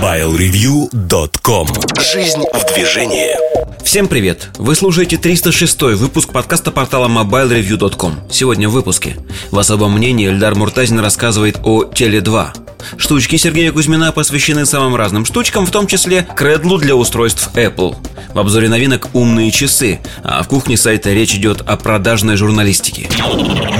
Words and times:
MobileReview.com 0.00 1.68
Жизнь 2.12 2.42
в 2.52 2.74
движении. 2.74 3.36
Всем 3.84 4.08
привет! 4.08 4.48
Вы 4.56 4.74
слушаете 4.74 5.16
306 5.16 5.82
выпуск 5.82 6.32
подкаста 6.32 6.70
портала 6.70 7.06
MobileReview.com 7.08 8.30
Сегодня 8.30 8.68
в 8.68 8.72
выпуске. 8.72 9.16
В 9.50 9.58
особом 9.58 9.92
мнении 9.92 10.28
Эльдар 10.28 10.54
Муртазин 10.56 10.98
рассказывает 11.00 11.58
о 11.62 11.84
Теле2 11.84 12.96
Штучки 12.96 13.36
Сергея 13.36 13.72
Кузьмина 13.72 14.12
посвящены 14.12 14.66
самым 14.66 14.96
разным 14.96 15.24
штучкам, 15.24 15.64
в 15.66 15.70
том 15.70 15.86
числе 15.86 16.26
кредлу 16.36 16.78
для 16.78 16.96
устройств 16.96 17.50
Apple. 17.54 17.96
В 18.34 18.38
обзоре 18.38 18.68
новинок 18.68 19.08
умные 19.14 19.50
часы, 19.50 20.00
а 20.22 20.42
в 20.42 20.48
кухне 20.48 20.76
сайта 20.76 21.12
речь 21.12 21.34
идет 21.34 21.60
о 21.62 21.76
продажной 21.76 22.36
журналистике. 22.36 23.08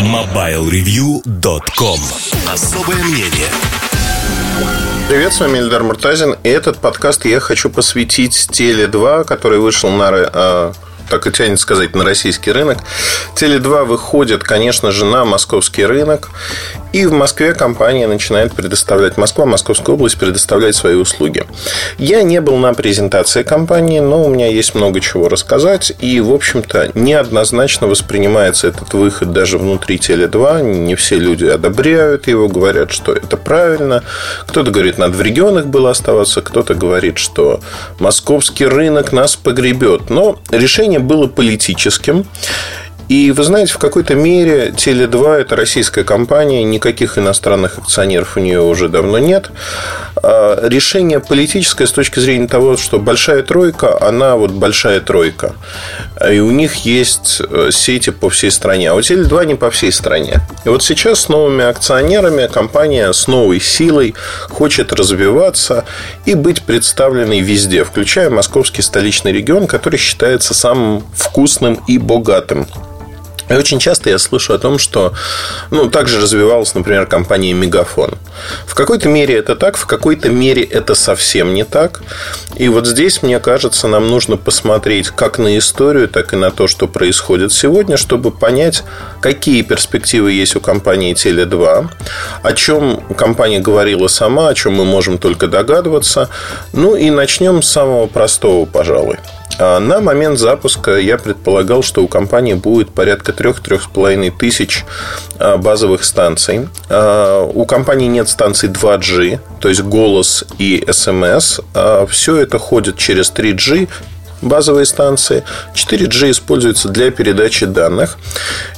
MobileReview.com 0.02 2.00
Особое 2.48 3.02
мнение 3.04 3.48
Привет, 5.06 5.34
с 5.34 5.40
вами 5.40 5.58
Эльдар 5.58 5.82
Муртазин. 5.82 6.34
И 6.44 6.48
этот 6.48 6.78
подкаст 6.78 7.26
я 7.26 7.38
хочу 7.38 7.68
посвятить 7.68 8.48
Теле2, 8.50 9.24
который 9.24 9.58
вышел 9.58 9.90
на 9.90 10.08
а, 10.08 10.72
так 11.08 11.26
и 11.26 11.32
тянет 11.32 11.60
сказать, 11.60 11.94
на 11.94 12.04
российский 12.04 12.52
рынок. 12.52 12.78
Теле2 13.36 13.84
выходит, 13.84 14.42
конечно 14.42 14.90
же, 14.90 15.04
на 15.04 15.24
московский 15.24 15.84
рынок. 15.84 16.30
И 16.92 17.06
в 17.06 17.12
Москве 17.12 17.54
компания 17.54 18.06
начинает 18.06 18.54
предоставлять, 18.54 19.16
Москва, 19.16 19.46
Московская 19.46 19.92
область 19.92 20.16
предоставлять 20.16 20.76
свои 20.76 20.94
услуги. 20.94 21.44
Я 21.98 22.22
не 22.22 22.40
был 22.40 22.56
на 22.56 22.72
презентации 22.72 23.42
компании, 23.42 23.98
но 23.98 24.24
у 24.24 24.28
меня 24.28 24.46
есть 24.46 24.76
много 24.76 25.00
чего 25.00 25.28
рассказать. 25.28 25.92
И, 26.00 26.20
в 26.20 26.32
общем-то, 26.32 26.92
неоднозначно 26.94 27.88
воспринимается 27.88 28.68
этот 28.68 28.94
выход 28.94 29.32
даже 29.32 29.58
внутри 29.58 29.96
Теле2. 29.96 30.62
Не 30.62 30.94
все 30.94 31.16
люди 31.18 31.46
одобряют 31.46 32.28
его, 32.28 32.48
говорят, 32.48 32.92
что 32.92 33.12
это 33.12 33.36
правильно. 33.36 34.04
Кто-то 34.46 34.70
говорит, 34.70 34.98
надо 34.98 35.16
в 35.16 35.22
регионах 35.22 35.66
было 35.66 35.90
оставаться, 35.90 36.42
кто-то 36.42 36.74
говорит, 36.74 37.18
что 37.18 37.60
московский 37.98 38.66
рынок 38.66 39.12
нас 39.12 39.34
погребет. 39.34 40.10
Но 40.10 40.38
решение 40.50 40.93
было 40.98 41.26
политическим. 41.26 42.26
И 43.08 43.30
вы 43.32 43.42
знаете, 43.42 43.72
в 43.74 43.78
какой-то 43.78 44.14
мере 44.14 44.68
Теле2 44.70 45.40
это 45.40 45.56
российская 45.56 46.04
компания, 46.04 46.64
никаких 46.64 47.18
иностранных 47.18 47.78
акционеров 47.78 48.36
у 48.36 48.40
нее 48.40 48.62
уже 48.62 48.88
давно 48.88 49.18
нет. 49.18 49.50
А 50.22 50.66
решение 50.66 51.20
политическое 51.20 51.86
с 51.86 51.92
точки 51.92 52.18
зрения 52.18 52.48
того, 52.48 52.78
что 52.78 52.98
большая 52.98 53.42
тройка, 53.42 54.00
она 54.00 54.36
вот 54.36 54.52
большая 54.52 55.00
тройка. 55.00 55.54
И 56.30 56.38
у 56.38 56.50
них 56.50 56.86
есть 56.86 57.42
э, 57.46 57.68
сети 57.72 58.10
по 58.10 58.30
всей 58.30 58.50
стране. 58.50 58.90
А 58.90 58.94
у 58.94 59.00
Теле2 59.00 59.46
не 59.46 59.54
по 59.54 59.70
всей 59.70 59.92
стране. 59.92 60.40
И 60.64 60.70
вот 60.70 60.82
сейчас 60.82 61.20
с 61.20 61.28
новыми 61.28 61.64
акционерами 61.64 62.46
компания 62.46 63.12
с 63.12 63.26
новой 63.26 63.60
силой 63.60 64.14
хочет 64.48 64.94
развиваться 64.94 65.84
и 66.24 66.34
быть 66.34 66.62
представленной 66.62 67.40
везде, 67.40 67.84
включая 67.84 68.30
московский 68.30 68.80
столичный 68.80 69.32
регион, 69.32 69.66
который 69.66 69.98
считается 69.98 70.54
самым 70.54 71.04
вкусным 71.14 71.80
и 71.86 71.98
богатым 71.98 72.66
и 73.48 73.54
очень 73.54 73.78
часто 73.78 74.10
я 74.10 74.18
слышу 74.18 74.54
о 74.54 74.58
том, 74.58 74.78
что 74.78 75.12
ну, 75.70 75.90
также 75.90 76.20
развивалась, 76.20 76.74
например, 76.74 77.06
компания 77.06 77.52
Мегафон. 77.52 78.14
В 78.66 78.74
какой-то 78.74 79.08
мере 79.08 79.36
это 79.36 79.54
так, 79.54 79.76
в 79.76 79.86
какой-то 79.86 80.30
мере 80.30 80.62
это 80.62 80.94
совсем 80.94 81.54
не 81.54 81.64
так. 81.64 82.02
И 82.56 82.68
вот 82.68 82.86
здесь, 82.86 83.22
мне 83.22 83.40
кажется, 83.40 83.88
нам 83.88 84.08
нужно 84.08 84.36
посмотреть 84.36 85.08
как 85.10 85.38
на 85.38 85.58
историю, 85.58 86.08
так 86.08 86.32
и 86.32 86.36
на 86.36 86.50
то, 86.50 86.66
что 86.66 86.88
происходит 86.88 87.52
сегодня, 87.52 87.96
чтобы 87.96 88.30
понять, 88.30 88.82
какие 89.20 89.62
перспективы 89.62 90.32
есть 90.32 90.56
у 90.56 90.60
компании 90.60 91.14
Теле2, 91.14 91.88
о 92.42 92.52
чем 92.54 93.00
компания 93.16 93.60
говорила 93.60 94.08
сама, 94.08 94.48
о 94.48 94.54
чем 94.54 94.74
мы 94.74 94.84
можем 94.84 95.18
только 95.18 95.48
догадываться. 95.48 96.30
Ну 96.72 96.96
и 96.96 97.10
начнем 97.10 97.62
с 97.62 97.68
самого 97.68 98.06
простого, 98.06 98.64
пожалуй. 98.64 99.18
А 99.58 99.78
на 99.78 100.00
момент 100.00 100.38
запуска 100.38 100.96
я 100.96 101.18
предполагал, 101.18 101.82
что 101.82 102.02
у 102.02 102.08
компании 102.08 102.54
будет 102.54 102.90
порядка 102.90 103.32
3-3,5 103.32 104.32
тысяч 104.38 104.84
а, 105.38 105.56
базовых 105.56 106.04
станций. 106.04 106.68
А, 106.88 107.44
у 107.44 107.64
компании 107.64 108.08
нет 108.08 108.28
станций 108.28 108.68
2G, 108.68 109.38
то 109.60 109.68
есть 109.68 109.82
голос 109.82 110.44
и 110.58 110.84
SMS. 110.86 111.62
Все 112.08 112.36
это 112.36 112.58
ходит 112.58 112.98
через 112.98 113.32
3G 113.32 113.88
базовые 114.44 114.86
станции. 114.86 115.44
4G 115.74 116.30
используется 116.30 116.88
для 116.88 117.10
передачи 117.10 117.66
данных. 117.66 118.16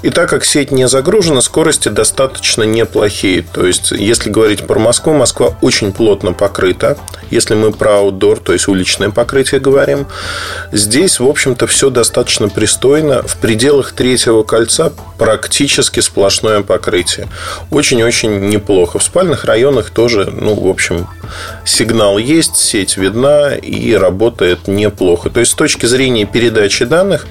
И 0.03 0.10
так 0.10 0.31
как 0.31 0.44
сеть 0.44 0.71
не 0.71 0.88
загружена, 0.88 1.41
скорости 1.41 1.88
достаточно 1.88 2.62
неплохие. 2.62 3.43
То 3.43 3.66
есть, 3.66 3.91
если 3.91 4.31
говорить 4.31 4.66
про 4.66 4.78
Москву, 4.78 5.12
Москва 5.15 5.56
очень 5.60 5.93
плотно 5.93 6.32
покрыта. 6.32 6.97
Если 7.31 7.54
мы 7.54 7.72
про 7.72 7.99
аутдор, 7.99 8.38
то 8.38 8.53
есть 8.53 8.69
уличное 8.69 9.10
покрытие 9.10 9.60
говорим, 9.60 10.06
здесь, 10.72 11.19
в 11.19 11.27
общем-то, 11.27 11.66
все 11.66 11.91
достаточно 11.91 12.48
пристойно. 12.48 13.22
В 13.22 13.37
пределах 13.37 13.93
третьего 13.93 14.43
кольца 14.43 14.93
практически 15.19 16.00
сплошное 16.00 16.62
покрытие. 16.62 17.27
Очень-очень 17.71 18.48
неплохо. 18.48 18.98
В 18.98 19.03
спальных 19.03 19.44
районах 19.44 19.91
тоже, 19.91 20.31
ну, 20.33 20.54
в 20.54 20.69
общем, 20.69 21.09
сигнал 21.65 22.19
есть, 22.19 22.56
сеть 22.56 22.97
видна 22.97 23.54
и 23.54 23.94
работает 23.94 24.69
неплохо. 24.69 25.31
То 25.31 25.41
есть, 25.41 25.55
точки 25.56 25.86
зрения 25.86 26.24
передачи 26.24 26.84
данных, 26.84 27.26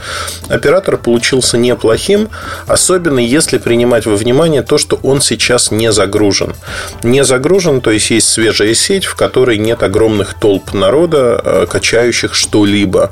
оператор 0.50 0.98
получился 0.98 1.58
неплохим, 1.58 2.30
особенно 2.68 3.20
если 3.20 3.58
принимать 3.58 4.06
во 4.06 4.16
внимание 4.16 4.62
то, 4.62 4.78
что 4.78 5.00
он 5.04 5.22
сейчас 5.22 5.72
не 5.72 5.92
загружен. 5.92 6.56
Не 7.04 7.24
загружен, 7.24 7.82
то 7.82 7.92
есть 7.92 8.10
есть 8.12 8.28
свежая 8.28 8.74
сеть, 8.74 9.06
в 9.06 9.16
которой 9.16 9.58
нет 9.58 9.84
огромных 9.84 10.34
толп 10.34 10.74
народа, 10.74 11.42
э, 11.44 11.66
качающих 11.70 12.36
что-либо. 12.36 13.12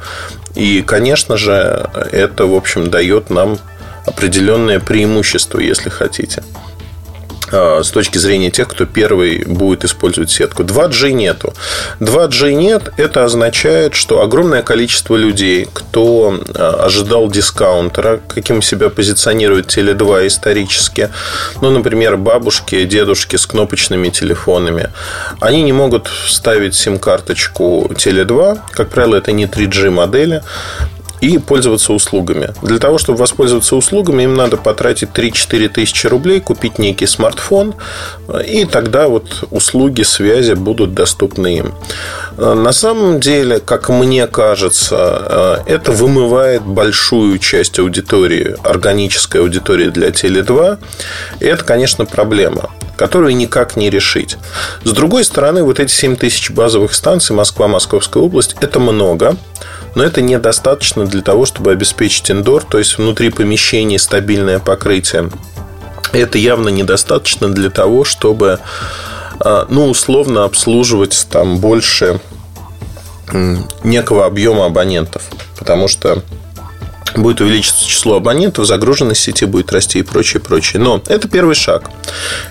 И, 0.55 0.81
конечно 0.81 1.37
же, 1.37 1.89
это, 2.11 2.45
в 2.45 2.53
общем, 2.53 2.89
дает 2.89 3.29
нам 3.29 3.57
определенное 4.05 4.79
преимущество, 4.79 5.59
если 5.59 5.89
хотите. 5.89 6.43
А, 7.53 7.83
с 7.83 7.91
точки 7.91 8.17
зрения 8.17 8.49
тех, 8.49 8.67
кто 8.67 8.85
первый 8.85 9.45
будет 9.45 9.85
использовать 9.85 10.31
сетку. 10.31 10.63
2G 10.63 11.11
нету. 11.11 11.53
2G 11.99 12.53
нет, 12.53 12.91
это 12.97 13.23
означает, 13.23 13.93
что 13.93 14.21
огромное 14.21 14.63
количество 14.63 15.15
людей, 15.15 15.67
кто 15.71 16.39
а, 16.55 16.85
ожидал 16.85 17.29
дискаунтера, 17.29 18.19
каким 18.27 18.63
себя 18.63 18.89
позиционирует 18.89 19.67
Теле2 19.67 20.27
исторически, 20.27 21.09
ну, 21.61 21.69
например, 21.69 22.17
бабушки, 22.17 22.85
дедушки 22.85 23.35
с 23.35 23.45
кнопочными 23.45 24.09
телефонами, 24.09 24.89
они 25.39 25.61
не 25.61 25.73
могут 25.73 26.07
вставить 26.07 26.73
сим-карточку 26.73 27.91
Теле2, 27.93 28.59
как 28.71 28.89
правило, 28.89 29.15
это 29.17 29.31
не 29.31 29.45
3G 29.45 29.91
модели, 29.91 30.41
и 31.23 31.37
пользоваться 31.37 31.93
услугами. 31.93 32.53
Для 32.61 32.79
того, 32.79 32.97
чтобы 32.97 33.19
воспользоваться 33.19 33.77
услугами, 33.77 34.23
им 34.23 34.35
надо 34.35 34.57
потратить 34.57 35.09
3-4 35.13 35.69
тысячи 35.69 36.05
рублей, 36.07 36.41
купить 36.41 36.79
некий 36.79 37.07
смартфон, 37.07 37.75
и 38.45 38.65
тогда 38.65 39.07
вот 39.07 39.47
услуги 39.49 40.01
связи 40.03 40.51
будут 40.51 40.93
доступны 40.93 41.59
им. 41.59 41.73
На 42.37 42.73
самом 42.73 43.21
деле, 43.21 43.61
как 43.61 43.87
мне 43.87 44.27
кажется, 44.27 45.63
это 45.65 45.93
вымывает 45.93 46.63
большую 46.63 47.37
часть 47.37 47.79
аудитории, 47.79 48.57
органической 48.61 49.37
аудитории 49.39 49.89
для 49.89 50.09
Теле2. 50.09 50.77
И 51.39 51.45
это, 51.45 51.63
конечно, 51.63 52.05
проблема 52.05 52.69
которую 52.95 53.35
никак 53.35 53.75
не 53.75 53.89
решить. 53.89 54.37
С 54.83 54.91
другой 54.91 55.23
стороны, 55.23 55.63
вот 55.63 55.79
эти 55.79 55.91
7 55.91 56.15
тысяч 56.15 56.51
базовых 56.51 56.93
станций 56.93 57.35
Москва, 57.35 57.67
Московская 57.67 58.21
область– 58.21 58.55
это 58.61 58.79
много 58.79 59.35
но 59.95 60.03
это 60.03 60.21
недостаточно 60.21 61.05
для 61.05 61.21
того, 61.21 61.45
чтобы 61.45 61.71
обеспечить 61.71 62.31
индор, 62.31 62.63
то 62.63 62.79
есть 62.79 62.97
внутри 62.97 63.29
помещения 63.29 63.99
стабильное 63.99 64.59
покрытие. 64.59 65.29
Это 66.11 66.37
явно 66.37 66.69
недостаточно 66.69 67.49
для 67.49 67.69
того, 67.69 68.03
чтобы 68.03 68.59
а, 69.39 69.65
ну, 69.69 69.89
условно 69.89 70.43
обслуживать 70.43 71.27
там 71.29 71.59
больше 71.59 72.19
некого 73.83 74.25
объема 74.25 74.65
абонентов. 74.65 75.23
Потому 75.57 75.87
что 75.87 76.21
будет 77.15 77.41
увеличиваться 77.41 77.87
число 77.87 78.15
абонентов, 78.15 78.65
загруженность 78.65 79.21
сети 79.21 79.45
будет 79.45 79.71
расти 79.71 79.99
и 79.99 80.03
прочее, 80.03 80.41
прочее. 80.41 80.81
Но 80.81 81.01
это 81.07 81.27
первый 81.27 81.55
шаг. 81.55 81.89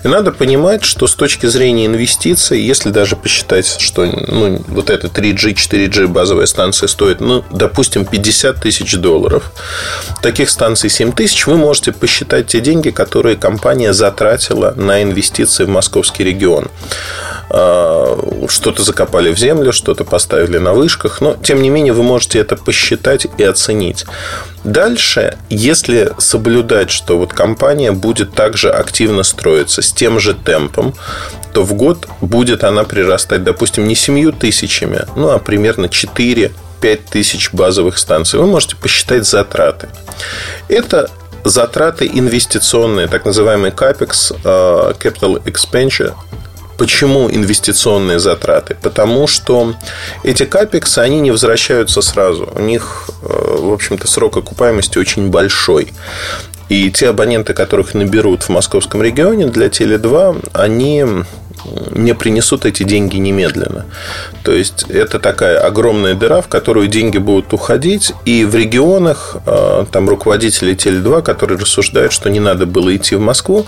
И 0.03 0.07
надо 0.07 0.31
понимать, 0.31 0.83
что 0.83 1.07
с 1.07 1.15
точки 1.15 1.45
зрения 1.45 1.85
инвестиций, 1.85 2.61
если 2.61 2.89
даже 2.89 3.15
посчитать, 3.15 3.65
что 3.79 4.05
ну, 4.05 4.61
вот 4.67 4.89
эта 4.89 5.07
3G, 5.07 5.53
4G 5.53 6.07
базовая 6.07 6.45
станция 6.45 6.87
стоит, 6.87 7.19
ну, 7.19 7.43
допустим, 7.51 8.05
50 8.05 8.61
тысяч 8.61 8.95
долларов, 8.95 9.51
таких 10.21 10.49
станций 10.49 10.89
7 10.89 11.11
тысяч, 11.11 11.47
вы 11.47 11.57
можете 11.57 11.91
посчитать 11.91 12.47
те 12.47 12.59
деньги, 12.61 12.89
которые 12.89 13.35
компания 13.35 13.93
затратила 13.93 14.73
на 14.75 15.03
инвестиции 15.03 15.65
в 15.65 15.69
московский 15.69 16.23
регион. 16.23 16.69
А, 17.49 18.47
что-то 18.47 18.83
закопали 18.83 19.33
в 19.33 19.37
землю, 19.37 19.71
что-то 19.71 20.03
поставили 20.03 20.57
на 20.57 20.73
вышках, 20.73 21.21
но, 21.21 21.35
тем 21.35 21.61
не 21.61 21.69
менее, 21.69 21.93
вы 21.93 22.03
можете 22.03 22.39
это 22.39 22.55
посчитать 22.55 23.27
и 23.37 23.43
оценить. 23.43 24.05
Дальше, 24.63 25.37
если 25.49 26.13
соблюдать, 26.17 26.89
что 26.89 27.17
вот 27.17 27.33
компания 27.33 27.91
будет 27.91 28.33
также 28.33 28.71
активно 28.71 29.23
строиться 29.23 29.81
с 29.81 29.91
тем 29.91 30.19
же 30.19 30.33
темпом, 30.33 30.93
то 31.53 31.63
в 31.63 31.73
год 31.73 32.07
будет 32.21 32.63
она 32.63 32.83
прирастать, 32.83 33.43
допустим, 33.43 33.87
не 33.87 33.95
семью 33.95 34.31
тысячами, 34.31 35.05
ну, 35.15 35.29
а 35.29 35.39
примерно 35.39 35.89
4 35.89 36.51
5 36.81 37.05
тысяч 37.05 37.53
базовых 37.53 37.97
станций. 37.97 38.39
Вы 38.39 38.45
можете 38.45 38.75
посчитать 38.75 39.25
затраты. 39.25 39.87
Это 40.67 41.09
затраты 41.45 42.09
инвестиционные, 42.13 43.07
так 43.07 43.23
называемый 43.23 43.71
CAPEX, 43.71 44.35
э, 44.43 44.93
Capital 44.99 45.41
Expenditure, 45.45 46.13
Почему 46.77 47.29
инвестиционные 47.29 48.19
затраты? 48.19 48.75
Потому 48.81 49.27
что 49.27 49.75
эти 50.23 50.45
капексы, 50.45 50.99
они 50.99 51.19
не 51.19 51.31
возвращаются 51.31 52.01
сразу. 52.01 52.49
У 52.55 52.61
них, 52.61 53.09
э, 53.21 53.57
в 53.59 53.71
общем-то, 53.71 54.07
срок 54.07 54.37
окупаемости 54.37 54.97
очень 54.97 55.29
большой. 55.29 55.93
И 56.69 56.89
те 56.91 57.09
абоненты, 57.09 57.53
которых 57.53 57.93
наберут 57.93 58.43
в 58.43 58.49
московском 58.49 59.03
регионе 59.03 59.47
для 59.47 59.67
Теле2, 59.67 60.49
они 60.53 61.05
не 61.91 62.13
принесут 62.13 62.65
эти 62.65 62.83
деньги 62.83 63.17
немедленно. 63.17 63.85
То 64.43 64.51
есть 64.51 64.85
это 64.89 65.19
такая 65.19 65.59
огромная 65.59 66.13
дыра, 66.13 66.41
в 66.41 66.47
которую 66.47 66.87
деньги 66.87 67.17
будут 67.17 67.53
уходить. 67.53 68.13
И 68.25 68.45
в 68.45 68.55
регионах 68.55 69.37
э, 69.45 69.85
там 69.91 70.09
руководители 70.09 70.75
Теле2, 70.75 71.21
которые 71.21 71.59
рассуждают, 71.59 72.11
что 72.11 72.29
не 72.29 72.39
надо 72.39 72.65
было 72.65 72.95
идти 72.95 73.15
в 73.15 73.21
Москву, 73.21 73.65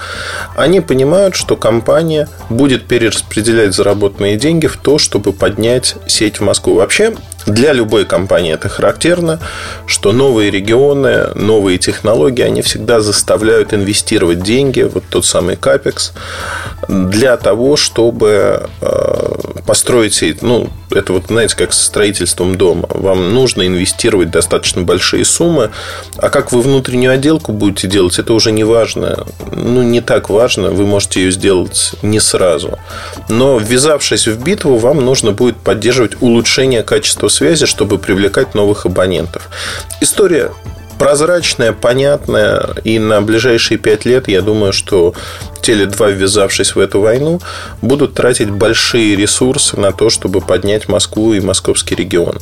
они 0.55 0.81
понимают, 0.81 1.35
что 1.35 1.55
компания 1.55 2.27
будет 2.49 2.85
перераспределять 2.85 3.73
заработанные 3.73 4.37
деньги 4.37 4.67
в 4.67 4.77
то, 4.77 4.97
чтобы 4.97 5.33
поднять 5.33 5.95
сеть 6.07 6.39
в 6.39 6.43
Москву. 6.43 6.75
Вообще 6.75 7.15
для 7.45 7.73
любой 7.73 8.05
компании 8.05 8.53
это 8.53 8.69
характерно, 8.69 9.39
что 9.85 10.11
новые 10.11 10.49
регионы, 10.49 11.27
новые 11.35 11.77
технологии, 11.77 12.41
они 12.41 12.61
всегда 12.61 13.01
заставляют 13.01 13.73
инвестировать 13.73 14.41
деньги, 14.41 14.81
вот 14.81 15.03
тот 15.09 15.25
самый 15.25 15.55
капекс, 15.55 16.13
для 16.87 17.37
того, 17.37 17.75
чтобы 17.75 18.67
э, 18.81 19.35
построить. 19.65 20.41
Ну, 20.41 20.69
это 20.91 21.13
вот, 21.13 21.25
знаете, 21.27 21.55
как 21.55 21.73
со 21.73 21.83
строительством 21.83 22.55
дома. 22.55 22.87
Вам 22.89 23.33
нужно 23.33 23.67
инвестировать 23.67 24.31
достаточно 24.31 24.81
большие 24.81 25.25
суммы, 25.25 25.71
а 26.17 26.29
как 26.29 26.51
вы 26.51 26.61
внутреннюю 26.61 27.13
отделку 27.13 27.51
будете 27.51 27.87
делать, 27.87 28.17
это 28.17 28.33
уже 28.33 28.51
не 28.51 28.63
важно. 28.63 29.25
Ну, 29.51 29.83
не 29.83 30.01
так 30.01 30.29
важно, 30.29 30.71
вы 30.71 30.85
можете 30.85 31.23
ее 31.23 31.31
сделать 31.31 31.93
не 32.01 32.19
сразу. 32.19 32.79
Но 33.29 33.57
ввязавшись 33.57 34.27
в 34.27 34.41
битву, 34.41 34.77
вам 34.77 35.03
нужно 35.03 35.31
будет 35.31 35.57
поддерживать 35.57 36.21
улучшение 36.21 36.83
качества 36.83 37.27
связи, 37.35 37.65
чтобы 37.65 37.97
привлекать 37.97 38.55
новых 38.55 38.85
абонентов. 38.85 39.49
История 40.01 40.51
прозрачная, 40.97 41.73
понятная, 41.73 42.69
и 42.83 42.99
на 42.99 43.21
ближайшие 43.21 43.77
пять 43.77 44.05
лет, 44.05 44.27
я 44.27 44.41
думаю, 44.41 44.73
что 44.73 45.13
Теле2, 45.61 46.13
ввязавшись 46.13 46.75
в 46.75 46.79
эту 46.79 47.01
войну, 47.01 47.41
будут 47.81 48.13
тратить 48.13 48.49
большие 48.49 49.15
ресурсы 49.15 49.77
на 49.79 49.91
то, 49.91 50.09
чтобы 50.09 50.41
поднять 50.41 50.87
Москву 50.87 51.33
и 51.33 51.39
московский 51.39 51.95
регион. 51.95 52.39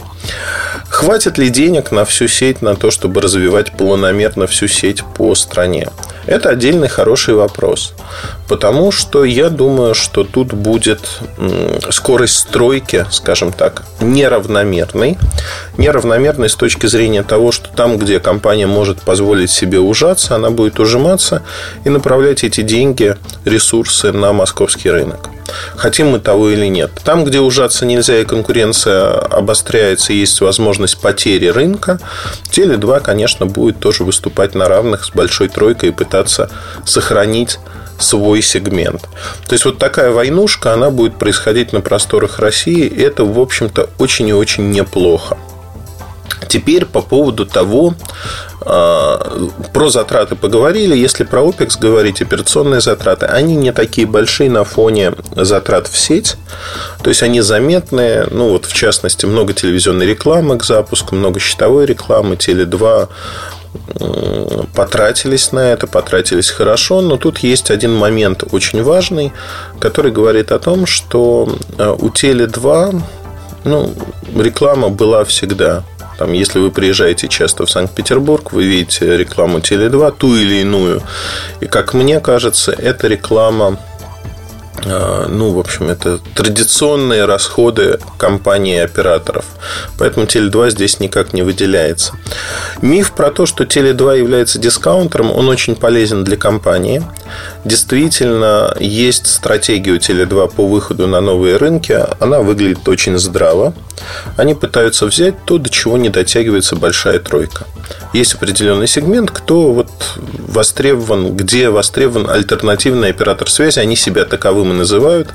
Хватит 0.90 1.38
ли 1.38 1.50
денег 1.50 1.92
на 1.92 2.06
всю 2.06 2.28
сеть, 2.28 2.62
на 2.62 2.75
то, 2.75 2.92
чтобы 2.92 3.22
развивать 3.22 3.72
планомерно 3.72 4.48
всю 4.48 4.68
сеть 4.68 5.04
по 5.18 5.34
стране? 5.36 5.90
Это 6.25 6.49
отдельный 6.49 6.87
хороший 6.87 7.33
вопрос. 7.33 7.93
Потому 8.47 8.91
что 8.91 9.23
я 9.23 9.49
думаю, 9.49 9.93
что 9.93 10.23
тут 10.23 10.53
будет 10.53 10.99
скорость 11.89 12.37
стройки, 12.39 13.05
скажем 13.11 13.51
так, 13.51 13.83
неравномерной. 13.99 15.17
Неравномерной 15.77 16.49
с 16.49 16.55
точки 16.55 16.87
зрения 16.87 17.23
того, 17.23 17.51
что 17.51 17.69
там, 17.69 17.97
где 17.97 18.19
компания 18.19 18.67
может 18.67 19.01
позволить 19.01 19.51
себе 19.51 19.79
ужаться, 19.79 20.35
она 20.35 20.49
будет 20.49 20.79
ужиматься 20.79 21.41
и 21.83 21.89
направлять 21.89 22.43
эти 22.43 22.61
деньги, 22.61 23.15
ресурсы 23.45 24.11
на 24.11 24.33
московский 24.33 24.91
рынок. 24.91 25.29
Хотим 25.75 26.09
мы 26.11 26.19
того 26.19 26.49
или 26.49 26.67
нет. 26.67 26.91
Там, 27.03 27.25
где 27.25 27.39
ужаться 27.39 27.85
нельзя 27.85 28.19
и 28.19 28.25
конкуренция 28.25 29.19
обостряется, 29.19 30.13
есть 30.13 30.39
возможность 30.41 30.99
потери 31.01 31.47
рынка, 31.47 31.99
Теле2, 32.51 33.01
конечно, 33.01 33.45
будет 33.45 33.79
тоже 33.79 34.03
выступать 34.03 34.55
на 34.55 34.67
равных 34.69 35.03
с 35.03 35.11
большой 35.11 35.49
тройкой 35.49 35.89
и 35.89 35.91
пытаться 35.91 36.12
сохранить 36.86 37.60
свой 38.00 38.42
сегмент. 38.42 39.01
То 39.48 39.54
есть 39.54 39.65
вот 39.65 39.77
такая 39.77 40.12
войнушка, 40.12 40.74
она 40.74 40.89
будет 40.89 41.18
происходить 41.18 41.74
на 41.74 41.81
просторах 41.81 42.39
России, 42.39 42.86
и 42.86 43.01
это, 43.01 43.24
в 43.24 43.39
общем-то, 43.39 43.89
очень 43.98 44.30
и 44.30 44.33
очень 44.33 44.71
неплохо. 44.71 45.38
Теперь 46.48 46.86
по 46.86 47.01
поводу 47.01 47.45
того, 47.45 47.95
а, 48.62 49.50
про 49.74 49.89
затраты 49.89 50.36
поговорили. 50.36 50.95
Если 50.95 51.24
про 51.24 51.42
OPEX 51.42 51.80
говорить, 51.80 52.21
операционные 52.21 52.81
затраты, 52.81 53.25
они 53.25 53.56
не 53.56 53.71
такие 53.71 54.07
большие 54.07 54.50
на 54.50 54.63
фоне 54.63 55.13
затрат 55.36 55.88
в 55.88 55.98
сеть. 55.98 56.36
То 57.01 57.09
есть 57.09 57.24
они 57.24 57.42
заметные. 57.42 58.27
Ну, 58.30 58.50
вот 58.50 58.66
в 58.66 58.74
частности, 58.74 59.25
много 59.25 59.54
телевизионной 59.54 60.06
рекламы 60.06 60.57
к 60.57 60.63
запуску, 60.63 61.16
много 61.16 61.39
счетовой 61.39 61.86
рекламы, 61.86 62.36
Теле2 62.36 63.09
потратились 64.75 65.51
на 65.51 65.71
это, 65.71 65.87
потратились 65.87 66.49
хорошо, 66.49 67.01
но 67.01 67.17
тут 67.17 67.39
есть 67.39 67.71
один 67.71 67.93
момент 67.95 68.43
очень 68.51 68.83
важный, 68.83 69.31
который 69.79 70.11
говорит 70.11 70.51
о 70.51 70.59
том, 70.59 70.85
что 70.85 71.55
а, 71.77 71.93
у 71.93 72.09
Теле2 72.09 73.01
ну, 73.65 73.93
реклама 74.35 74.89
была 74.89 75.23
всегда. 75.23 75.83
Там, 76.17 76.33
если 76.33 76.59
вы 76.59 76.69
приезжаете 76.69 77.27
часто 77.27 77.65
в 77.65 77.71
Санкт-Петербург, 77.71 78.51
вы 78.51 78.65
видите 78.65 79.17
рекламу 79.17 79.59
Теле2, 79.59 80.13
ту 80.17 80.35
или 80.35 80.61
иную. 80.61 81.01
И, 81.59 81.65
как 81.65 81.93
мне 81.93 82.19
кажется, 82.19 82.71
эта 82.71 83.07
реклама 83.07 83.79
ну, 84.85 85.51
в 85.51 85.59
общем, 85.59 85.89
это 85.89 86.19
традиционные 86.35 87.25
расходы 87.25 88.00
компании 88.18 88.80
операторов. 88.80 89.45
Поэтому 89.97 90.25
Теле2 90.25 90.71
здесь 90.71 91.00
никак 91.00 91.33
не 91.33 91.41
выделяется. 91.41 92.13
Миф 92.81 93.13
про 93.13 93.31
то, 93.31 93.45
что 93.45 93.63
Теле2 93.63 94.19
является 94.19 94.59
дискаунтером, 94.59 95.31
он 95.31 95.50
очень 95.50 95.75
полезен 95.75 96.24
для 96.24 96.38
компании. 96.38 97.03
Действительно, 97.65 98.75
есть 98.80 99.27
стратегия 99.27 99.92
у 99.92 99.98
Теле2 99.98 100.54
по 100.54 100.68
выходу 100.68 101.07
на 101.07 101.21
новые 101.21 101.57
рынки. 101.57 101.98
Она 102.19 102.42
выглядит 102.42 102.88
очень 102.88 103.18
здраво. 103.18 103.74
Они 104.36 104.54
пытаются 104.54 105.06
взять 105.06 105.45
то, 105.45 105.57
до 105.57 105.69
чего 105.69 105.98
не 105.98 106.10
дотягивается 106.10 106.75
большая 106.75 107.19
тройка. 107.19 107.65
Есть 108.13 108.36
определенный 108.36 108.88
сегмент, 108.88 109.31
кто 109.31 109.71
вот 109.71 109.89
востребован, 110.18 111.36
где 111.36 111.69
востребован 111.69 112.30
альтернативный 112.30 113.10
оператор 113.10 113.50
связи. 113.50 113.80
Они 113.80 113.95
себя 113.95 114.25
таковым 114.25 114.71
и 114.71 114.75
называют. 114.75 115.30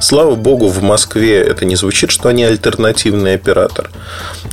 Слава 0.00 0.34
богу, 0.34 0.68
в 0.68 0.82
Москве 0.82 1.40
это 1.40 1.64
не 1.64 1.76
звучит, 1.76 2.10
что 2.10 2.28
они 2.28 2.44
альтернативный 2.44 3.34
оператор. 3.34 3.90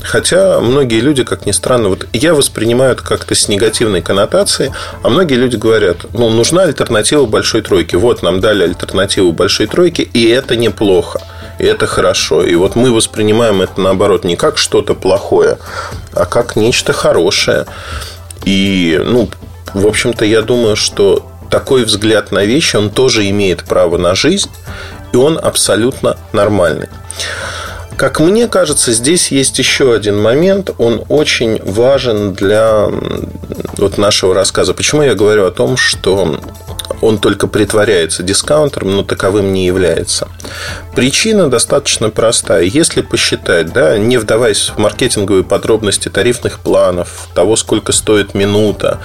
Хотя 0.03 0.59
многие 0.59 0.99
люди, 0.99 1.23
как 1.23 1.45
ни 1.45 1.51
странно, 1.51 1.89
вот 1.89 2.07
я 2.13 2.33
воспринимаю 2.33 2.93
это 2.93 3.03
как-то 3.03 3.35
с 3.35 3.47
негативной 3.47 4.01
коннотацией, 4.01 4.71
а 5.03 5.09
многие 5.09 5.35
люди 5.35 5.55
говорят, 5.55 5.97
ну, 6.13 6.29
нужна 6.29 6.63
альтернатива 6.63 7.18
большой 7.25 7.61
тройки. 7.61 7.95
Вот 7.95 8.23
нам 8.23 8.39
дали 8.39 8.63
альтернативу 8.63 9.31
большой 9.31 9.67
тройки, 9.67 10.01
и 10.01 10.27
это 10.27 10.55
неплохо. 10.55 11.21
И 11.59 11.65
это 11.65 11.87
хорошо. 11.87 12.43
И 12.43 12.55
вот 12.55 12.75
мы 12.75 12.91
воспринимаем 12.91 13.61
это, 13.61 13.81
наоборот, 13.81 14.23
не 14.23 14.35
как 14.35 14.57
что-то 14.57 14.95
плохое, 14.95 15.57
а 16.13 16.25
как 16.25 16.55
нечто 16.55 16.93
хорошее. 16.93 17.65
И, 18.45 19.01
ну, 19.05 19.29
в 19.73 19.85
общем-то, 19.85 20.25
я 20.25 20.41
думаю, 20.41 20.75
что 20.75 21.29
такой 21.49 21.83
взгляд 21.83 22.31
на 22.31 22.45
вещи, 22.45 22.75
он 22.75 22.89
тоже 22.89 23.29
имеет 23.29 23.63
право 23.65 23.97
на 23.97 24.15
жизнь, 24.15 24.49
и 25.11 25.17
он 25.17 25.37
абсолютно 25.41 26.17
нормальный. 26.31 26.87
Как 27.99 28.21
мне 28.21 28.47
кажется, 28.47 28.93
здесь 28.93 29.29
есть 29.29 29.59
еще 29.59 29.93
один 29.93 30.21
момент, 30.21 30.69
он 30.77 31.03
очень 31.09 31.61
важен 31.61 32.31
для 32.31 32.87
вот 33.75 33.97
нашего 33.97 34.33
рассказа. 34.33 34.73
Почему 34.73 35.01
я 35.01 35.15
говорю 35.15 35.45
о 35.45 35.51
том, 35.51 35.75
что 35.75 36.39
он 37.01 37.17
только 37.17 37.47
притворяется 37.47 38.23
дискаунтером, 38.23 38.95
но 38.95 39.03
таковым 39.03 39.51
не 39.51 39.65
является. 39.65 40.29
Причина 40.95 41.49
достаточно 41.49 42.09
простая. 42.09 42.63
Если 42.63 43.01
посчитать, 43.01 43.73
да, 43.73 43.97
не 43.97 44.17
вдаваясь 44.17 44.69
в 44.69 44.77
маркетинговые 44.77 45.43
подробности 45.43 46.07
тарифных 46.07 46.59
планов, 46.59 47.27
того, 47.35 47.57
сколько 47.57 47.91
стоит 47.91 48.33
минута, 48.33 49.01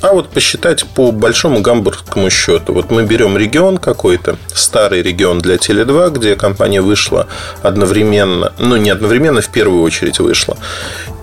а 0.00 0.12
вот 0.12 0.28
посчитать 0.30 0.84
по 0.86 1.10
большому 1.10 1.60
гамбургскому 1.60 2.30
счету. 2.30 2.72
Вот 2.72 2.90
мы 2.90 3.04
берем 3.04 3.36
регион 3.36 3.78
какой-то, 3.78 4.36
старый 4.54 5.02
регион 5.02 5.40
для 5.40 5.56
Теле2, 5.56 6.10
где 6.10 6.36
компания 6.36 6.80
вышла 6.80 7.26
одновременно, 7.62 8.52
ну 8.58 8.76
не 8.76 8.90
одновременно, 8.90 9.40
в 9.40 9.48
первую 9.48 9.82
очередь 9.82 10.20
вышла. 10.20 10.56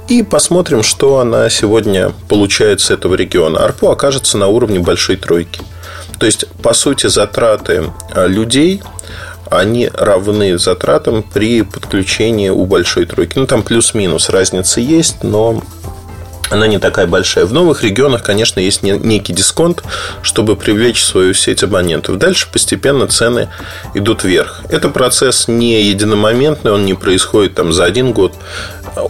И 0.08 0.22
посмотрим, 0.22 0.84
что 0.84 1.20
она 1.20 1.50
сегодня 1.50 2.12
получает 2.30 2.80
с 2.82 2.92
этого 2.92 3.16
региона. 3.16 3.64
Арпо 3.64 3.92
окажется 3.92 4.38
на 4.38 4.48
уровне 4.48 4.80
большой 4.80 5.16
тройки. 5.16 5.62
То 6.20 6.26
есть, 6.26 6.46
по 6.62 6.74
сути, 6.74 7.08
затраты 7.08 7.92
а, 8.14 8.28
людей 8.28 8.82
они 9.50 9.90
равны 9.94 10.58
затратам 10.58 11.24
при 11.24 11.62
подключении 11.62 12.50
у 12.50 12.66
большой 12.66 13.06
тройки. 13.06 13.34
Ну, 13.38 13.46
там 13.46 13.64
плюс-минус 13.64 14.30
разница 14.30 14.82
есть, 14.82 15.24
но 15.24 15.62
она 16.50 16.68
не 16.68 16.80
такая 16.80 17.08
большая. 17.08 17.46
В 17.46 17.54
новых 17.54 17.84
регионах, 17.84 18.24
конечно, 18.24 18.60
есть 18.60 18.84
некий 18.84 19.34
дисконт, 19.34 19.84
чтобы 20.22 20.56
привлечь 20.56 21.04
свою 21.04 21.34
сеть 21.34 21.64
абонентов. 21.64 22.18
Дальше 22.18 22.48
постепенно 22.52 23.08
цены 23.08 23.50
идут 23.94 24.24
вверх. 24.24 24.62
Это 24.70 24.90
процесс 24.90 25.48
не 25.48 25.82
единомоментный, 25.84 26.72
он 26.72 26.86
не 26.86 26.94
происходит 26.94 27.56
там 27.56 27.74
за 27.74 27.86
один 27.86 28.14
год. 28.14 28.34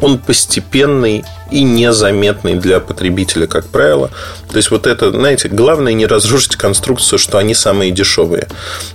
Он 0.02 0.18
постепенный 0.18 1.24
и 1.52 1.64
незаметный 1.64 2.56
для 2.56 2.80
потребителя, 2.80 3.48
как 3.48 3.68
правило. 3.68 4.10
То 4.50 4.58
есть, 4.58 4.72
вот 4.72 4.88
это, 4.88 5.12
знаете, 5.12 5.48
главное 5.48 5.94
не 5.94 6.06
разрушить 6.06 6.56
конструкцию, 6.56 7.20
что 7.20 7.38
они 7.38 7.54
самые 7.54 7.92
дешевые. 7.92 8.48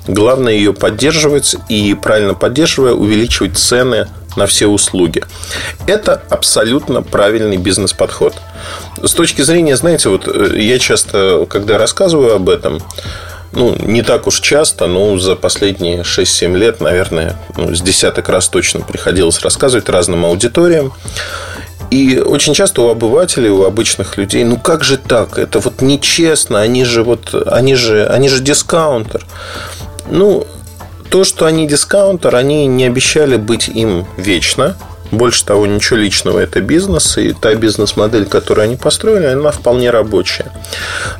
Главное 0.06 0.54
ее 0.54 0.72
поддерживать 0.72 1.56
и, 1.68 1.94
правильно 1.94 2.34
поддерживая, 2.34 2.92
увеличивать 2.92 3.56
цены 3.56 4.08
на 4.36 4.46
все 4.46 4.66
услуги. 4.66 5.22
Это 5.86 6.22
абсолютно 6.28 7.02
правильный 7.02 7.56
бизнес-подход. 7.56 8.34
С 9.02 9.12
точки 9.12 9.42
зрения, 9.42 9.76
знаете, 9.76 10.08
вот 10.08 10.28
э, 10.28 10.58
я 10.58 10.78
часто, 10.78 11.46
когда 11.48 11.78
рассказываю 11.78 12.34
об 12.36 12.48
этом, 12.48 12.80
ну, 13.52 13.76
не 13.80 14.02
так 14.02 14.26
уж 14.26 14.40
часто, 14.40 14.86
но 14.86 15.18
за 15.18 15.36
последние 15.36 16.02
6-7 16.02 16.56
лет, 16.56 16.80
наверное, 16.80 17.36
ну, 17.56 17.74
с 17.74 17.80
десяток 17.80 18.28
раз 18.28 18.48
точно 18.48 18.80
приходилось 18.80 19.40
рассказывать 19.40 19.88
разным 19.88 20.24
аудиториям. 20.24 20.92
И 21.90 22.18
очень 22.18 22.54
часто 22.54 22.82
у 22.82 22.88
обывателей, 22.88 23.50
у 23.50 23.64
обычных 23.64 24.16
людей, 24.16 24.44
ну 24.44 24.56
как 24.56 24.84
же 24.84 24.96
так? 24.96 25.38
Это 25.38 25.58
вот 25.58 25.82
нечестно, 25.82 26.60
они 26.60 26.84
же 26.84 27.02
вот, 27.02 27.34
они 27.46 27.74
же, 27.74 28.06
они 28.06 28.28
же 28.28 28.40
дискаунтер. 28.40 29.26
Ну, 30.08 30.46
то, 31.08 31.24
что 31.24 31.46
они 31.46 31.66
дискаунтер, 31.66 32.36
они 32.36 32.66
не 32.66 32.84
обещали 32.84 33.36
быть 33.36 33.68
им 33.68 34.06
вечно. 34.16 34.76
Больше 35.10 35.44
того, 35.44 35.66
ничего 35.66 35.98
личного, 35.98 36.38
это 36.38 36.60
бизнес, 36.60 37.18
и 37.18 37.32
та 37.32 37.54
бизнес-модель, 37.54 38.26
которую 38.26 38.64
они 38.64 38.76
построили, 38.76 39.26
она 39.26 39.50
вполне 39.50 39.90
рабочая. 39.90 40.52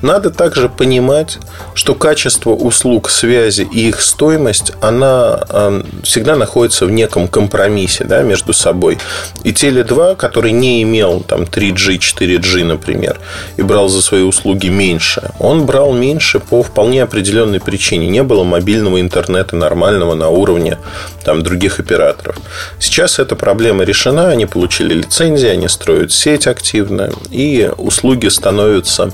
Надо 0.03 0.31
также 0.31 0.69
понимать, 0.69 1.39
что 1.75 1.95
качество 1.95 2.51
услуг 2.51 3.11
связи 3.11 3.69
и 3.73 3.89
их 3.89 4.01
стоимость, 4.01 4.73
она 4.81 5.41
э, 5.49 5.83
всегда 6.05 6.37
находится 6.37 6.87
в 6.87 6.91
неком 6.91 7.29
компромиссе 7.29 8.05
да, 8.05 8.23
между 8.23 8.53
собой. 8.53 8.99
И 9.43 9.51
Теле2, 9.51 10.17
который 10.17 10.53
не 10.53 10.83
имел 10.83 11.21
там 11.21 11.43
3G, 11.43 11.99
4G, 11.99 12.65
например, 12.65 13.19
и 13.57 13.63
брал 13.63 13.89
за 13.89 14.03
свои 14.03 14.23
услуги 14.23 14.69
меньше, 14.69 15.31
он 15.39 15.67
брал 15.67 15.93
меньше 15.93 16.39
по 16.39 16.63
вполне 16.63 17.03
определенной 17.03 17.61
причине. 17.61 18.09
Не 18.09 18.23
было 18.23 18.45
мобильного 18.45 19.01
интернета 19.01 19.57
нормального 19.57 20.15
на 20.15 20.29
уровне 20.29 20.79
там, 21.25 21.43
других 21.43 21.81
операторов. 21.81 22.37
Сейчас 22.79 23.19
эта 23.19 23.37
проблема 23.37 23.80
проблема 23.81 23.85
решена, 23.85 24.29
они 24.29 24.47
получили 24.47 24.95
лицензии, 24.95 25.49
они 25.49 25.69
строят 25.69 26.13
сеть 26.13 26.47
активно, 26.47 27.11
и 27.31 27.71
услуги 27.77 28.29
становятся 28.29 29.11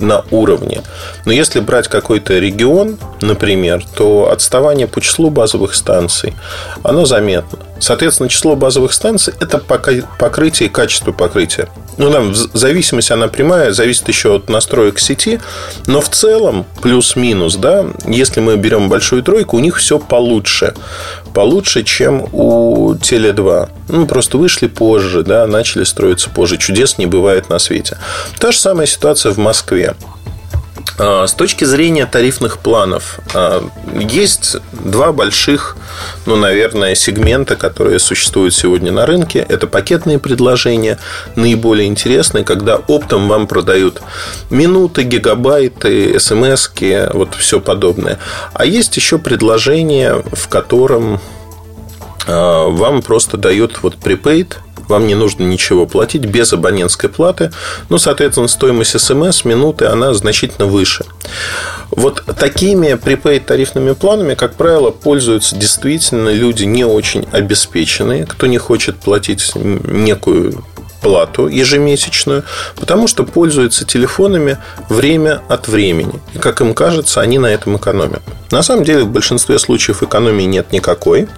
на 0.00 0.24
уровне. 0.30 0.82
Но 1.26 1.32
если 1.32 1.60
брать 1.60 1.88
какой-то 1.88 2.38
регион, 2.38 2.98
например, 3.20 3.84
то 3.94 4.30
отставание 4.32 4.86
по 4.86 5.00
числу 5.00 5.30
базовых 5.30 5.74
станций, 5.74 6.34
оно 6.82 7.04
заметно. 7.04 7.58
Соответственно, 7.80 8.28
число 8.28 8.56
базовых 8.56 8.92
станций– 8.92 9.34
это 9.40 9.58
покрытие 9.58 10.68
и 10.68 10.72
качество 10.72 11.12
покрытия. 11.12 11.68
Ну, 11.96 12.10
там 12.10 12.34
зависимость, 12.34 13.10
она 13.10 13.28
прямая, 13.28 13.72
зависит 13.72 14.08
еще 14.08 14.36
от 14.36 14.48
настроек 14.48 14.98
сети. 14.98 15.40
Но 15.86 16.00
в 16.00 16.08
целом, 16.08 16.66
плюс-минус, 16.82 17.56
да, 17.56 17.86
если 18.06 18.40
мы 18.40 18.56
берем 18.56 18.88
большую 18.88 19.22
тройку, 19.22 19.56
у 19.56 19.60
них 19.60 19.76
все 19.76 19.98
получше. 19.98 20.74
Получше, 21.34 21.82
чем 21.82 22.26
у 22.32 22.94
Теле2. 22.94 23.68
Ну, 23.88 24.06
просто 24.06 24.38
вышли 24.38 24.66
позже, 24.66 25.22
да, 25.22 25.46
начали 25.46 25.84
строиться 25.84 26.30
позже. 26.30 26.56
Чудес 26.56 26.98
не 26.98 27.06
бывает 27.06 27.48
на 27.48 27.58
свете. 27.58 27.98
Та 28.38 28.52
же 28.52 28.58
самая 28.58 28.86
ситуация 28.86 29.32
в 29.32 29.38
Москве. 29.38 29.94
А, 30.98 31.26
с 31.26 31.32
точки 31.32 31.64
зрения 31.64 32.06
тарифных 32.06 32.58
планов, 32.58 33.20
а, 33.34 33.66
есть 33.98 34.56
два 34.72 35.12
больших, 35.12 35.76
ну, 36.26 36.36
наверное, 36.36 36.94
сегмента, 36.94 37.56
которые 37.56 37.98
существуют 37.98 38.54
сегодня 38.54 38.92
на 38.92 39.06
рынке. 39.06 39.44
Это 39.48 39.66
пакетные 39.66 40.18
предложения, 40.18 40.98
наиболее 41.36 41.88
интересные, 41.88 42.44
когда 42.44 42.76
оптом 42.76 43.28
вам 43.28 43.46
продают 43.46 44.02
минуты, 44.50 45.02
гигабайты, 45.02 46.18
смс 46.20 46.70
вот 47.12 47.34
все 47.34 47.60
подобное. 47.60 48.18
А 48.52 48.64
есть 48.64 48.96
еще 48.96 49.18
предложение, 49.18 50.22
в 50.32 50.48
котором 50.48 51.20
а, 52.26 52.68
вам 52.68 53.02
просто 53.02 53.36
дают 53.36 53.82
вот 53.82 53.94
prepaid 53.96 54.56
вам 54.90 55.06
не 55.06 55.14
нужно 55.14 55.44
ничего 55.44 55.86
платить 55.86 56.26
без 56.26 56.52
абонентской 56.52 57.08
платы. 57.08 57.50
Ну, 57.88 57.98
соответственно, 57.98 58.48
стоимость 58.48 59.00
смс 59.00 59.44
минуты, 59.44 59.86
она 59.86 60.12
значительно 60.12 60.66
выше. 60.66 61.04
Вот 61.90 62.22
такими 62.38 62.88
prepaid 62.92 63.40
тарифными 63.40 63.92
планами, 63.92 64.34
как 64.34 64.54
правило, 64.54 64.90
пользуются 64.90 65.56
действительно 65.56 66.28
люди 66.28 66.64
не 66.64 66.84
очень 66.84 67.26
обеспеченные, 67.32 68.26
кто 68.26 68.46
не 68.46 68.58
хочет 68.58 68.96
платить 68.96 69.52
некую 69.54 70.62
плату 71.00 71.48
ежемесячную, 71.48 72.44
потому 72.76 73.08
что 73.08 73.24
пользуются 73.24 73.84
телефонами 73.84 74.58
время 74.88 75.40
от 75.48 75.68
времени. 75.68 76.20
И, 76.34 76.38
как 76.38 76.60
им 76.60 76.74
кажется, 76.74 77.20
они 77.20 77.38
на 77.38 77.46
этом 77.46 77.76
экономят. 77.76 78.22
На 78.50 78.62
самом 78.62 78.84
деле, 78.84 79.04
в 79.04 79.08
большинстве 79.08 79.58
случаев 79.58 80.02
экономии 80.02 80.44
нет 80.44 80.72
никакой. 80.72 81.28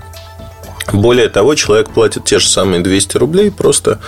Более 0.92 1.28
того, 1.28 1.54
человек 1.54 1.90
платит 1.90 2.24
те 2.24 2.38
же 2.38 2.48
самые 2.48 2.80
200 2.80 3.16
рублей, 3.16 3.50
просто 3.50 4.00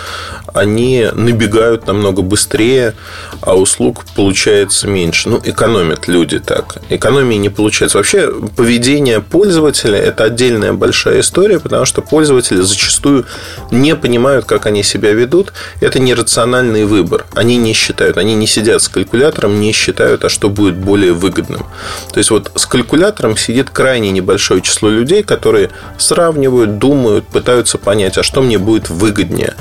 они 0.53 1.07
набегают 1.13 1.87
намного 1.87 2.21
быстрее, 2.21 2.95
а 3.41 3.55
услуг 3.55 4.05
получается 4.15 4.87
меньше. 4.87 5.29
Ну, 5.29 5.41
экономят 5.43 6.07
люди 6.07 6.39
так. 6.39 6.77
Экономии 6.89 7.35
не 7.35 7.49
получается. 7.49 7.97
Вообще, 7.97 8.31
поведение 8.55 9.21
пользователя– 9.21 9.97
это 9.99 10.25
отдельная 10.25 10.73
большая 10.73 11.21
история, 11.21 11.59
потому 11.59 11.85
что 11.85 12.01
пользователи 12.01 12.61
зачастую 12.61 13.25
не 13.71 13.95
понимают, 13.95 14.45
как 14.45 14.65
они 14.65 14.83
себя 14.83 15.11
ведут. 15.11 15.53
Это 15.81 15.99
нерациональный 15.99 16.85
выбор. 16.85 17.25
Они 17.35 17.57
не 17.57 17.73
считают, 17.73 18.17
они 18.17 18.35
не 18.35 18.47
сидят 18.47 18.81
с 18.81 18.87
калькулятором, 18.87 19.59
не 19.59 19.71
считают, 19.71 20.23
а 20.25 20.29
что 20.29 20.49
будет 20.49 20.75
более 20.75 21.13
выгодным. 21.13 21.65
То 22.11 22.17
есть, 22.17 22.31
вот 22.31 22.51
с 22.55 22.65
калькулятором 22.65 23.37
сидит 23.37 23.69
крайне 23.69 24.11
небольшое 24.11 24.61
число 24.61 24.89
людей, 24.89 25.23
которые 25.23 25.69
сравнивают 25.97 26.64
планируют, 26.65 26.79
думают, 26.79 27.27
пытаются 27.27 27.77
понять, 27.77 28.17
а 28.17 28.23
что 28.23 28.41
мне 28.41 28.57
будет 28.57 28.89
выгоднее, 28.89 29.53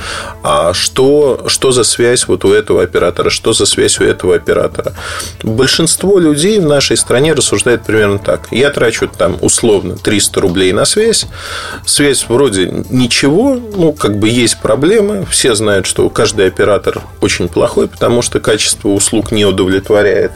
а 0.42 0.72
что, 0.72 1.44
что 1.46 1.72
за 1.72 1.84
связь 1.84 2.26
вот 2.28 2.44
у 2.44 2.52
этого 2.52 2.82
оператора, 2.82 3.30
что 3.30 3.52
за 3.52 3.66
связь 3.66 4.00
у 4.00 4.04
этого 4.04 4.34
оператора. 4.34 4.92
Большинство 5.42 6.18
людей 6.18 6.60
в 6.60 6.66
нашей 6.66 6.96
стране 6.96 7.34
рассуждает 7.34 7.84
примерно 7.84 8.18
так. 8.18 8.48
Я 8.50 8.70
трачу 8.70 9.08
там 9.08 9.36
условно 9.40 9.96
300 9.96 10.40
рублей 10.40 10.72
на 10.72 10.84
связь. 10.84 11.26
Связь 11.86 12.26
вроде 12.28 12.84
ничего, 12.90 13.54
ну, 13.76 13.92
как 13.92 14.18
бы 14.18 14.28
есть 14.28 14.60
проблемы. 14.60 15.26
Все 15.30 15.54
знают, 15.54 15.86
что 15.86 16.08
каждый 16.10 16.46
оператор 16.46 17.02
очень 17.20 17.48
плохой, 17.48 17.86
потому 17.88 18.22
что 18.22 18.40
качество 18.40 18.88
услуг 18.88 19.32
не 19.32 19.44
удовлетворяет 19.44 20.32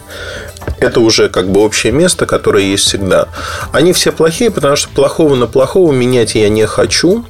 это 0.78 1.00
уже 1.00 1.28
как 1.28 1.48
бы 1.48 1.60
общее 1.60 1.92
место, 1.92 2.26
которое 2.26 2.64
есть 2.64 2.84
всегда. 2.84 3.28
Они 3.72 3.92
все 3.92 4.12
плохие, 4.12 4.50
потому 4.50 4.76
что 4.76 4.88
плохого 4.90 5.34
на 5.34 5.46
плохого 5.46 5.92
менять 5.92 6.34
я 6.34 6.48
не 6.48 6.66
хочу. 6.66 7.24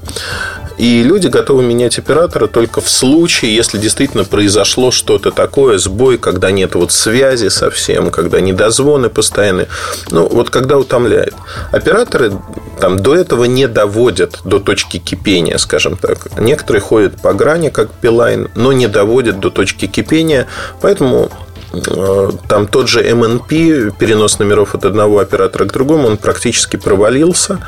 И 0.78 1.02
люди 1.02 1.26
готовы 1.26 1.64
менять 1.64 1.98
оператора 1.98 2.46
только 2.46 2.80
в 2.80 2.88
случае, 2.88 3.54
если 3.54 3.78
действительно 3.78 4.24
произошло 4.24 4.92
что-то 4.92 5.32
такое, 5.32 5.76
сбой, 5.78 6.18
когда 6.18 6.52
нет 6.52 6.76
вот 6.76 6.92
связи 6.92 7.48
совсем, 7.48 8.12
когда 8.12 8.40
недозвоны 8.40 9.08
постоянные. 9.08 9.66
Ну, 10.10 10.28
вот 10.28 10.50
когда 10.50 10.78
утомляет. 10.78 11.34
Операторы 11.72 12.32
там 12.80 12.96
до 13.00 13.16
этого 13.16 13.44
не 13.44 13.66
доводят 13.66 14.38
до 14.44 14.60
точки 14.60 14.98
кипения, 14.98 15.58
скажем 15.58 15.96
так. 15.96 16.38
Некоторые 16.38 16.80
ходят 16.80 17.20
по 17.20 17.32
грани, 17.32 17.70
как 17.70 17.90
Билайн, 18.00 18.48
но 18.54 18.72
не 18.72 18.86
доводят 18.86 19.40
до 19.40 19.50
точки 19.50 19.86
кипения. 19.86 20.46
Поэтому 20.80 21.28
там 22.48 22.66
тот 22.66 22.88
же 22.88 23.02
MNP, 23.02 23.92
перенос 23.98 24.38
номеров 24.38 24.74
от 24.74 24.84
одного 24.84 25.18
оператора 25.18 25.66
к 25.66 25.72
другому, 25.72 26.08
он 26.08 26.16
практически 26.16 26.76
провалился 26.76 27.60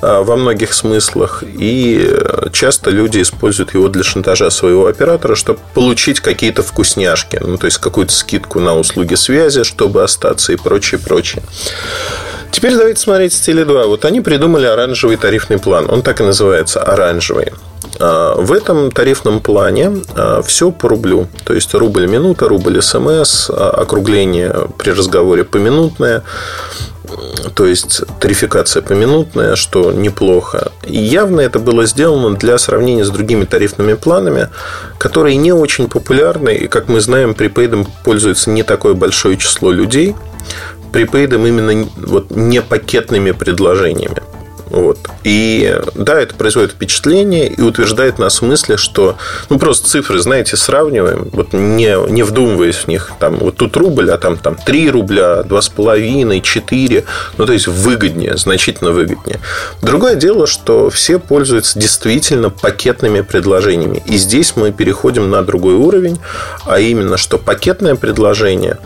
э, 0.00 0.22
во 0.22 0.36
многих 0.36 0.72
смыслах. 0.72 1.42
И 1.46 2.10
часто 2.52 2.90
люди 2.90 3.20
используют 3.20 3.74
его 3.74 3.88
для 3.88 4.02
шантажа 4.02 4.50
своего 4.50 4.86
оператора, 4.86 5.34
чтобы 5.34 5.60
получить 5.74 6.20
какие-то 6.20 6.62
вкусняшки. 6.62 7.38
Ну, 7.40 7.58
то 7.58 7.66
есть, 7.66 7.78
какую-то 7.78 8.12
скидку 8.12 8.60
на 8.60 8.76
услуги 8.76 9.14
связи, 9.14 9.62
чтобы 9.62 10.02
остаться 10.02 10.52
и 10.52 10.56
прочее, 10.56 10.98
прочее. 10.98 11.42
Теперь 12.54 12.76
давайте 12.76 13.00
смотреть 13.00 13.32
с 13.32 13.48
Теле2. 13.48 13.88
Вот 13.88 14.04
они 14.04 14.20
придумали 14.20 14.64
оранжевый 14.64 15.16
тарифный 15.16 15.58
план. 15.58 15.90
Он 15.90 16.02
так 16.02 16.20
и 16.20 16.22
называется– 16.22 16.80
оранжевый. 16.84 17.52
А, 17.98 18.36
в 18.36 18.52
этом 18.52 18.92
тарифном 18.92 19.40
плане 19.40 19.90
а, 20.14 20.40
все 20.40 20.70
по 20.70 20.88
рублю. 20.88 21.26
То 21.42 21.52
есть 21.52 21.74
рубль 21.74 22.06
минута, 22.06 22.48
рубль 22.48 22.80
смс, 22.80 23.50
а, 23.50 23.70
округление 23.70 24.68
при 24.78 24.90
разговоре 24.90 25.42
поминутное. 25.42 26.22
То 27.56 27.66
есть 27.66 28.02
тарификация 28.20 28.82
поминутная, 28.82 29.56
что 29.56 29.90
неплохо. 29.90 30.70
И 30.86 30.96
явно 30.96 31.40
это 31.40 31.58
было 31.58 31.86
сделано 31.86 32.36
для 32.36 32.56
сравнения 32.58 33.04
с 33.04 33.10
другими 33.10 33.46
тарифными 33.46 33.94
планами, 33.94 34.48
которые 34.96 35.34
не 35.34 35.52
очень 35.52 35.88
популярны. 35.88 36.54
И, 36.54 36.68
как 36.68 36.86
мы 36.86 37.00
знаем, 37.00 37.34
припейдом 37.34 37.84
пользуется 38.04 38.50
не 38.50 38.62
такое 38.62 38.94
большое 38.94 39.36
число 39.36 39.72
людей. 39.72 40.14
Припейдом 40.94 41.44
именно 41.44 41.88
вот 41.96 42.30
не 42.30 42.62
пакетными 42.62 43.32
предложениями. 43.32 44.22
Вот. 44.66 44.98
И 45.24 45.76
да, 45.96 46.20
это 46.20 46.36
производит 46.36 46.72
впечатление 46.72 47.48
и 47.48 47.60
утверждает 47.60 48.18
нас 48.18 48.34
в 48.34 48.36
смысле, 48.38 48.76
что 48.76 49.16
ну 49.50 49.58
просто 49.58 49.88
цифры, 49.88 50.20
знаете, 50.20 50.56
сравниваем, 50.56 51.28
вот 51.32 51.52
не, 51.52 51.96
не 52.12 52.22
вдумываясь 52.22 52.76
в 52.76 52.86
них. 52.86 53.10
Там 53.18 53.38
вот 53.38 53.56
тут 53.56 53.76
рубль, 53.76 54.08
а 54.12 54.18
там, 54.18 54.36
там 54.36 54.54
3 54.56 54.90
рубля, 54.90 55.42
2,5, 55.42 56.40
4. 56.40 57.04
Ну, 57.38 57.46
то 57.46 57.52
есть 57.52 57.66
выгоднее, 57.66 58.36
значительно 58.36 58.92
выгоднее. 58.92 59.40
Другое 59.82 60.14
дело, 60.14 60.46
что 60.46 60.90
все 60.90 61.18
пользуются 61.18 61.76
действительно 61.76 62.50
пакетными 62.50 63.20
предложениями. 63.20 64.00
И 64.06 64.16
здесь 64.16 64.54
мы 64.54 64.70
переходим 64.70 65.28
на 65.28 65.42
другой 65.42 65.74
уровень, 65.74 66.20
а 66.66 66.78
именно, 66.78 67.16
что 67.16 67.38
пакетное 67.38 67.96
предложение 67.96 68.78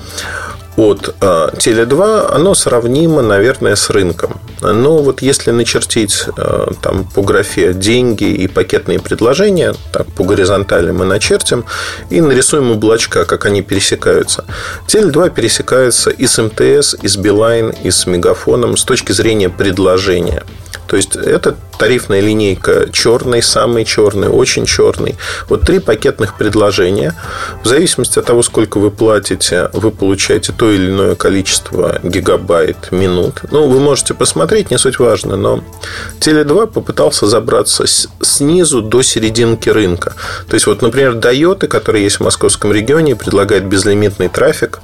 от 0.79 1.17
э, 1.21 1.49
Теле2, 1.55 2.29
оно 2.33 2.55
сравнимо, 2.55 3.21
наверное, 3.21 3.75
с 3.75 3.91
рынком. 3.91 4.41
Но 4.61 4.99
вот 4.99 5.23
если 5.23 5.51
начертить 5.51 6.25
э, 6.37 6.67
там, 6.81 7.05
по 7.05 7.23
графе 7.23 7.75
деньги 7.75 8.25
и 8.25 8.47
пакетные 8.47 9.01
предложения, 9.01 9.75
так 9.93 10.07
по 10.13 10.23
горизонтали 10.23 10.93
мы 10.93 11.05
начертим 11.05 11.65
и 12.11 12.21
нарисуем 12.21 12.71
облачка, 12.71 13.25
как 13.25 13.47
они 13.47 13.63
пересекаются. 13.63 14.45
Теле2 14.87 15.35
пересекается 15.35 16.11
и 16.11 16.29
с 16.29 16.41
МТС, 16.41 16.95
и 17.03 17.09
с 17.09 17.17
Билайн, 17.17 17.71
и 17.71 17.91
с 17.91 18.07
Мегафоном 18.07 18.77
с 18.77 18.85
точки 18.85 19.11
зрения 19.11 19.49
предложения. 19.49 20.45
То 20.89 20.97
есть 20.97 21.17
это 21.17 21.55
тарифная 21.79 22.21
линейка 22.21 22.89
черный, 22.91 23.43
самый 23.43 23.85
черный, 23.85 24.29
очень 24.29 24.67
черный. 24.67 25.17
Вот 25.49 25.63
три 25.63 25.79
пакетных 25.79 26.37
предложения. 26.37 27.15
В 27.63 27.69
зависимости 27.69 28.19
от 28.19 28.25
того, 28.25 28.43
сколько 28.43 28.79
вы 28.79 28.91
платите, 28.91 29.71
вы 29.75 29.91
получаете 29.91 30.53
то 30.53 30.71
или 30.73 30.91
иное 30.91 31.15
количество 31.15 32.01
гигабайт, 32.03 32.91
минут. 32.91 33.43
Ну, 33.51 33.69
вы 33.69 33.81
можете 33.81 34.15
посмотреть, 34.15 34.71
не 34.71 34.79
суть 34.79 34.99
важно, 34.99 35.37
но 35.37 35.63
Теле2 36.21 36.67
попытался 36.69 37.27
забраться 37.27 37.85
снизу 38.23 38.83
до 38.83 39.03
серединки 39.03 39.69
рынка. 39.69 40.15
То 40.49 40.55
есть, 40.55 40.67
вот, 40.67 40.83
например, 40.83 41.15
Дайоты, 41.15 41.69
которые 41.69 42.05
есть 42.05 42.17
в 42.17 42.23
московском 42.25 42.73
регионе 42.73 43.15
предлагают 43.15 43.65
безлимитный 43.65 44.29
трафик, 44.29 44.81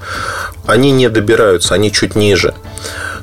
они 0.67 0.93
не 0.93 1.09
добираются, 1.09 1.75
они 1.75 1.91
чуть 1.91 2.15
ниже. 2.15 2.55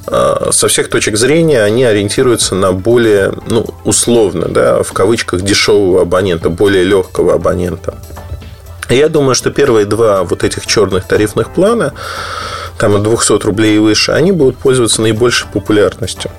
А, 0.08 0.50
со 0.52 0.68
всех 0.68 0.90
точек 0.90 1.18
зрения 1.18 1.62
они 1.64 1.84
ориентируются 1.84 2.56
на 2.56 2.72
более, 2.72 3.34
ну, 3.48 3.66
условно, 3.84 4.48
да, 4.48 4.84
в 4.84 4.92
кавычках, 4.94 5.42
дешевого 5.42 6.02
абонента, 6.02 6.50
более 6.50 6.84
легкого 6.84 7.34
абонента. 7.34 7.96
Я 8.90 9.08
думаю, 9.08 9.36
что 9.36 9.52
первые 9.52 9.86
два 9.86 10.24
вот 10.24 10.44
этих 10.44 10.66
черных 10.66 11.06
тарифных 11.06 11.54
плана, 11.54 11.94
там 12.78 12.96
от 12.96 13.04
200 13.04 13.46
рублей 13.46 13.76
и 13.78 13.80
выше, 13.80 14.12
они 14.12 14.32
будут 14.32 14.58
пользоваться 14.58 15.02
наибольшей 15.02 15.48
популярностью. 15.54 16.30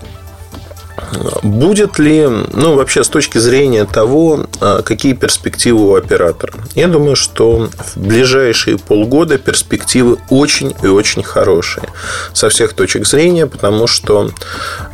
Будет 1.43 1.99
ли, 1.99 2.27
ну, 2.27 2.75
вообще 2.75 3.05
с 3.05 3.09
точки 3.09 3.39
зрения 3.39 3.85
того, 3.85 4.47
а, 4.61 4.83
какие 4.83 5.13
перспективы 5.15 5.89
у 5.89 5.95
оператора? 5.95 6.55
Я 6.75 6.89
думаю, 6.89 7.17
что 7.17 7.69
в 7.95 7.97
ближайшие 7.97 8.79
полгода 8.79 9.39
перспективы 9.39 10.19
очень 10.29 10.75
и 10.83 10.87
очень 10.87 11.23
хорошие 11.23 11.89
со 12.33 12.49
всех 12.49 12.75
точек 12.75 13.07
зрения, 13.07 13.47
потому 13.47 13.87
что 13.87 14.31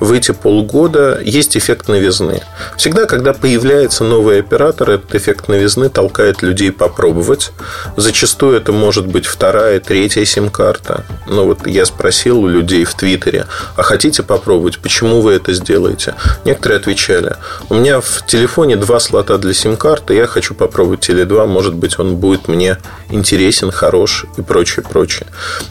в 0.00 0.12
эти 0.12 0.32
полгода 0.32 1.20
есть 1.20 1.56
эффект 1.56 1.88
новизны. 1.88 2.42
Всегда, 2.76 3.06
когда 3.06 3.32
появляется 3.32 4.04
новый 4.04 4.40
оператор, 4.40 4.90
этот 4.90 5.14
эффект 5.14 5.48
новизны 5.48 5.88
толкает 5.88 6.42
людей 6.42 6.72
попробовать. 6.72 7.52
Зачастую 7.96 8.56
это 8.56 8.72
может 8.72 9.06
быть 9.06 9.26
вторая, 9.26 9.80
третья 9.80 10.24
сим-карта. 10.24 11.04
Ну, 11.26 11.44
вот 11.44 11.66
я 11.66 11.84
спросил 11.84 12.40
у 12.40 12.48
людей 12.48 12.84
в 12.84 12.94
Твиттере, 12.94 13.46
а 13.76 13.82
хотите 13.82 14.22
попробовать, 14.22 14.78
почему 14.78 15.20
вы 15.20 15.32
это 15.32 15.52
сделаете? 15.52 15.87
Слоте. 15.88 16.14
Некоторые 16.44 16.78
отвечали, 16.78 17.36
у 17.68 17.74
меня 17.74 18.00
в 18.00 18.26
телефоне 18.26 18.76
два 18.76 19.00
слота 19.00 19.38
для 19.38 19.54
сим-карты, 19.54 20.14
я 20.14 20.26
хочу 20.26 20.54
попробовать 20.54 21.08
Теле2, 21.08 21.46
может 21.46 21.74
быть, 21.74 21.98
он 21.98 22.16
будет 22.16 22.48
мне 22.48 22.78
интересен, 23.10 23.70
хорош 23.70 24.26
и 24.36 24.42
прочее, 24.42 24.84
прочее. 24.88 25.26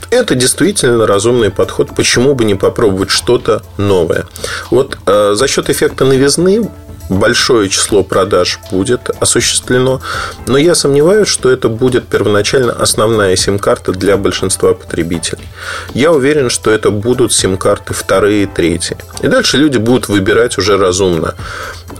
Это 0.09 0.35
действительно 0.35 1.05
разумный 1.05 1.49
подход. 1.49 1.95
Почему 1.95 2.33
бы 2.33 2.45
не 2.45 2.55
попробовать 2.55 3.09
что-то 3.09 3.61
новое? 3.77 4.25
Вот 4.71 4.97
э, 5.05 5.33
за 5.35 5.47
счет 5.47 5.69
эффекта 5.69 6.05
новизны 6.05 6.69
большое 7.09 7.69
число 7.69 8.03
продаж 8.03 8.59
будет 8.71 9.09
осуществлено, 9.19 10.01
но 10.47 10.57
я 10.57 10.75
сомневаюсь, 10.75 11.27
что 11.27 11.49
это 11.49 11.69
будет 11.69 12.07
первоначально 12.07 12.73
основная 12.73 13.35
сим-карта 13.35 13.91
для 13.91 14.17
большинства 14.17 14.73
потребителей. 14.73 15.47
Я 15.93 16.11
уверен, 16.11 16.49
что 16.49 16.71
это 16.71 16.91
будут 16.91 17.33
сим-карты 17.33 17.93
вторые, 17.93 18.47
третьи. 18.47 18.97
И 19.21 19.27
дальше 19.27 19.57
люди 19.57 19.77
будут 19.77 20.09
выбирать 20.09 20.57
уже 20.57 20.77
разумно. 20.77 21.35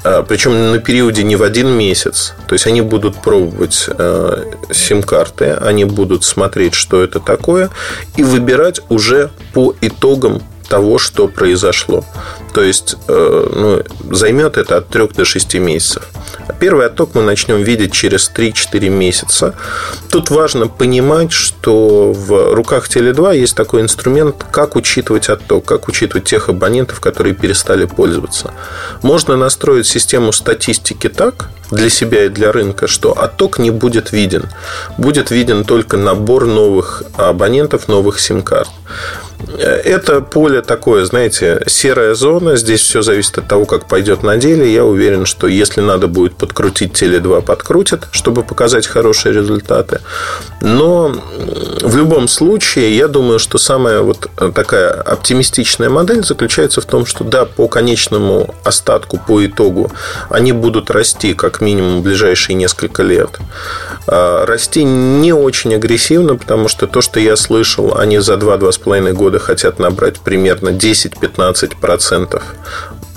А, 0.03 0.23
Причем 0.23 0.71
на 0.71 0.79
периоде 0.79 1.23
не 1.23 1.35
в 1.35 1.43
один 1.43 1.69
месяц. 1.69 2.33
То 2.47 2.53
есть 2.53 2.67
они 2.67 2.81
будут 2.81 3.21
пробовать 3.21 3.85
э, 3.87 4.43
сим-карты, 4.71 5.51
они 5.53 5.85
будут 5.85 6.23
смотреть, 6.23 6.73
что 6.73 7.03
это 7.03 7.19
такое, 7.19 7.69
и 8.15 8.23
выбирать 8.23 8.81
уже 8.89 9.29
по 9.53 9.75
итогам 9.81 10.41
того, 10.67 10.97
что 10.97 11.27
произошло. 11.27 12.03
То 12.53 12.63
есть 12.63 12.95
э, 13.07 13.49
ну, 13.55 14.15
займет 14.15 14.57
это 14.57 14.77
от 14.77 14.87
3 14.89 15.07
до 15.09 15.25
6 15.25 15.55
месяцев. 15.55 16.03
Первый 16.59 16.87
отток 16.87 17.11
мы 17.13 17.21
начнем 17.21 17.61
видеть 17.61 17.93
через 17.93 18.31
3-4 18.35 18.89
месяца. 18.89 19.55
Тут 20.09 20.29
важно 20.29 20.67
понимать, 20.67 21.31
что 21.31 22.13
в 22.13 22.53
руках 22.53 22.87
Теле2 22.87 23.37
есть 23.37 23.55
такой 23.55 23.81
инструмент, 23.81 24.43
как 24.51 24.75
учитывать 24.75 25.29
отток, 25.29 25.65
как 25.65 25.87
учитывать 25.87 26.25
тех 26.25 26.49
абонентов, 26.49 26.99
которые 26.99 27.35
перестали 27.35 27.85
пользоваться. 27.85 28.53
Можно 29.01 29.37
настроить 29.37 29.85
систему 29.85 30.31
статистики 30.31 31.09
так, 31.09 31.49
для 31.71 31.89
себя 31.89 32.25
и 32.25 32.29
для 32.29 32.51
рынка, 32.51 32.87
что 32.87 33.11
отток 33.11 33.59
не 33.59 33.71
будет 33.71 34.11
виден. 34.11 34.45
Будет 34.97 35.31
виден 35.31 35.63
только 35.63 35.97
набор 35.97 36.45
новых 36.45 37.03
абонентов, 37.17 37.87
новых 37.87 38.19
сим-карт. 38.19 38.69
Это 39.57 40.21
поле 40.21 40.61
такое, 40.61 41.05
знаете, 41.05 41.63
серая 41.67 42.15
зона. 42.15 42.57
Здесь 42.57 42.81
все 42.81 43.01
зависит 43.01 43.37
от 43.37 43.47
того, 43.47 43.65
как 43.65 43.87
пойдет 43.87 44.23
на 44.23 44.37
деле. 44.37 44.71
Я 44.71 44.83
уверен, 44.83 45.25
что 45.25 45.47
если 45.47 45.81
надо 45.81 46.07
будет 46.07 46.35
подкрутить 46.35 46.99
Теле2, 47.01 47.43
подкрутит, 47.43 48.07
чтобы 48.11 48.43
показать 48.43 48.87
хорошие 48.87 49.33
результаты. 49.33 50.01
Но 50.61 51.15
в 51.81 51.95
любом 51.95 52.27
случае, 52.27 52.97
я 52.97 53.07
думаю, 53.07 53.37
что 53.37 53.57
самая 53.57 54.01
вот 54.01 54.29
такая 54.55 54.89
оптимистичная 54.89 55.89
модель 55.89 56.23
заключается 56.23 56.81
в 56.81 56.85
том, 56.85 57.05
что 57.05 57.23
да, 57.23 57.45
по 57.45 57.67
конечному 57.67 58.55
остатку, 58.63 59.17
по 59.17 59.45
итогу, 59.45 59.91
они 60.29 60.51
будут 60.51 60.89
расти 60.89 61.33
как 61.35 61.61
минимум 61.61 61.99
в 61.99 62.03
ближайшие 62.03 62.55
несколько 62.55 63.03
лет. 63.03 63.37
А, 64.07 64.45
расти 64.45 64.83
не 64.83 65.31
очень 65.31 65.75
агрессивно, 65.75 66.35
потому 66.35 66.67
что 66.67 66.87
то, 66.87 67.01
что 67.01 67.19
я 67.19 67.35
слышал, 67.35 67.97
они 67.97 68.17
за 68.19 68.33
2-2,5 68.33 69.13
года 69.13 69.26
года 69.27 69.39
хотят 69.39 69.77
набрать 69.77 70.21
примерно 70.21 70.69
10-15% 70.69 72.41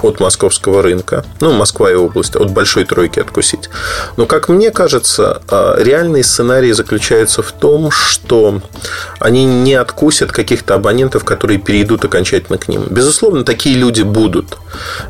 от 0.05 0.21
московского 0.21 0.83
рынка, 0.83 1.25
ну, 1.41 1.53
Москва 1.53 1.91
и 1.91 1.95
область, 1.95 2.37
от 2.37 2.51
большой 2.51 2.85
тройки 2.85 3.21
откусить. 3.21 3.71
Но, 4.17 4.27
как 4.27 4.49
мне 4.49 4.71
кажется, 4.71 5.43
а, 5.49 5.77
реальный 5.79 6.25
сценарий 6.25 6.73
заключается 6.73 7.43
в 7.43 7.53
том, 7.53 7.91
что 7.91 8.61
они 9.19 9.45
не 9.45 9.75
откусят 9.75 10.33
каких-то 10.33 10.75
абонентов, 10.75 11.25
которые 11.25 11.59
перейдут 11.59 12.05
окончательно 12.05 12.59
к 12.59 12.69
ним. 12.69 12.87
Безусловно, 12.91 13.45
такие 13.45 13.77
люди 13.77 14.03
будут. 14.03 14.57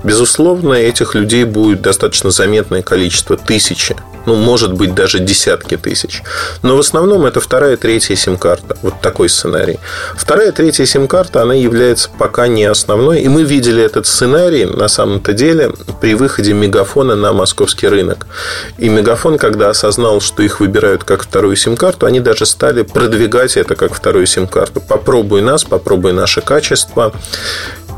Безусловно, 0.04 0.74
этих 0.74 1.14
людей 1.14 1.44
будет 1.44 1.82
достаточно 1.82 2.30
заметное 2.30 2.82
количество, 2.82 3.36
тысячи 3.36 3.96
ну, 4.26 4.34
может 4.36 4.72
быть, 4.72 4.94
даже 4.94 5.18
десятки 5.18 5.76
тысяч. 5.76 6.22
Но 6.62 6.76
в 6.76 6.80
основном 6.80 7.26
это 7.26 7.40
вторая, 7.40 7.76
третья 7.76 8.14
сим-карта. 8.14 8.76
Вот 8.82 9.00
такой 9.00 9.28
сценарий. 9.28 9.78
Вторая, 10.14 10.52
третья 10.52 10.84
сим-карта, 10.84 11.42
она 11.42 11.54
является 11.54 12.10
пока 12.18 12.46
не 12.46 12.64
основной. 12.64 13.20
И 13.20 13.28
мы 13.28 13.44
видели 13.44 13.82
этот 13.82 14.06
сценарий, 14.06 14.66
на 14.80 14.88
самом-то 14.88 15.32
деле, 15.32 15.72
при 16.00 16.14
выходе 16.14 16.52
Мегафона 16.52 17.14
на 17.14 17.32
московский 17.32 17.88
рынок. 17.88 18.26
И 18.78 18.88
Мегафон, 18.88 19.38
когда 19.38 19.70
осознал, 19.70 20.20
что 20.20 20.42
их 20.42 20.60
выбирают 20.60 21.04
как 21.04 21.22
вторую 21.22 21.56
сим-карту, 21.56 22.06
они 22.06 22.20
даже 22.20 22.46
стали 22.46 22.82
продвигать 22.82 23.56
это 23.56 23.76
как 23.76 23.94
вторую 23.94 24.26
сим-карту. 24.26 24.80
Попробуй 24.80 25.42
нас, 25.42 25.64
попробуй 25.64 26.12
наше 26.12 26.40
качество. 26.40 27.12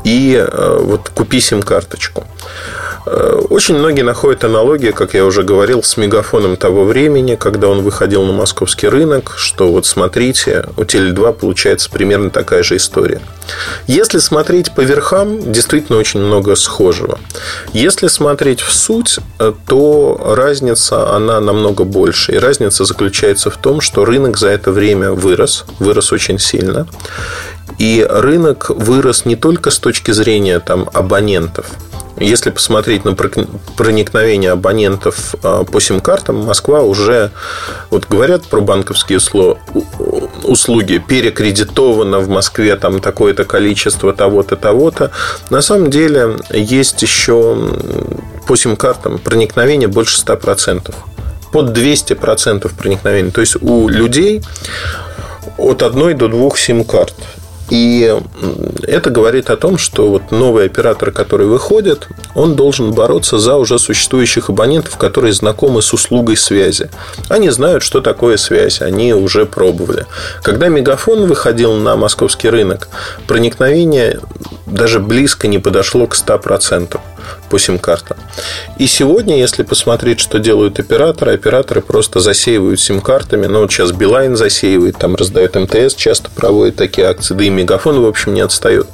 И 0.03 0.35
э, 0.35 0.77
вот 0.81 1.09
купи 1.09 1.39
сим-карточку. 1.39 2.25
Э, 3.05 3.41
очень 3.49 3.77
многие 3.77 4.03
находят 4.03 4.43
аналогии, 4.43 4.91
как 4.91 5.13
я 5.13 5.25
уже 5.25 5.43
говорил, 5.43 5.83
с 5.83 5.97
мегафоном 5.97 6.55
того 6.55 6.85
времени, 6.85 7.35
когда 7.35 7.67
он 7.67 7.81
выходил 7.81 8.23
на 8.23 8.31
московский 8.31 8.87
рынок, 8.87 9.33
что 9.37 9.71
вот 9.71 9.85
смотрите, 9.85 10.65
у 10.77 10.81
Теле2 10.81 11.33
получается 11.33 11.89
примерно 11.89 12.29
такая 12.29 12.63
же 12.63 12.77
история. 12.77 13.21
Если 13.87 14.19
смотреть 14.19 14.73
по 14.73 14.81
верхам, 14.81 15.51
действительно 15.51 15.97
очень 15.97 16.21
много 16.21 16.55
схожего. 16.55 17.19
Если 17.73 18.07
смотреть 18.07 18.61
в 18.61 18.71
суть, 18.71 19.19
э, 19.39 19.53
то 19.67 20.33
разница, 20.35 21.13
она 21.13 21.41
намного 21.41 21.83
больше. 21.83 22.33
И 22.33 22.37
разница 22.37 22.85
заключается 22.85 23.49
в 23.49 23.57
том, 23.57 23.81
что 23.81 24.05
рынок 24.05 24.37
за 24.37 24.49
это 24.49 24.71
время 24.71 25.11
вырос, 25.11 25.65
вырос 25.79 26.13
очень 26.13 26.39
сильно. 26.39 26.87
И 27.77 28.05
рынок 28.07 28.69
вырос 28.69 29.25
не 29.25 29.35
только 29.35 29.71
с 29.71 29.79
точки 29.79 30.11
зрения 30.11 30.59
там, 30.59 30.89
абонентов– 30.93 31.67
если 32.17 32.51
посмотреть 32.51 33.05
на 33.05 33.15
проникновение 33.15 34.51
абонентов 34.51 35.35
а, 35.41 35.63
по 35.63 35.81
сим-картам, 35.81 36.45
Москва 36.45 36.81
уже, 36.81 37.31
вот 37.89 38.05
говорят 38.07 38.43
про 38.43 38.61
банковские 38.61 39.19
услуги, 40.43 41.03
перекредитовано 41.05 42.19
в 42.19 42.29
Москве 42.29 42.75
там 42.75 42.99
такое-то 43.01 43.45
количество 43.45 44.13
того-то, 44.13 44.55
того-то. 44.55 45.11
На 45.49 45.61
самом 45.61 45.89
деле 45.89 46.37
есть 46.51 47.01
еще 47.01 47.57
по 48.47 48.55
сим-картам 48.55 49.17
проникновение 49.17 49.87
больше 49.87 50.21
100%. 50.23 50.93
Под 51.51 51.77
200% 51.77 52.71
проникновения. 52.75 53.31
То 53.31 53.41
есть 53.41 53.55
у 53.61 53.87
людей 53.87 54.43
от 55.57 55.81
одной 55.81 56.13
до 56.13 56.27
двух 56.27 56.59
сим-карт. 56.59 57.15
И 57.73 58.15
это 58.83 59.09
говорит 59.09 59.49
о 59.49 59.57
том, 59.57 59.79
что 59.79 60.07
вот 60.09 60.29
новый 60.29 60.67
оператор, 60.67 61.11
который 61.11 61.47
выходит, 61.47 62.07
он 62.35 62.55
должен 62.55 62.91
бороться 62.91 63.39
за 63.39 63.55
уже 63.55 63.79
существующих 63.79 64.51
абонентов, 64.51 64.95
которые 64.97 65.33
знакомы 65.33 65.81
с 65.81 65.91
услугой 65.91 66.37
связи. 66.37 66.91
Они 67.29 67.49
знают, 67.49 67.81
что 67.81 67.99
такое 68.01 68.37
связь, 68.37 68.79
они 68.79 69.15
уже 69.15 69.47
пробовали. 69.47 70.05
Когда 70.43 70.67
Мегафон 70.67 71.25
выходил 71.25 71.73
на 71.73 71.95
московский 71.95 72.49
рынок, 72.49 72.89
проникновение 73.25 74.19
даже 74.67 74.99
близко 74.99 75.47
не 75.47 75.57
подошло 75.57 76.05
к 76.05 76.15
100% 76.15 76.99
по 77.53 77.59
сим-картам. 77.59 78.17
И 78.79 78.87
сегодня, 78.87 79.37
если 79.37 79.61
посмотреть, 79.61 80.19
что 80.19 80.39
делают 80.39 80.79
операторы, 80.79 81.35
операторы 81.35 81.81
просто 81.81 82.19
засеивают 82.19 82.79
сим-картами. 82.79 83.45
Ну, 83.45 83.59
вот 83.59 83.71
сейчас 83.71 83.91
Билайн 83.91 84.35
засеивает, 84.35 84.97
там 84.97 85.15
раздает 85.15 85.53
МТС, 85.53 85.93
часто 85.93 86.31
проводит 86.31 86.77
такие 86.77 87.05
акции, 87.05 87.35
да 87.35 87.43
и 87.43 87.51
Мегафон, 87.51 88.01
в 88.01 88.07
общем, 88.07 88.33
не 88.33 88.41
отстает. 88.41 88.87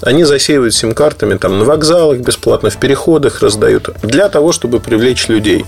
Они 0.00 0.24
засеивают 0.24 0.74
сим-картами 0.74 1.36
там 1.36 1.58
на 1.58 1.66
вокзалах, 1.66 2.20
бесплатно 2.20 2.70
в 2.70 2.78
переходах 2.78 3.42
раздают, 3.42 3.90
для 4.02 4.30
того, 4.30 4.52
чтобы 4.52 4.80
привлечь 4.80 5.28
людей. 5.28 5.66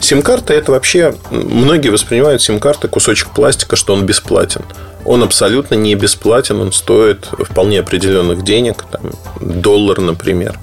Сим-карта– 0.00 0.54
это 0.54 0.72
вообще, 0.72 1.14
многие 1.30 1.90
воспринимают 1.90 2.40
сим-карты 2.40 2.88
кусочек 2.88 3.28
пластика, 3.34 3.76
что 3.76 3.92
он 3.92 4.06
бесплатен 4.06 4.62
он 5.04 5.22
абсолютно 5.22 5.74
не 5.74 5.94
бесплатен, 5.94 6.60
он 6.60 6.72
стоит 6.72 7.28
вполне 7.38 7.80
определенных 7.80 8.42
денег, 8.42 8.84
там, 8.90 9.12
доллар, 9.40 10.00
например. 10.00 10.58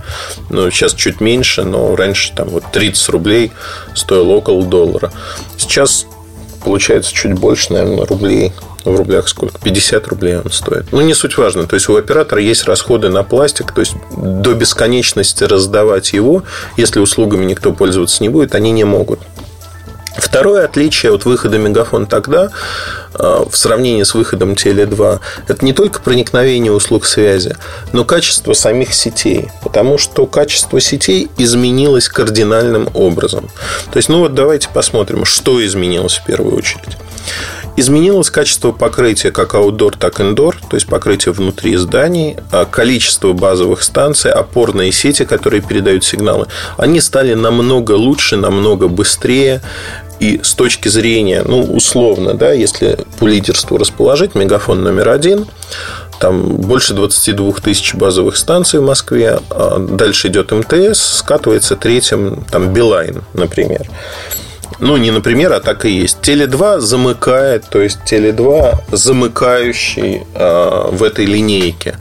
Ну, 0.49 0.69
сейчас 0.71 0.93
чуть 0.93 1.21
меньше, 1.21 1.63
но 1.63 1.95
раньше 1.95 2.34
там 2.36 2.49
вот 2.49 2.63
30 2.71 3.10
рублей 3.10 3.51
стоил 3.93 4.32
около 4.32 4.63
доллара. 4.63 5.12
Сейчас 5.58 6.06
получается 6.63 7.13
чуть 7.13 7.34
больше, 7.34 7.73
наверное, 7.73 8.06
рублей. 8.06 8.54
В 8.84 8.95
рублях 8.95 9.27
сколько? 9.27 9.60
50 9.60 10.08
рублей 10.08 10.38
он 10.38 10.51
стоит. 10.51 10.91
Ну, 10.91 11.01
не 11.01 11.13
суть 11.13 11.38
важно. 11.38 11.67
То 11.67 11.75
есть, 11.75 11.88
у 11.88 11.95
оператора 11.97 12.41
есть 12.41 12.65
расходы 12.65 13.10
на 13.10 13.23
пластик. 13.23 13.71
То 13.73 13.82
есть, 13.82 13.93
до 14.17 14.56
бесконечности 14.56 15.43
раздавать 15.43 16.13
его, 16.13 16.43
если 16.77 16.99
услугами 16.99 17.45
никто 17.45 17.73
пользоваться 17.73 18.23
не 18.23 18.30
будет, 18.30 18.56
они 18.56 18.71
не 18.71 18.84
могут. 18.84 19.19
Второе 20.17 20.65
отличие 20.65 21.13
от 21.13 21.26
выхода 21.26 21.58
Мегафон 21.58 22.06
тогда 22.06 22.50
э, 23.13 23.43
в 23.50 23.56
сравнении 23.56 24.04
с 24.04 24.13
выходом 24.13 24.54
Теле2 24.54 25.19
это 25.47 25.65
не 25.65 25.74
только 25.74 26.02
проникновение 26.02 26.71
услуг 26.71 27.06
связи, 27.06 27.56
но 27.93 28.04
качество 28.04 28.54
самих 28.54 28.93
сетей. 28.93 29.50
Потому 29.63 29.97
что 29.97 30.26
качество 30.26 30.80
сетей 30.82 31.30
изменилось 31.38 32.10
кардинальным 32.10 32.89
образом. 32.93 33.50
То 33.91 33.97
есть, 33.97 34.10
ну 34.10 34.19
вот 34.19 34.34
давайте 34.34 34.69
посмотрим, 34.69 35.26
что 35.26 35.63
изменилось 35.65 36.17
в 36.17 36.26
первую 36.26 36.58
очередь. 36.58 36.97
Изменилось 37.82 38.30
качество 38.30 38.72
покрытия 38.72 39.32
как 39.32 39.56
аутдор, 39.56 39.98
так 39.98 40.20
и 40.20 40.24
индор, 40.24 40.56
то 40.70 40.76
есть 40.76 40.86
покрытие 40.86 41.34
внутри 41.34 41.76
зданий, 41.78 42.38
а 42.52 42.65
количество 42.65 43.34
базовых 43.34 43.82
станций, 43.82 44.32
опорные 44.32 44.91
сети, 44.91 45.26
которые 45.26 45.63
передают 45.63 46.04
сигналы, 46.04 46.46
они 46.78 47.02
стали 47.02 47.34
намного 47.34 47.94
лучше, 47.94 48.38
намного 48.38 48.88
быстрее, 48.88 49.63
и 50.20 50.41
с 50.44 50.54
точки 50.54 50.89
зрения, 50.89 51.41
ну, 51.44 51.63
условно, 51.63 52.36
да, 52.36 52.52
если 52.52 53.00
по 53.17 53.26
лидерству 53.26 53.78
расположить, 53.78 54.36
мегафон 54.36 54.84
номер 54.84 55.10
один, 55.10 55.48
там 56.20 56.58
больше 56.58 56.94
22 56.94 57.54
тысяч 57.63 57.96
базовых 57.96 58.38
станций 58.38 58.80
в 58.80 58.84
Москве, 58.84 59.39
а 59.50 59.80
дальше 59.80 60.28
идет 60.28 60.52
МТС, 60.52 61.00
скатывается 61.17 61.76
третьим, 61.76 62.46
там, 62.52 62.72
Билайн, 62.72 63.24
например. 63.34 63.89
Ну, 64.82 64.98
не 64.98 65.12
например, 65.12 65.54
а 65.54 65.60
так 65.60 65.86
и 65.86 65.91
есть. 65.91 66.17
Теле2 66.24 66.80
замыкает, 66.80 67.65
то 67.70 67.80
есть 67.80 68.00
Теле2 68.06 68.80
замыкающий 68.91 70.24
э, 70.34 70.89
в 70.91 71.04
этой 71.04 71.26
линейке. 71.26 71.98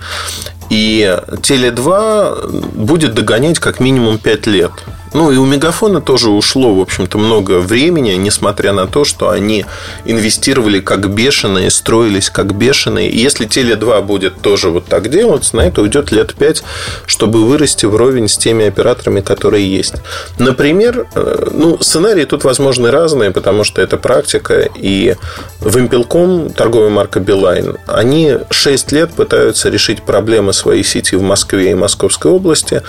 И 0.71 1.19
Теле2 1.29 2.77
будет 2.77 3.14
догонять 3.14 3.59
как 3.59 3.81
минимум 3.81 4.19
5 4.19 4.47
лет. 4.47 4.73
Ну, 5.12 5.33
и 5.33 5.37
у 5.37 5.44
Мегафона 5.44 6.01
тоже 6.01 6.31
ушло, 6.31 6.75
в 6.75 6.81
общем-то, 6.81 7.18
много 7.18 7.59
времени, 7.59 8.12
несмотря 8.12 8.73
на 8.73 8.87
то, 8.87 9.05
что 9.05 9.31
они 9.31 9.66
инвестировали 10.05 10.81
как 10.81 11.12
бешеные, 11.12 11.70
строились 11.70 12.31
как 12.31 12.55
бешеные. 12.55 13.11
И 13.11 13.18
если 13.18 13.46
Теле2 13.46 14.03
будет 14.03 14.40
тоже 14.40 14.70
вот 14.70 14.87
так 14.87 15.11
делать, 15.11 15.53
на 15.53 15.62
это 15.62 15.83
уйдет 15.83 16.12
лет 16.12 16.35
5, 16.35 16.62
чтобы 17.07 17.44
вырасти 17.44 17.87
вровень 17.87 18.29
с 18.29 18.37
теми 18.37 18.66
операторами, 18.66 19.20
которые 19.20 19.68
есть. 19.68 19.94
Например, 20.38 21.07
э, 21.14 21.49
ну, 21.53 21.79
сценарии 21.81 22.25
тут 22.25 22.44
возможны 22.44 22.90
разные, 22.90 23.33
потому 23.33 23.64
что 23.64 23.83
это 23.83 23.96
практика. 23.96 24.68
И 24.77 25.16
Вимпелком, 25.61 26.51
торговая 26.51 26.90
марка 26.90 27.18
Билайн, 27.18 27.79
они 27.87 28.38
6 28.51 28.92
лет 28.92 29.11
пытаются 29.12 29.70
решить 29.70 30.03
проблемы 30.03 30.53
своей 30.53 30.85
сети 30.85 31.16
в 31.16 31.23
Москве 31.23 31.73
и 31.73 31.75
Московской 31.75 32.31
области. 32.31 32.83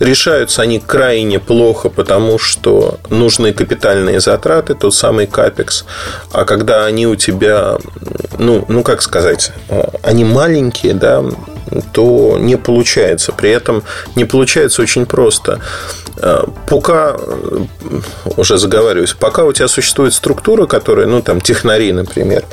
Решаются 0.00 0.62
они 0.62 0.80
крайне 0.80 1.38
плохо 1.38 1.67
плохо, 1.68 1.90
потому 1.90 2.38
что 2.38 2.98
нужны 3.10 3.52
капитальные 3.52 4.20
затраты, 4.20 4.74
тот 4.74 4.94
самый 4.94 5.26
капекс. 5.26 5.84
А 6.32 6.44
когда 6.44 6.86
они 6.86 7.06
у 7.06 7.16
тебя, 7.16 7.76
ну, 8.38 8.64
ну 8.68 8.82
как 8.82 9.02
сказать, 9.02 9.52
э, 9.68 9.82
они 10.02 10.24
маленькие, 10.24 10.94
да, 10.94 11.24
то 11.92 12.38
не 12.40 12.56
получается. 12.56 13.32
При 13.32 13.50
этом 13.50 13.82
не 14.16 14.24
получается 14.24 14.82
очень 14.82 15.04
просто. 15.04 15.60
Э, 16.16 16.44
пока, 16.66 17.16
э, 17.18 17.64
уже 18.36 18.56
заговариваюсь, 18.56 19.12
пока 19.12 19.44
у 19.44 19.52
тебя 19.52 19.68
существует 19.68 20.14
структура, 20.14 20.66
которая, 20.66 21.06
ну, 21.06 21.20
там, 21.22 21.40
технари, 21.40 21.92
например, 21.92 22.44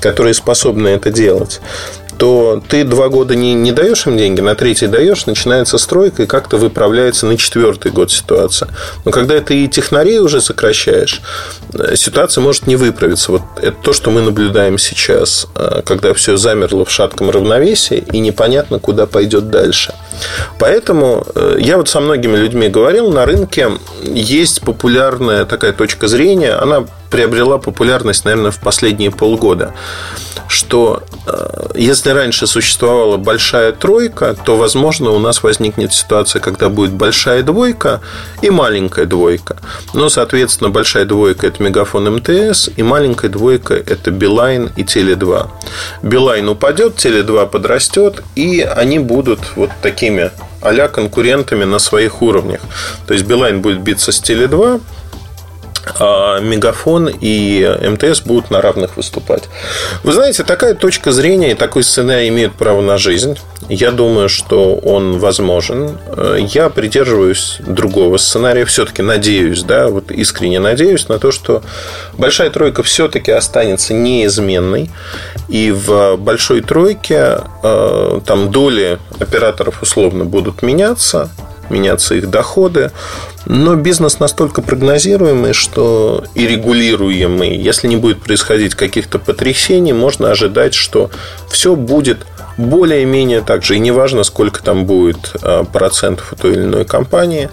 которые 0.00 0.34
способны 0.34 0.88
это 0.88 1.10
делать, 1.10 1.60
то 2.18 2.62
ты 2.68 2.84
два 2.84 3.08
года 3.08 3.34
не, 3.34 3.54
не 3.54 3.72
даешь 3.72 4.06
им 4.06 4.16
деньги, 4.16 4.40
на 4.40 4.54
третий 4.54 4.86
даешь, 4.86 5.26
начинается 5.26 5.78
стройка, 5.78 6.22
и 6.22 6.26
как-то 6.26 6.56
выправляется 6.56 7.26
на 7.26 7.36
четвертый 7.36 7.92
год 7.92 8.10
ситуация. 8.10 8.68
Но 9.04 9.10
когда 9.10 9.40
ты 9.40 9.64
и 9.64 9.68
технарей 9.68 10.18
уже 10.18 10.40
сокращаешь, 10.40 11.20
э, 11.72 11.96
ситуация 11.96 12.42
может 12.42 12.66
не 12.66 12.76
выправиться. 12.76 13.32
Вот 13.32 13.42
это 13.60 13.76
то, 13.82 13.92
что 13.92 14.10
мы 14.10 14.22
наблюдаем 14.22 14.78
сейчас, 14.78 15.46
э, 15.54 15.82
когда 15.84 16.14
все 16.14 16.36
замерло 16.36 16.84
в 16.84 16.90
шатком 16.90 17.30
равновесии, 17.30 18.04
и 18.12 18.18
непонятно, 18.18 18.78
куда 18.78 19.06
пойдет 19.06 19.50
дальше. 19.50 19.94
Поэтому 20.58 21.26
э, 21.34 21.56
я 21.60 21.76
вот 21.76 21.88
со 21.88 22.00
многими 22.00 22.36
людьми 22.36 22.68
говорил, 22.68 23.10
на 23.10 23.26
рынке 23.26 23.70
есть 24.02 24.60
популярная 24.62 25.44
такая 25.44 25.72
точка 25.72 26.08
зрения, 26.08 26.52
она 26.52 26.86
приобрела 27.14 27.58
популярность, 27.58 28.24
наверное, 28.24 28.50
в 28.50 28.58
последние 28.58 29.12
полгода, 29.12 29.72
что 30.48 31.04
э, 31.28 31.70
если 31.76 32.10
раньше 32.10 32.48
существовала 32.48 33.18
большая 33.18 33.70
тройка, 33.70 34.34
то, 34.34 34.56
возможно, 34.56 35.10
у 35.10 35.20
нас 35.20 35.44
возникнет 35.44 35.92
ситуация, 35.92 36.40
когда 36.40 36.68
будет 36.68 36.90
большая 36.90 37.44
двойка 37.44 38.00
и 38.42 38.50
маленькая 38.50 39.06
двойка. 39.06 39.58
Но, 39.92 40.08
соответственно, 40.08 40.70
большая 40.70 41.04
двойка– 41.04 41.46
это 41.48 41.62
Мегафон 41.62 42.12
МТС, 42.16 42.70
и 42.76 42.82
маленькая 42.82 43.28
двойка– 43.28 43.74
это 43.86 44.10
Билайн 44.10 44.72
и 44.74 44.82
Теле2. 44.82 45.50
Билайн 46.02 46.48
упадет, 46.48 46.96
Теле2 46.96 47.48
подрастет, 47.48 48.24
и 48.34 48.60
они 48.60 48.98
будут 48.98 49.38
вот 49.54 49.70
такими 49.82 50.32
а 50.60 50.88
конкурентами 50.88 51.64
на 51.64 51.78
своих 51.78 52.22
уровнях. 52.22 52.60
То 53.06 53.14
есть 53.14 53.26
Билайн 53.26 53.60
будет 53.60 53.80
биться 53.82 54.10
с 54.10 54.20
Теле2, 54.20 54.80
а 55.98 56.40
Мегафон 56.40 57.08
и 57.08 57.78
МТС 57.82 58.20
будут 58.22 58.50
на 58.50 58.60
равных 58.60 58.96
выступать. 58.96 59.44
Вы 60.02 60.12
знаете, 60.12 60.44
такая 60.44 60.74
точка 60.74 61.12
зрения 61.12 61.52
и 61.52 61.54
такой 61.54 61.82
сценарий 61.82 62.28
имеют 62.28 62.54
право 62.54 62.80
на 62.80 62.98
жизнь. 62.98 63.38
Я 63.68 63.92
думаю, 63.92 64.28
что 64.28 64.74
он 64.74 65.18
возможен. 65.18 65.98
Я 66.38 66.68
придерживаюсь 66.68 67.58
другого 67.66 68.18
сценария. 68.18 68.64
Все-таки 68.66 69.02
надеюсь, 69.02 69.62
да, 69.62 69.88
вот 69.88 70.10
искренне 70.10 70.60
надеюсь 70.60 71.08
на 71.08 71.18
то, 71.18 71.30
что 71.30 71.62
большая 72.18 72.50
тройка 72.50 72.82
все-таки 72.82 73.32
останется 73.32 73.94
неизменной. 73.94 74.90
И 75.48 75.72
в 75.72 76.16
большой 76.16 76.60
тройке 76.60 77.38
э, 77.62 78.20
там 78.26 78.50
доли 78.50 78.98
операторов 79.18 79.82
условно 79.82 80.24
будут 80.24 80.62
меняться 80.62 81.30
меняться 81.70 82.14
их 82.14 82.30
доходы. 82.30 82.90
Но 83.46 83.74
бизнес 83.74 84.20
настолько 84.20 84.62
прогнозируемый, 84.62 85.52
что 85.52 86.24
и 86.34 86.46
регулируемый. 86.46 87.56
Если 87.56 87.88
не 87.88 87.96
будет 87.96 88.22
происходить 88.22 88.74
каких-то 88.74 89.18
потрясений, 89.18 89.92
можно 89.92 90.30
ожидать, 90.30 90.74
что 90.74 91.10
все 91.50 91.76
будет 91.76 92.18
более-менее 92.56 93.42
так 93.42 93.62
же. 93.62 93.76
И 93.76 93.80
неважно, 93.80 94.22
сколько 94.24 94.62
там 94.62 94.86
будет 94.86 95.32
а, 95.42 95.64
процентов 95.64 96.32
у 96.32 96.36
той 96.36 96.52
или 96.52 96.62
иной 96.62 96.84
компании, 96.84 97.50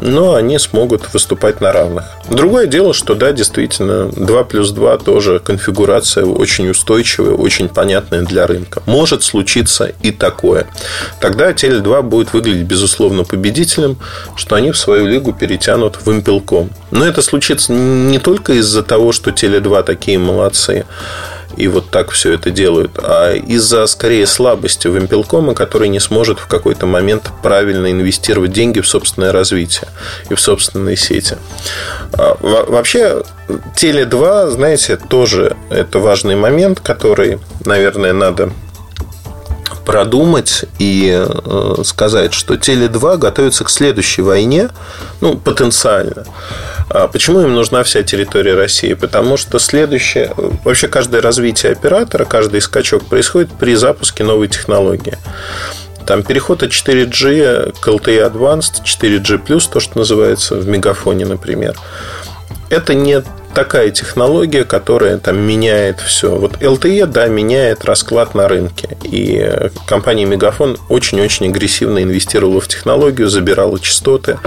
но 0.00 0.34
они 0.34 0.58
смогут 0.58 1.12
выступать 1.12 1.60
на 1.60 1.72
равных. 1.72 2.04
Другое 2.28 2.66
дело, 2.66 2.94
что 2.94 3.14
да, 3.14 3.32
действительно, 3.32 4.08
2 4.08 4.44
плюс 4.44 4.70
2 4.70 4.98
тоже 4.98 5.38
конфигурация 5.40 6.24
очень 6.24 6.70
устойчивая, 6.70 7.32
очень 7.32 7.68
понятная 7.68 8.22
для 8.22 8.46
рынка. 8.46 8.82
Может 8.86 9.22
случиться 9.22 9.92
и 10.02 10.10
такое. 10.10 10.66
Тогда 11.20 11.52
Теле 11.52 11.80
2 11.80 12.02
будет 12.02 12.32
выглядеть, 12.32 12.66
безусловно, 12.66 13.24
победителем, 13.24 13.98
что 14.36 14.56
они 14.56 14.70
в 14.72 14.78
свою 14.78 15.06
лигу 15.06 15.32
перетянут 15.32 15.98
в 16.04 16.10
импелком. 16.10 16.70
Но 16.90 17.04
это 17.04 17.22
случится 17.22 17.72
не 17.72 18.18
только 18.18 18.54
из-за 18.54 18.82
того, 18.82 19.12
что 19.12 19.30
Теле 19.30 19.60
2 19.60 19.82
такие 19.82 20.18
молодцы, 20.18 20.84
и 21.56 21.68
вот 21.68 21.90
так 21.90 22.10
все 22.10 22.32
это 22.32 22.50
делают, 22.50 22.92
а 22.98 23.34
из-за 23.34 23.86
скорее 23.86 24.26
слабости 24.26 24.88
Вимпелкома, 24.88 25.54
который 25.54 25.88
не 25.88 26.00
сможет 26.00 26.38
в 26.38 26.46
какой-то 26.46 26.86
момент 26.86 27.30
правильно 27.42 27.90
инвестировать 27.90 28.52
деньги 28.52 28.80
в 28.80 28.88
собственное 28.88 29.32
развитие 29.32 29.88
и 30.28 30.34
в 30.34 30.40
собственные 30.40 30.96
сети. 30.96 31.36
А, 32.12 32.36
вообще, 32.40 33.22
Теле2, 33.48 34.50
знаете, 34.50 34.96
тоже 34.96 35.56
это 35.70 35.98
важный 35.98 36.36
момент, 36.36 36.80
который, 36.80 37.38
наверное, 37.64 38.12
надо 38.12 38.52
продумать 39.90 40.66
и 40.78 41.10
э, 41.12 41.82
сказать, 41.82 42.32
что 42.32 42.54
Теле2 42.54 43.18
готовится 43.18 43.64
к 43.64 43.70
следующей 43.70 44.22
войне, 44.22 44.68
ну, 45.20 45.36
потенциально. 45.36 46.24
А 46.88 47.08
почему 47.08 47.40
им 47.40 47.54
нужна 47.56 47.82
вся 47.82 48.04
территория 48.04 48.54
России? 48.54 48.94
Потому 48.94 49.36
что 49.36 49.58
следующее... 49.58 50.32
Вообще, 50.64 50.86
каждое 50.86 51.20
развитие 51.20 51.72
оператора, 51.72 52.24
каждый 52.24 52.60
скачок 52.60 53.04
происходит 53.06 53.50
при 53.58 53.74
запуске 53.74 54.22
новой 54.22 54.46
технологии. 54.46 55.18
Там 56.06 56.22
переход 56.22 56.62
от 56.62 56.70
4G 56.70 57.74
к 57.80 57.88
LTE 57.88 58.32
Advanced, 58.32 58.84
4G+, 58.84 59.68
то, 59.72 59.80
что 59.80 59.98
называется 59.98 60.54
в 60.54 60.68
мегафоне, 60.68 61.26
например. 61.26 61.74
Это 62.70 62.94
не 62.94 63.22
такая 63.52 63.90
технология, 63.90 64.64
которая 64.64 65.18
там 65.18 65.38
меняет 65.38 66.00
все. 66.00 66.36
Вот 66.36 66.58
LTE, 66.62 67.06
да, 67.06 67.26
меняет 67.26 67.84
расклад 67.84 68.34
на 68.34 68.46
рынке. 68.46 68.96
И 69.02 69.68
компания 69.86 70.24
Мегафон 70.24 70.78
очень-очень 70.88 71.48
агрессивно 71.48 72.02
инвестировала 72.02 72.60
в 72.60 72.68
технологию, 72.68 73.28
забирала 73.28 73.80
частоты, 73.80 74.38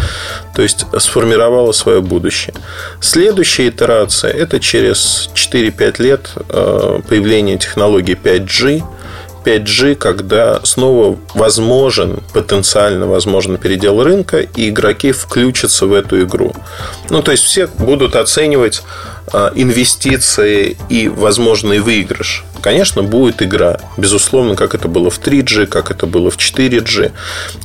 то 0.55 0.62
есть 0.62 0.86
сформировала 0.99 1.73
свое 1.73 2.01
будущее. 2.01 2.53
Следующая 3.01 3.67
итерация– 3.67 4.31
это 4.33 4.59
через 4.62 5.29
4-5 5.36 6.01
лет 6.01 6.29
э, 6.49 6.99
появления 7.07 7.57
технологии 7.57 8.17
5G– 8.21 8.83
5G, 9.43 9.95
когда 9.95 10.60
снова 10.63 11.17
возможен, 11.34 12.21
потенциально 12.34 13.08
возможен 13.08 13.58
передел 13.58 14.03
рынка, 14.03 14.39
и 14.39 14.69
игроки 14.69 15.12
включатся 15.12 15.86
в 15.86 15.93
эту 15.93 16.21
игру. 16.23 16.53
Ну, 17.10 17.21
то 17.21 17.32
есть 17.32 17.43
все 17.43 17.67
будут 17.67 18.15
оценивать 18.15 18.84
а, 19.32 19.51
инвестиции 19.56 20.77
и 20.89 21.08
возможный 21.08 21.79
выигрыш. 21.79 22.43
Конечно, 22.63 23.04
будет 23.04 23.41
игра. 23.41 23.78
Безусловно, 23.97 24.56
как 24.56 24.73
это 24.73 24.88
было 24.88 25.10
в 25.10 25.19
3G, 25.19 25.65
как 25.65 25.91
это 25.91 26.08
было 26.08 26.32
в 26.32 26.38
4G. 26.38 27.12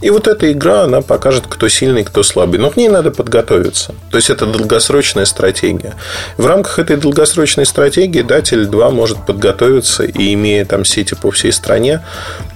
И 0.02 0.10
вот 0.10 0.26
эта 0.26 0.50
игра, 0.50 0.82
она 0.82 1.02
покажет, 1.02 1.44
кто 1.48 1.68
сильный, 1.68 2.02
кто 2.02 2.24
слабый. 2.24 2.58
Но 2.58 2.68
к 2.70 2.76
ней 2.76 2.88
надо 2.88 3.12
подготовиться. 3.12 3.94
То 4.10 4.16
есть, 4.16 4.28
это 4.28 4.44
долгосрочная 4.44 5.24
стратегия. 5.24 5.94
В 6.36 6.46
рамках 6.46 6.80
этой 6.80 6.96
долгосрочной 6.96 7.64
стратегии, 7.64 8.22
да, 8.22 8.40
Теле2 8.40 8.90
может 8.90 9.24
подготовиться 9.24 10.02
и, 10.02 10.34
имея 10.34 10.64
там 10.64 10.84
сети 10.84 11.14
по 11.14 11.30
всей 11.30 11.52
стране, 11.52 12.04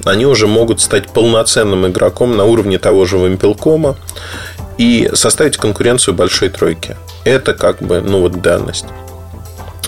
они 0.05 0.27
уже 0.27 0.49
могут 0.49 0.81
стать 0.81 1.11
полноценным 1.11 1.87
игроком 1.87 2.37
на 2.37 2.45
уровне 2.45 2.81
того 2.81 3.05
же 3.05 3.19
Вимпелкома 3.19 3.95
и 4.79 5.09
составить 5.15 5.59
конкуренцию 5.59 6.15
большой 6.15 6.49
тройки. 6.49 6.97
Это 7.23 7.55
как 7.55 7.81
бы, 7.81 8.01
ну 8.01 8.21
вот 8.21 8.43
данность. 8.43 8.87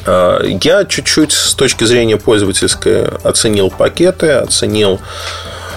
А, 0.07 0.43
я 0.43 0.85
чуть-чуть 0.85 1.33
с 1.33 1.55
точки 1.55 1.85
зрения 1.85 2.17
пользовательской 2.17 3.07
оценил 3.23 3.71
пакеты, 3.71 4.31
оценил 4.31 5.01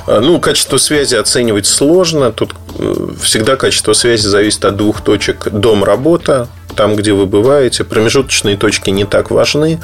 ну, 0.07 0.39
качество 0.39 0.77
связи 0.77 1.15
оценивать 1.15 1.65
сложно. 1.65 2.31
Тут 2.31 2.55
э, 2.79 3.09
всегда 3.21 3.55
качество 3.55 3.93
связи 3.93 4.27
зависит 4.27 4.65
от 4.65 4.75
двух 4.77 5.01
точек 5.01 5.49
дом-работа 5.51 6.47
там, 6.77 6.95
где 6.95 7.11
вы 7.11 7.25
бываете. 7.25 7.83
Промежуточные 7.83 8.55
точки 8.55 8.91
не 8.91 9.03
так 9.03 9.31
важны. 9.31 9.81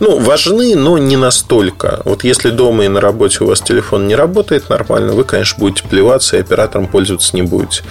Ну, 0.00 0.18
важны, 0.18 0.74
но 0.74 0.98
не 0.98 1.16
настолько. 1.16 2.02
Вот 2.04 2.24
если 2.24 2.50
дома 2.50 2.84
и 2.84 2.88
на 2.88 3.00
работе 3.00 3.44
у 3.44 3.46
вас 3.46 3.60
телефон 3.60 4.08
не 4.08 4.16
работает 4.16 4.68
нормально, 4.68 5.12
вы, 5.12 5.24
конечно, 5.24 5.58
будете 5.58 5.88
плеваться 5.88 6.36
и 6.36 6.40
оператором 6.40 6.88
пользоваться 6.88 7.34
не 7.34 7.42
будете. 7.42 7.84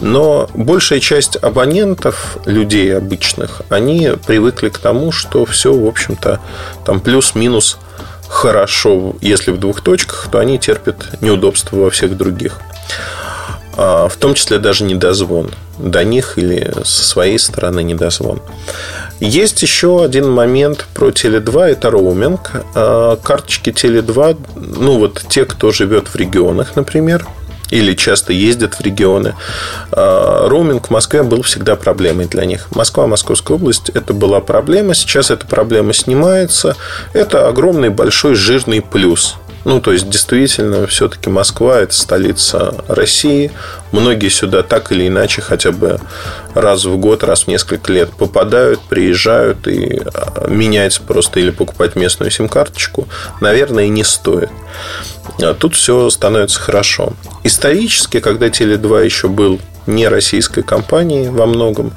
Но 0.00 0.48
большая 0.54 1.00
часть 1.00 1.36
абонентов, 1.36 2.38
людей 2.46 2.96
обычных, 2.96 3.62
они 3.68 4.12
привыкли 4.26 4.68
к 4.68 4.78
тому, 4.78 5.10
что 5.10 5.44
все, 5.44 5.74
в 5.74 5.86
общем-то, 5.86 6.40
там 6.84 7.00
плюс-минус 7.00 7.78
хорошо, 8.28 9.16
если 9.20 9.50
в 9.50 9.58
двух 9.58 9.80
точках, 9.80 10.28
то 10.30 10.38
они 10.38 10.58
терпят 10.58 11.20
неудобства 11.20 11.76
во 11.76 11.90
всех 11.90 12.16
других. 12.16 12.60
А, 13.76 14.08
в 14.08 14.16
том 14.16 14.34
числе 14.34 14.58
даже 14.58 14.84
недозвон 14.84 15.50
до 15.78 16.02
них 16.04 16.38
или 16.38 16.72
со 16.84 17.04
своей 17.04 17.38
стороны 17.38 17.82
недозвон. 17.82 18.40
Есть 19.20 19.62
еще 19.62 20.02
один 20.04 20.30
момент 20.30 20.86
про 20.94 21.08
Теле2, 21.08 21.62
это 21.64 21.90
роуминг. 21.90 22.52
А, 22.74 23.16
карточки 23.16 23.70
Теле2, 23.70 24.38
ну 24.78 24.98
вот 24.98 25.24
те, 25.28 25.44
кто 25.44 25.72
живет 25.72 26.08
в 26.08 26.16
регионах, 26.16 26.76
например, 26.76 27.26
или 27.70 27.94
часто 27.94 28.32
ездят 28.32 28.74
в 28.74 28.80
регионы. 28.80 29.34
А, 29.92 30.48
роуминг 30.48 30.88
в 30.88 30.90
Москве 30.90 31.22
был 31.22 31.42
всегда 31.42 31.76
проблемой 31.76 32.26
для 32.26 32.44
них. 32.44 32.68
Москва, 32.74 33.06
Московская 33.06 33.54
область– 33.54 33.88
это 33.94 34.14
была 34.14 34.40
проблема. 34.40 34.94
Сейчас 34.94 35.30
эта 35.30 35.46
проблема 35.46 35.92
снимается. 35.92 36.76
Это 37.12 37.48
огромный, 37.48 37.90
большой, 37.90 38.34
жирный 38.34 38.80
плюс– 38.80 39.36
ну, 39.66 39.80
то 39.80 39.92
есть, 39.92 40.08
действительно, 40.08 40.86
все-таки 40.86 41.28
Москва– 41.28 41.80
это 41.80 41.92
столица 41.92 42.84
России. 42.86 43.50
Многие 43.90 44.28
сюда 44.28 44.62
так 44.62 44.92
или 44.92 45.08
иначе 45.08 45.42
хотя 45.42 45.72
бы 45.72 45.98
раз 46.54 46.84
в 46.84 46.96
год, 46.98 47.24
раз 47.24 47.42
в 47.42 47.48
несколько 47.48 47.92
лет 47.92 48.10
попадают, 48.10 48.78
приезжают 48.82 49.66
и 49.66 50.02
а, 50.14 50.46
менять 50.48 51.00
просто 51.00 51.40
или 51.40 51.50
покупать 51.50 51.96
местную 51.96 52.30
сим-карточку, 52.30 53.08
наверное, 53.40 53.88
не 53.88 54.04
стоит. 54.04 54.50
А 55.42 55.52
тут 55.52 55.74
все 55.74 56.10
становится 56.10 56.60
хорошо. 56.60 57.14
Исторически, 57.42 58.20
когда 58.20 58.46
Теле2 58.46 59.04
еще 59.04 59.26
был 59.26 59.58
не 59.86 60.08
российской 60.08 60.62
компании 60.62 61.28
во 61.28 61.46
многом. 61.46 61.92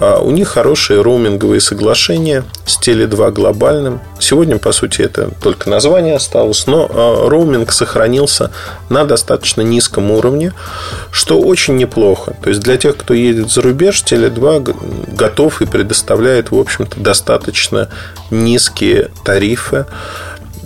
А 0.00 0.20
у 0.20 0.30
них 0.30 0.48
хорошие 0.48 1.02
роуминговые 1.02 1.60
соглашения 1.60 2.44
с 2.64 2.78
Теле2 2.78 3.32
глобальным. 3.32 4.00
Сегодня, 4.20 4.58
по 4.58 4.70
сути, 4.72 5.02
это 5.02 5.30
только 5.42 5.68
название 5.68 6.14
осталось, 6.14 6.66
но 6.66 6.88
а, 6.88 7.28
роуминг 7.28 7.72
сохранился 7.72 8.52
на 8.88 9.04
достаточно 9.04 9.62
низком 9.62 10.10
уровне, 10.12 10.52
что 11.10 11.40
очень 11.40 11.76
неплохо. 11.76 12.36
То 12.42 12.50
есть, 12.50 12.60
для 12.60 12.76
тех, 12.76 12.96
кто 12.96 13.12
едет 13.12 13.50
за 13.50 13.62
рубеж, 13.62 14.04
Теле2 14.06 15.14
готов 15.16 15.62
и 15.62 15.66
предоставляет, 15.66 16.52
в 16.52 16.58
общем-то, 16.58 17.00
достаточно 17.00 17.88
низкие 18.30 19.10
тарифы 19.24 19.86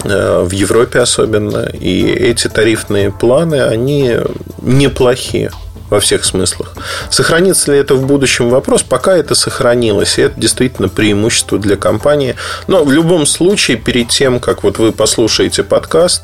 э, 0.04 0.42
в 0.42 0.50
Европе 0.50 0.98
особенно. 0.98 1.70
И 1.72 2.04
эти 2.04 2.48
тарифные 2.48 3.10
планы, 3.10 3.62
они 3.62 4.18
неплохие 4.60 5.50
во 5.92 6.00
всех 6.00 6.24
смыслах. 6.24 6.72
Сохранится 7.10 7.70
ли 7.70 7.78
это 7.78 7.94
в 7.94 8.06
будущем 8.06 8.48
вопрос? 8.48 8.82
Пока 8.82 9.14
это 9.14 9.34
сохранилось, 9.34 10.18
и 10.18 10.22
это 10.22 10.40
действительно 10.40 10.88
преимущество 10.88 11.58
для 11.58 11.76
компании. 11.76 12.34
Но 12.66 12.82
в 12.82 12.90
любом 12.90 13.26
случае, 13.26 13.76
перед 13.76 14.08
тем, 14.08 14.40
как 14.40 14.62
вот 14.62 14.78
вы 14.78 14.92
послушаете 14.92 15.62
подкаст, 15.62 16.22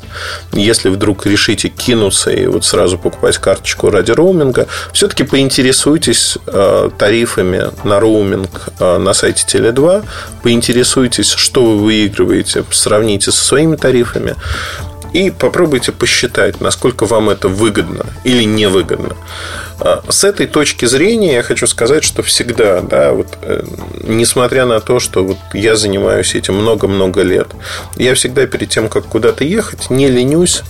если 0.53 0.89
вдруг 0.89 1.27
решите 1.27 1.69
кинуться 1.69 2.31
и 2.31 2.47
вот 2.47 2.65
сразу 2.65 2.97
покупать 2.97 3.37
карточку 3.37 3.91
ради 3.91 4.11
роуминга, 4.11 4.65
все-таки 4.91 5.23
поинтересуйтесь 5.23 6.39
э, 6.47 6.89
тарифами 6.97 7.65
на 7.83 7.99
роуминг 7.99 8.69
э, 8.79 8.97
на 8.97 9.13
сайте 9.13 9.45
Теле2, 9.45 10.03
поинтересуйтесь, 10.41 11.29
что 11.29 11.63
вы 11.63 11.77
выигрываете, 11.77 12.63
сравните 12.71 13.31
со 13.31 13.45
своими 13.45 13.75
тарифами 13.75 14.35
и 15.13 15.31
попробуйте 15.31 15.91
посчитать, 15.91 16.61
насколько 16.61 17.05
вам 17.05 17.29
это 17.29 17.47
выгодно 17.47 18.05
или 18.23 18.43
невыгодно. 18.43 19.15
А, 19.79 20.03
с 20.09 20.23
этой 20.23 20.47
точки 20.47 20.85
зрения 20.85 21.33
я 21.33 21.43
хочу 21.43 21.67
сказать, 21.67 22.03
что 22.03 22.21
всегда, 22.21 22.81
да, 22.81 23.13
вот, 23.13 23.27
э, 23.41 23.63
несмотря 24.03 24.65
на 24.65 24.79
то, 24.79 24.99
что 24.99 25.23
вот 25.23 25.37
я 25.53 25.75
занимаюсь 25.75 26.35
этим 26.35 26.55
много-много 26.55 27.21
лет, 27.21 27.47
я 27.95 28.13
всегда 28.13 28.45
перед 28.45 28.69
тем, 28.69 28.89
как 28.89 29.05
куда-то 29.05 29.43
ехать, 29.43 29.89
не 29.89 30.07
ленюсь 30.07 30.63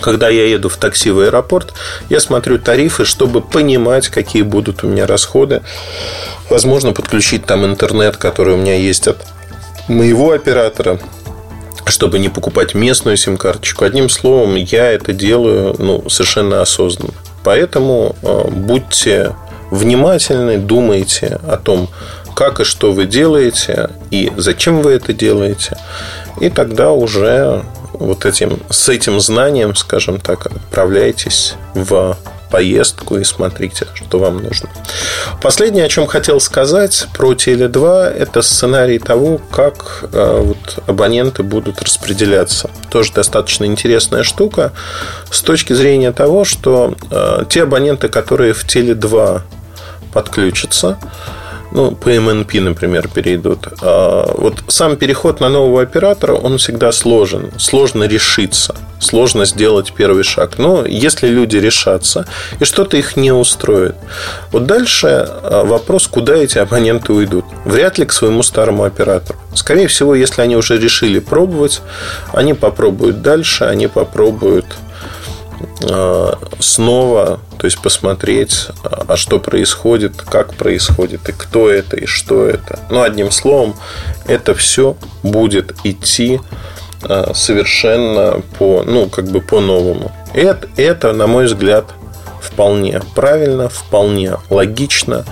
когда 0.00 0.28
я 0.28 0.46
еду 0.46 0.68
в 0.68 0.76
такси 0.76 1.10
в 1.10 1.20
аэропорт, 1.20 1.72
я 2.10 2.20
смотрю 2.20 2.58
тарифы, 2.58 3.04
чтобы 3.04 3.40
понимать, 3.40 4.08
какие 4.08 4.42
будут 4.42 4.84
у 4.84 4.88
меня 4.88 5.06
расходы. 5.06 5.62
Возможно, 6.50 6.92
подключить 6.92 7.46
там 7.46 7.64
интернет, 7.64 8.16
который 8.16 8.54
у 8.54 8.56
меня 8.58 8.76
есть 8.76 9.08
от 9.08 9.26
моего 9.88 10.32
оператора 10.32 11.00
чтобы 11.86 12.18
не 12.18 12.28
покупать 12.28 12.74
местную 12.74 13.16
сим-карточку. 13.16 13.84
Одним 13.84 14.08
словом, 14.08 14.56
я 14.56 14.90
это 14.90 15.12
делаю 15.12 15.74
ну, 15.78 16.08
совершенно 16.08 16.60
осознанно. 16.60 17.14
Поэтому 17.44 18.16
э, 18.22 18.48
будьте 18.50 19.34
внимательны, 19.70 20.58
думайте 20.58 21.38
о 21.46 21.56
том, 21.56 21.88
как 22.34 22.60
и 22.60 22.64
что 22.64 22.92
вы 22.92 23.06
делаете 23.06 23.90
и 24.10 24.32
зачем 24.36 24.82
вы 24.82 24.92
это 24.92 25.12
делаете. 25.12 25.78
И 26.40 26.50
тогда 26.50 26.90
уже 26.90 27.62
вот 27.92 28.26
этим, 28.26 28.60
с 28.68 28.88
этим 28.88 29.20
знанием, 29.20 29.74
скажем 29.74 30.20
так, 30.20 30.46
отправляйтесь 30.46 31.54
в 31.74 32.16
поездку 32.50 33.18
и 33.18 33.24
смотрите, 33.24 33.86
что 33.94 34.18
вам 34.18 34.42
нужно. 34.42 34.68
Последнее, 35.42 35.84
о 35.84 35.88
чем 35.88 36.06
хотел 36.06 36.40
сказать 36.40 37.06
про 37.14 37.32
Теле2, 37.32 38.04
это 38.06 38.42
сценарий 38.42 38.98
того, 38.98 39.40
как 39.50 40.04
э, 40.12 40.40
вот, 40.42 40.78
абоненты 40.86 41.42
будут 41.42 41.82
распределяться. 41.82 42.70
Тоже 42.90 43.12
достаточно 43.12 43.64
интересная 43.64 44.22
штука 44.22 44.72
с 45.30 45.42
точки 45.42 45.72
зрения 45.72 46.12
того, 46.12 46.44
что 46.44 46.94
э, 47.10 47.44
те 47.48 47.64
абоненты, 47.64 48.08
которые 48.08 48.52
в 48.52 48.64
Теле2 48.64 49.42
подключатся, 50.12 50.98
ну, 51.76 51.90
по 51.90 52.08
MNP, 52.08 52.60
например, 52.60 53.08
перейдут. 53.08 53.68
А 53.82 54.32
вот 54.38 54.64
сам 54.68 54.96
переход 54.96 55.40
на 55.40 55.50
нового 55.50 55.82
оператора, 55.82 56.32
он 56.32 56.56
всегда 56.56 56.90
сложен. 56.90 57.50
Сложно 57.58 58.04
решиться. 58.04 58.74
Сложно 58.98 59.44
сделать 59.44 59.92
первый 59.92 60.24
шаг. 60.24 60.58
Но 60.58 60.86
если 60.86 61.28
люди 61.28 61.58
решатся, 61.58 62.26
и 62.60 62.64
что-то 62.64 62.96
их 62.96 63.16
не 63.16 63.30
устроит, 63.30 63.94
вот 64.52 64.64
дальше 64.64 65.28
а, 65.28 65.64
вопрос, 65.64 66.06
куда 66.06 66.34
эти 66.34 66.56
абоненты 66.56 67.12
уйдут. 67.12 67.44
Вряд 67.66 67.98
ли 67.98 68.06
к 68.06 68.12
своему 68.12 68.42
старому 68.42 68.84
оператору. 68.84 69.38
Скорее 69.54 69.86
всего, 69.86 70.14
если 70.14 70.40
они 70.40 70.56
уже 70.56 70.78
решили 70.78 71.18
пробовать, 71.18 71.82
они 72.32 72.54
попробуют 72.54 73.20
дальше, 73.20 73.64
они 73.64 73.86
попробуют 73.86 74.64
снова, 76.60 77.40
то 77.58 77.64
есть 77.66 77.80
посмотреть, 77.80 78.68
а 78.82 79.16
что 79.16 79.38
происходит, 79.38 80.16
как 80.16 80.54
происходит, 80.54 81.28
и 81.28 81.32
кто 81.32 81.70
это, 81.70 81.96
и 81.96 82.06
что 82.06 82.46
это. 82.46 82.78
Ну, 82.90 83.02
одним 83.02 83.30
словом, 83.30 83.74
это 84.26 84.54
все 84.54 84.96
будет 85.22 85.74
идти 85.84 86.40
а, 87.02 87.32
совершенно 87.34 88.42
по, 88.58 88.82
ну, 88.84 89.08
как 89.08 89.26
бы 89.26 89.40
по-новому. 89.40 90.12
Это, 90.34 90.68
это, 90.76 91.12
на 91.12 91.26
мой 91.26 91.46
взгляд, 91.46 91.86
вполне 92.40 93.00
правильно, 93.14 93.68
вполне 93.68 94.36
логично. 94.50 95.24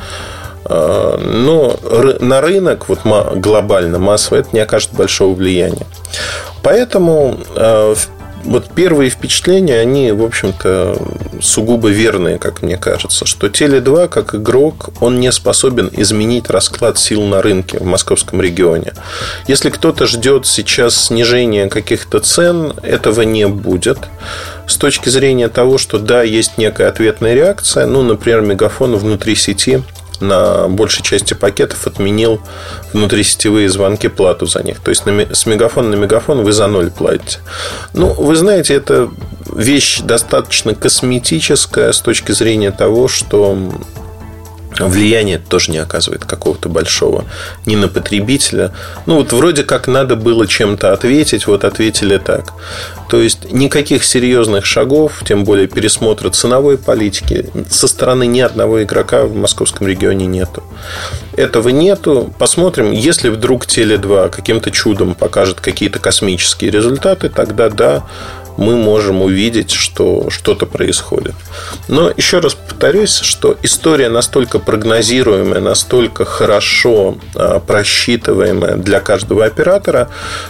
Но 0.67 1.79
на 2.21 2.41
рынок 2.41 2.89
вот 2.89 3.01
глобально, 3.37 3.99
массово, 3.99 4.39
это 4.39 4.49
не 4.53 4.61
окажет 4.61 4.95
большого 4.95 5.35
влияния. 5.35 5.87
Поэтому 6.63 7.37
вот 8.45 8.71
первые 8.75 9.11
впечатления, 9.11 9.79
они, 9.81 10.13
в 10.13 10.23
общем-то, 10.23 10.97
сугубо 11.41 11.89
верные, 11.89 12.39
как 12.39 12.63
мне 12.63 12.77
кажется, 12.77 13.27
что 13.27 13.47
Теле2, 13.47 14.09
как 14.09 14.35
игрок, 14.35 14.91
он 15.01 15.21
не 15.21 15.33
способен 15.33 15.91
изменить 15.93 16.51
расклад 16.51 16.99
сил 16.99 17.23
на 17.23 17.43
рынке 17.43 17.79
в 17.79 17.85
московском 17.85 18.41
регионе. 18.41 18.93
Если 19.47 19.71
кто-то 19.71 20.07
ждет 20.07 20.47
сейчас 20.47 21.07
снижения 21.07 21.69
каких-то 21.69 22.21
цен, 22.21 22.75
этого 22.83 23.23
не 23.23 23.49
будет. 23.49 23.99
С 24.67 24.77
точки 24.77 25.09
зрения 25.09 25.49
того, 25.49 25.79
что 25.79 25.99
да, 25.99 26.23
есть 26.23 26.59
некая 26.59 26.89
ответная 26.89 27.35
реакция, 27.35 27.87
ну, 27.87 28.03
например, 28.03 28.41
мегафон 28.41 28.97
внутри 28.97 29.35
сети 29.35 29.83
на 30.25 30.69
большей 30.69 31.03
части 31.03 31.35
пакетов 31.35 31.87
отменил 31.87 32.41
внутрисетевые 32.93 33.69
звонки 33.69 34.09
плату 34.09 34.47
за 34.47 34.63
них. 34.63 34.81
То 34.81 34.91
есть 34.91 35.05
с 35.07 35.47
мегафона 35.47 35.91
на 35.91 35.95
мегафон 35.95 36.43
вы 36.43 36.53
за 36.53 36.67
ноль 36.67 36.91
платите. 36.91 37.39
Ну, 37.93 38.13
вы 38.13 38.37
знаете, 38.37 38.75
это 38.75 39.11
вещь 39.55 40.01
достаточно 40.01 40.75
косметическая 40.75 41.93
с 41.93 42.01
точки 42.01 42.33
зрения 42.33 42.71
того, 42.71 43.09
что 43.09 43.57
влияние 44.79 45.39
тоже 45.39 45.71
не 45.71 45.79
оказывает 45.79 46.25
какого-то 46.25 46.69
большого 46.69 47.25
ни 47.67 47.77
на 47.77 47.89
потребителя. 47.89 48.73
Ну, 49.07 49.17
вот 49.17 49.33
вроде 49.33 49.63
как 49.63 49.87
надо 49.87 50.17
было 50.17 50.47
чем-то 50.47 50.93
ответить, 50.93 51.47
вот 51.47 51.65
ответили 51.65 52.19
так. 52.19 52.53
То 53.09 53.21
есть 53.21 53.53
никаких 53.53 54.05
серьезных 54.05 54.65
шагов, 54.65 55.23
тем 55.25 55.45
более 55.45 55.69
пересмотра 55.69 56.31
ценовой 56.31 56.79
политики 56.79 57.47
со 57.71 57.87
стороны 57.87 58.27
ни 58.27 58.41
одного 58.41 58.83
игрока 58.83 59.25
в 59.25 59.35
московском 59.37 59.87
регионе 59.87 60.27
нету. 60.27 60.63
Этого 61.37 61.69
нету. 61.69 62.33
Посмотрим, 62.39 62.93
если 62.93 63.29
вдруг 63.29 63.67
Теле2 63.67 64.31
каким-то 64.31 64.71
чудом 64.71 65.15
покажет 65.15 65.61
какие-то 65.61 65.99
космические 65.99 66.71
результаты, 66.71 67.29
тогда 67.29 67.69
да, 67.69 68.05
мы 68.57 68.77
можем 68.77 69.23
увидеть, 69.23 69.71
что 69.71 70.31
что-то 70.31 70.67
происходит. 70.67 71.35
Но 71.89 72.11
еще 72.17 72.39
раз 72.39 72.55
повторюсь, 72.55 73.19
что 73.19 73.57
история 73.63 74.09
настолько 74.09 74.59
прогнозируемая, 74.59 75.61
настолько 75.61 76.25
хорошо 76.25 77.19
а, 77.35 77.61
просчитываемая 77.61 78.77
для 78.77 79.01
каждого 79.01 79.45
оператора, 79.45 80.09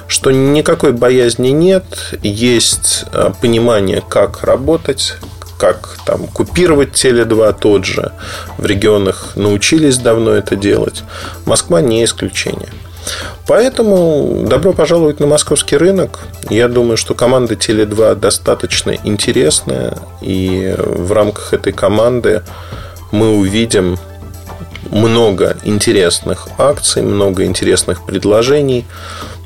что 0.09 0.31
никакой 0.31 0.93
боязни 0.93 1.49
нет, 1.49 1.85
есть 2.23 3.05
а, 3.13 3.33
понимание, 3.41 4.03
как 4.09 4.43
работать, 4.43 5.15
как 5.59 5.97
там 6.05 6.27
купировать 6.27 6.91
Теле2 6.91 7.57
тот 7.59 7.85
же. 7.85 8.13
В 8.59 8.67
регионах 8.67 9.33
научились 9.37 9.99
давно 9.99 10.33
это 10.33 10.57
делать. 10.57 11.05
Москва 11.47 11.81
не 11.81 12.05
исключение. 12.05 12.69
Поэтому 13.47 14.47
добро 14.49 14.73
пожаловать 14.73 15.21
на 15.21 15.27
московский 15.27 15.77
рынок. 15.77 16.21
Я 16.49 16.69
думаю, 16.69 16.97
что 16.97 17.15
команда 17.15 17.55
Теле2 17.55 18.15
достаточно 18.15 18.97
интересная. 19.05 19.99
И 20.23 20.75
в 20.79 21.13
рамках 21.13 21.53
этой 21.53 21.73
команды 21.73 22.43
мы 23.13 23.37
увидим 23.37 23.99
много 24.91 25.57
интересных 25.65 26.49
акций, 26.59 27.03
много 27.03 27.45
интересных 27.45 28.05
предложений. 28.05 28.87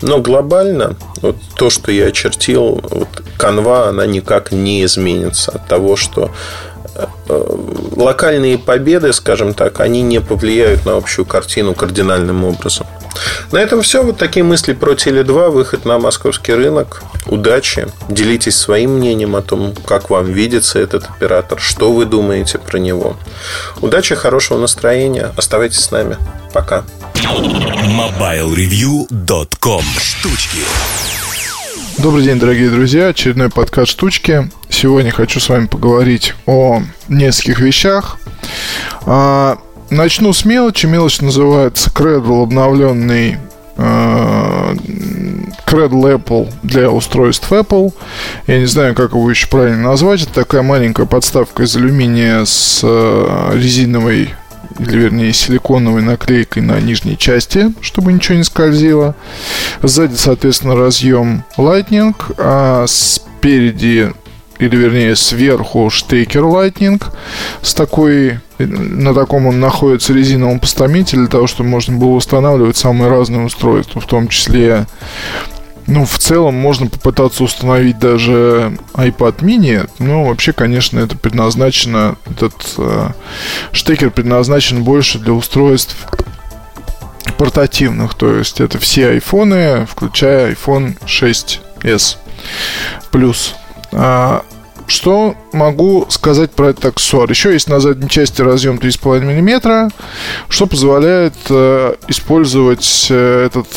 Но 0.03 0.19
глобально 0.19 0.97
вот 1.23 1.37
то, 1.57 1.71
что 1.71 1.91
я 1.91 2.07
очертил, 2.07 2.81
вот 2.91 3.09
канва, 3.37 3.89
она 3.89 4.07
никак 4.07 4.53
не 4.53 4.85
изменится 4.85 5.53
от 5.53 5.67
того, 5.67 5.97
что 5.97 6.31
э, 6.95 7.57
локальные 7.97 8.59
победы, 8.59 9.13
скажем 9.13 9.55
так, 9.55 9.81
они 9.81 10.03
не 10.03 10.21
повлияют 10.21 10.87
на 10.87 10.97
общую 10.97 11.27
картину 11.27 11.75
кардинальным 11.75 12.45
образом. 12.45 12.87
На 13.53 13.59
этом 13.59 13.83
все. 13.83 14.03
Вот 14.03 14.17
такие 14.19 14.45
мысли 14.45 14.73
про 14.73 14.93
Теле2, 14.93 15.51
выход 15.51 15.85
на 15.85 15.99
московский 15.99 16.55
рынок. 16.55 17.03
Удачи. 17.27 17.87
Делитесь 18.09 18.57
своим 18.57 18.99
мнением 18.99 19.37
о 19.37 19.43
том, 19.43 19.75
как 19.87 20.11
вам 20.11 20.27
видится 20.27 20.79
этот 20.79 21.09
оператор, 21.09 21.59
что 21.61 21.93
вы 21.93 22.05
думаете 22.05 22.59
про 22.59 22.79
него. 22.79 23.17
Удачи, 23.81 24.15
хорошего 24.15 24.59
настроения. 24.59 25.33
Оставайтесь 25.37 25.81
с 25.81 25.91
нами. 25.91 26.17
Пока. 26.53 26.85
MobileReview.com 27.15 29.83
Штучки 30.01 30.59
Добрый 31.99 32.23
день, 32.23 32.39
дорогие 32.39 32.71
друзья. 32.71 33.09
Очередной 33.09 33.51
подкаст 33.51 33.91
«Штучки». 33.91 34.49
Сегодня 34.69 35.11
хочу 35.11 35.41
с 35.41 35.49
вами 35.49 35.67
поговорить 35.67 36.33
о 36.47 36.83
нескольких 37.09 37.59
вещах. 37.59 38.19
Начну 39.91 40.35
с 40.35 40.45
мелочи. 40.45 40.87
Мелочь 40.87 41.21
называется 41.21 41.91
Cradle 41.91 42.43
обновленный 42.43 43.39
э, 43.77 44.75
Apple 45.67 46.53
для 46.63 46.91
устройств 46.91 47.51
Apple. 47.51 47.95
Я 48.47 48.59
не 48.59 48.67
знаю, 48.67 48.95
как 48.95 49.13
его 49.13 49.31
еще 49.31 49.49
правильно 49.49 49.89
назвать. 49.89 50.23
Это 50.23 50.35
такая 50.35 50.63
маленькая 50.63 51.07
подставка 51.07 51.63
из 51.63 51.75
алюминия 51.75 52.45
с 52.45 52.81
э, 52.83 53.51
резиновой 53.55 54.35
или 54.79 54.97
вернее 54.99 55.33
силиконовой 55.33 56.03
наклейкой 56.03 56.63
на 56.63 56.79
нижней 56.81 57.17
части, 57.17 57.73
чтобы 57.81 58.13
ничего 58.13 58.37
не 58.37 58.45
скользило. 58.45 59.15
Сзади, 59.83 60.17
соответственно, 60.17 60.77
разъем 60.77 61.45
Lightning, 61.57 62.15
а 62.37 62.85
спереди 62.87 64.13
или 64.59 64.77
вернее 64.77 65.17
сверху 65.17 65.91
штекер 65.91 66.43
Lightning 66.43 67.03
с 67.63 67.75
такой 67.75 68.41
на 68.59 69.15
таком 69.15 69.47
он 69.47 69.61
находится 69.61 70.13
резиновом 70.13 70.59
постаменте 70.59 71.17
для 71.17 71.29
того, 71.29 71.47
чтобы 71.47 71.69
можно 71.69 71.97
было 71.97 72.11
устанавливать 72.11 72.77
самые 72.77 73.09
разные 73.09 73.45
устройства, 73.45 74.01
в 74.01 74.07
том 74.07 74.29
числе 74.29 74.87
ну, 75.89 76.05
в 76.05 76.19
целом 76.19 76.55
можно 76.55 76.87
попытаться 76.87 77.43
установить 77.43 77.99
даже 77.99 78.77
iPad 78.93 79.39
mini, 79.39 79.89
но 79.99 80.25
вообще, 80.25 80.53
конечно, 80.53 80.99
это 80.99 81.17
предназначено, 81.17 82.17
этот 82.31 82.75
э, 82.77 83.09
штекер 83.73 84.11
предназначен 84.11 84.85
больше 84.85 85.19
для 85.19 85.33
устройств 85.33 85.97
портативных, 87.39 88.15
то 88.15 88.35
есть 88.35 88.61
это 88.61 88.79
все 88.79 89.11
айфоны, 89.11 89.87
включая 89.87 90.53
iPhone 90.53 90.99
6s 91.07 92.17
плюс. 93.11 93.55
А, 93.93 94.45
что 94.89 95.35
могу 95.53 96.07
сказать 96.09 96.51
про 96.51 96.71
этот 96.71 96.87
аксессуар? 96.87 97.29
Еще 97.29 97.53
есть 97.53 97.69
на 97.69 97.79
задней 97.79 98.09
части 98.09 98.41
разъем 98.41 98.77
3,5 98.77 99.21
мм, 99.21 99.93
что 100.49 100.67
позволяет 100.67 101.35
э, 101.51 101.95
использовать 102.09 103.07
э, 103.11 103.47
этот 103.47 103.69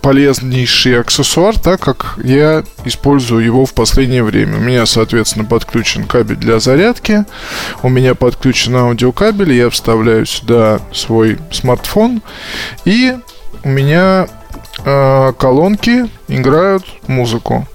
полезнейший 0.00 1.00
аксессуар 1.00 1.58
так, 1.58 1.80
как 1.80 2.18
я 2.24 2.64
использую 2.86 3.44
его 3.44 3.66
в 3.66 3.74
последнее 3.74 4.22
время. 4.22 4.56
У 4.56 4.60
меня, 4.60 4.86
соответственно, 4.86 5.44
подключен 5.44 6.06
кабель 6.06 6.36
для 6.36 6.58
зарядки, 6.60 7.26
у 7.82 7.90
меня 7.90 8.14
подключен 8.14 8.74
аудиокабель, 8.74 9.52
я 9.52 9.68
вставляю 9.68 10.24
сюда 10.24 10.80
свой 10.94 11.38
смартфон, 11.52 12.22
и 12.86 13.14
у 13.64 13.68
меня 13.68 14.28
э, 14.82 15.32
колонки 15.38 16.08
играют 16.28 16.84
музыку. 17.06 17.68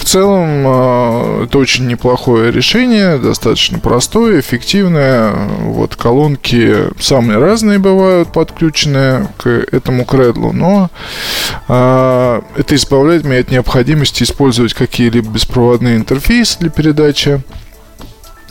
В 0.00 0.04
целом, 0.06 0.64
а, 0.66 1.44
это 1.44 1.58
очень 1.58 1.86
неплохое 1.86 2.50
решение, 2.50 3.18
достаточно 3.18 3.78
простое, 3.78 4.40
эффективное. 4.40 5.34
Вот 5.60 5.94
колонки 5.94 6.74
самые 6.98 7.38
разные 7.38 7.78
бывают 7.78 8.32
подключенные 8.32 9.28
к 9.36 9.46
этому 9.46 10.06
кредлу, 10.06 10.52
но 10.52 10.88
а, 11.68 12.42
это 12.56 12.76
избавляет 12.76 13.24
меня 13.24 13.40
от 13.40 13.50
необходимости 13.50 14.22
использовать 14.22 14.72
какие-либо 14.72 15.28
беспроводные 15.28 15.98
интерфейсы 15.98 16.58
для 16.60 16.70
передачи 16.70 17.42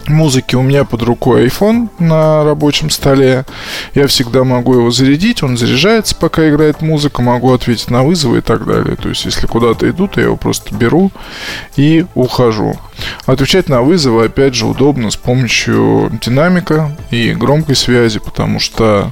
музыки 0.07 0.55
у 0.55 0.61
меня 0.61 0.83
под 0.83 1.03
рукой 1.03 1.47
iPhone 1.47 1.89
на 1.99 2.43
рабочем 2.43 2.89
столе. 2.89 3.45
Я 3.93 4.07
всегда 4.07 4.43
могу 4.43 4.75
его 4.75 4.91
зарядить, 4.91 5.43
он 5.43 5.57
заряжается, 5.57 6.15
пока 6.15 6.49
играет 6.49 6.81
музыка, 6.81 7.21
могу 7.21 7.53
ответить 7.53 7.89
на 7.89 8.03
вызовы 8.03 8.39
и 8.39 8.41
так 8.41 8.65
далее. 8.65 8.95
То 8.95 9.09
есть, 9.09 9.25
если 9.25 9.47
куда-то 9.47 9.89
иду, 9.89 10.07
то 10.07 10.19
я 10.19 10.27
его 10.27 10.37
просто 10.37 10.73
беру 10.75 11.11
и 11.75 12.05
ухожу. 12.15 12.75
Отвечать 13.25 13.69
на 13.69 13.81
вызовы, 13.81 14.25
опять 14.25 14.55
же, 14.55 14.65
удобно 14.65 15.11
с 15.11 15.15
помощью 15.15 16.11
динамика 16.21 16.95
и 17.11 17.33
громкой 17.33 17.75
связи, 17.75 18.19
потому 18.19 18.59
что 18.59 19.11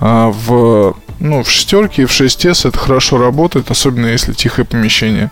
а, 0.00 0.30
в 0.30 0.96
ну, 1.20 1.42
в 1.42 1.50
шестерке 1.50 2.02
и 2.02 2.04
в 2.04 2.10
6S 2.10 2.68
это 2.68 2.78
хорошо 2.78 3.18
работает, 3.18 3.70
особенно 3.70 4.06
если 4.06 4.32
тихое 4.32 4.64
помещение. 4.64 5.30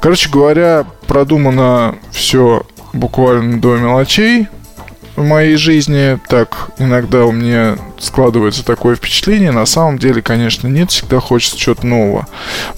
Короче 0.00 0.30
говоря, 0.30 0.86
продумано 1.06 1.96
все 2.10 2.62
буквально 2.92 3.60
до 3.60 3.76
мелочей 3.76 4.48
в 5.16 5.24
моей 5.24 5.56
жизни. 5.56 6.18
Так, 6.28 6.70
иногда 6.78 7.24
у 7.24 7.32
меня 7.32 7.76
складывается 7.98 8.64
такое 8.64 8.96
впечатление. 8.96 9.50
На 9.50 9.66
самом 9.66 9.98
деле, 9.98 10.22
конечно, 10.22 10.68
нет, 10.68 10.90
всегда 10.90 11.20
хочется 11.20 11.58
чего-то 11.58 11.86
нового. 11.86 12.26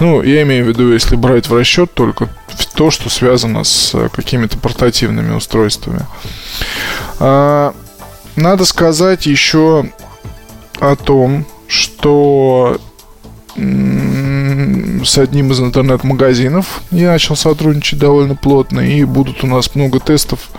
Ну, 0.01 0.23
я 0.23 0.43
имею 0.43 0.65
в 0.65 0.69
виду, 0.69 0.93
если 0.93 1.17
брать 1.17 1.49
в 1.49 1.57
расчет 1.57 1.93
только 1.95 2.29
то, 2.75 2.91
что 2.91 3.09
связано 3.09 3.65
с 3.65 4.09
какими-то 4.11 4.59
портативными 4.59 5.35
устройствами. 5.35 6.07
А, 7.21 7.75
надо 8.37 8.65
сказать 8.65 9.27
еще 9.27 9.91
о 10.81 10.97
том, 10.97 11.47
что 11.69 12.81
с 15.05 15.19
одним 15.19 15.53
из 15.53 15.61
интернет-магазинов 15.61 16.83
я 16.91 17.13
начал 17.13 17.37
сотрудничать 17.37 17.99
довольно 17.99 18.35
плотно, 18.35 18.81
и 18.81 19.05
будут 19.05 19.45
у 19.45 19.47
нас 19.47 19.75
много 19.75 20.01
тестов 20.01 20.51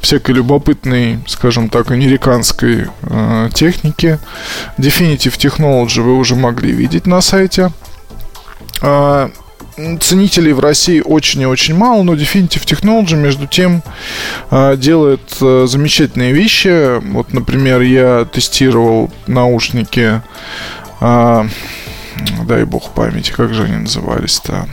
всякой 0.00 0.36
любопытной, 0.36 1.18
скажем 1.26 1.68
так, 1.68 1.90
американской 1.90 2.86
э, 3.02 3.48
техники. 3.54 4.18
Definitive 4.78 5.36
Technology 5.38 6.00
вы 6.00 6.16
уже 6.16 6.34
могли 6.34 6.72
видеть 6.72 7.06
на 7.06 7.20
сайте. 7.20 7.70
А, 8.82 9.30
ценителей 10.00 10.52
в 10.52 10.60
России 10.60 11.02
очень 11.04 11.42
и 11.42 11.46
очень 11.46 11.74
мало, 11.74 12.02
но 12.02 12.14
Definitive 12.14 12.64
Technology, 12.64 13.16
между 13.16 13.46
тем, 13.46 13.82
а, 14.50 14.76
делает 14.76 15.20
э, 15.40 15.66
замечательные 15.68 16.32
вещи. 16.32 16.98
Вот, 17.12 17.32
например, 17.32 17.80
я 17.80 18.26
тестировал 18.30 19.10
наушники 19.26 20.22
а, 21.00 21.46
дай 22.46 22.64
бог 22.64 22.90
памяти, 22.90 23.32
как 23.32 23.54
же 23.54 23.64
они 23.64 23.76
назывались-то? 23.76 24.68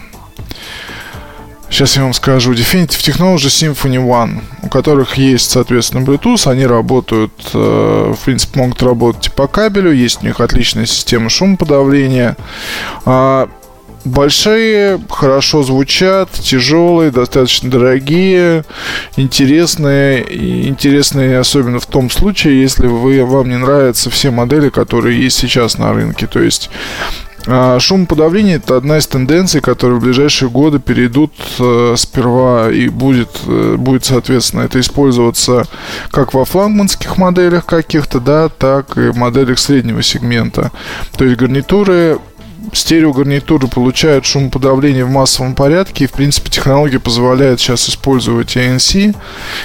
Сейчас 1.70 1.98
я 1.98 2.04
вам 2.04 2.14
скажу. 2.14 2.54
Definitive 2.54 3.04
Technology 3.04 3.50
Symphony 3.50 3.98
One, 3.98 4.41
у 4.64 4.70
которых 4.70 5.18
есть, 5.18 5.52
соответственно, 5.52 6.04
Bluetooth. 6.04 6.50
Они 6.50 6.66
работают, 6.66 7.34
э, 7.54 8.14
в 8.18 8.24
принципе, 8.24 8.62
могут 8.62 8.82
работать 8.82 9.34
по 9.34 9.48
кабелю. 9.48 9.91
Есть 9.91 10.24
у 10.24 10.26
них 10.26 10.39
отличная 10.39 10.86
система 10.86 11.30
шумоподавления. 11.30 12.38
А, 13.06 13.50
большие, 14.06 15.00
хорошо 15.10 15.64
звучат, 15.64 16.32
тяжелые, 16.32 17.12
достаточно 17.12 17.70
дорогие, 17.70 18.64
интересные. 19.18 20.26
Интересные 20.68 21.39
особенно 21.39 21.80
в 21.80 21.86
том 21.86 22.10
случае, 22.10 22.62
если 22.62 22.88
вы, 22.88 23.24
вам 23.26 23.50
не 23.50 23.58
нравятся 23.58 24.10
все 24.10 24.32
модели, 24.32 24.70
которые 24.70 25.22
есть 25.22 25.38
сейчас 25.38 25.78
на 25.78 25.93
рынке. 25.93 26.28
То 26.28 26.39
есть 26.39 26.70
шумоподавление– 27.80 28.56
это 28.58 28.78
одна 28.78 28.98
из 28.98 29.08
тенденций, 29.08 29.62
которые 29.62 30.00
в 30.00 30.04
ближайшие 30.04 30.50
годы 30.50 30.80
перейдут 30.80 31.34
э, 31.60 31.95
сперва 31.98 32.70
и 32.72 32.89
будет, 32.89 33.30
э, 33.48 33.76
будет, 33.78 34.06
соответственно, 34.06 34.62
это 34.62 34.80
использоваться 34.80 35.66
как 36.12 36.34
во 36.34 36.45
флагманских 36.45 37.18
моделях 37.18 37.66
каких-то, 37.66 38.20
да, 38.20 38.50
так 38.50 38.98
и 38.98 39.12
моделях 39.12 39.60
среднего 39.60 40.04
сегмента. 40.04 40.72
То 41.18 41.26
есть 41.26 41.38
гарнитуры 41.38 42.20
стереогарнитуры 42.74 43.68
получают 43.68 44.26
шумоподавление 44.26 45.05
в 45.05 45.09
массовом 45.09 45.55
порядке. 45.55 46.05
И, 46.05 46.07
в 46.07 46.11
принципе, 46.11 46.49
технология 46.49 46.99
позволяет 46.99 47.59
сейчас 47.59 47.89
использовать 47.89 48.55
ANC 48.55 49.15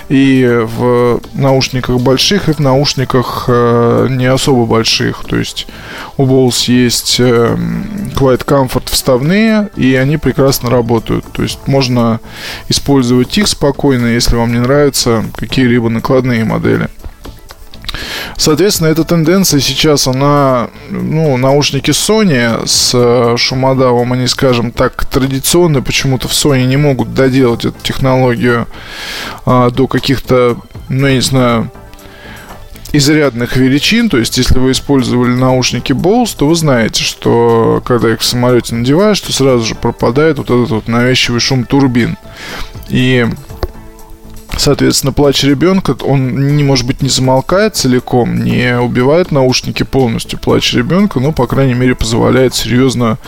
и 0.09 0.61
в 0.63 1.21
наушниках 1.35 2.01
больших, 2.01 2.49
и 2.49 2.53
в 2.53 2.59
наушниках 2.59 3.45
э, 3.49 4.09
не 4.11 4.27
особо 4.27 4.67
больших. 4.67 5.25
То 5.25 5.37
есть 5.37 5.67
у 6.17 6.25
Bose 6.25 6.71
есть 6.73 7.17
э, 7.21 7.57
Quiet 8.15 8.45
Comfort 8.45 8.91
вставные, 8.91 9.71
и 9.77 9.95
они 9.95 10.17
прекрасно 10.17 10.71
работают. 10.71 11.25
То 11.33 11.43
есть 11.43 11.61
можно 11.67 12.21
использовать 12.69 13.37
их 13.39 13.49
спокойно, 13.49 14.07
если 14.07 14.37
вам 14.37 14.53
не 14.53 14.61
нравятся 14.61 15.25
какие-либо 15.37 15.89
накладные 15.89 16.45
модели. 16.45 16.89
Соответственно, 18.37 18.89
эта 18.89 19.05
тенденция 19.05 19.61
сейчас, 19.61 20.07
она, 20.07 20.71
ну, 20.91 21.37
наушники 21.37 21.91
Sony 21.91 22.67
с 22.67 22.93
э, 22.95 23.37
шумодавом, 23.37 24.13
они, 24.13 24.27
скажем 24.27 24.73
так, 24.73 25.05
традиционно 25.07 25.83
почему-то 25.83 26.29
в 26.29 26.33
Sony 26.33 26.65
не 26.65 26.77
могут 26.77 27.15
доделать 27.15 27.65
эту 27.65 27.77
технологию 27.83 28.67
а, 29.45 29.71
до 29.71 29.87
каких-то, 29.87 30.57
ну, 30.89 31.07
я 31.07 31.15
не 31.15 31.21
знаю, 31.21 31.71
изрядных 32.93 33.57
величин, 33.57 34.09
то 34.09 34.19
есть 34.19 34.37
если 34.37 34.59
вы 34.59 34.73
использовали 34.73 35.31
наушники 35.31 35.93
Bose, 35.93 36.35
то 36.37 36.47
вы 36.47 36.55
знаете, 36.55 37.03
что 37.03 37.83
когда 37.85 38.13
их 38.13 38.21
в 38.21 38.25
самолете 38.25 38.75
надеваешь, 38.75 39.21
то 39.21 39.33
сразу 39.33 39.65
же 39.65 39.75
пропадает 39.75 40.39
вот 40.39 40.51
этот 40.51 40.71
вот 40.71 40.89
навязчивый 40.89 41.41
шум 41.41 41.65
турбин. 41.65 42.19
И 42.89 43.27
Соответственно, 44.57 45.13
плач 45.13 45.43
ребенка, 45.45 45.97
он 46.03 46.57
не 46.57 46.63
может 46.63 46.87
быть 46.87 47.01
не 47.03 47.09
замолкает 47.09 47.75
целиком, 47.75 48.45
не 48.45 48.79
убивает 48.79 49.31
наушники 49.31 49.83
полностью 49.83 50.39
плач 50.39 50.75
ребенка, 50.75 51.21
но, 51.21 51.33
по 51.33 51.47
крайней 51.47 51.75
мере, 51.75 51.95
позволяет 51.95 52.55
серьезно 52.55 53.19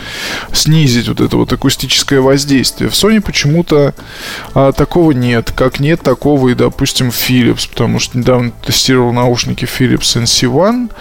снизить 0.53 1.07
вот 1.07 1.19
это 1.19 1.35
вот 1.37 1.51
акустическое 1.51 2.21
воздействие. 2.21 2.89
В 2.89 2.93
Sony 2.93 3.21
почему-то 3.21 3.95
а, 4.53 4.71
такого 4.71 5.11
нет, 5.11 5.51
как 5.51 5.79
нет 5.79 6.01
такого 6.01 6.49
и, 6.49 6.53
допустим, 6.53 7.09
Philips, 7.09 7.67
потому 7.69 7.99
что 7.99 8.17
недавно 8.19 8.51
тестировал 8.63 9.11
наушники 9.11 9.65
Philips 9.65 10.21
NC1, 10.21 10.91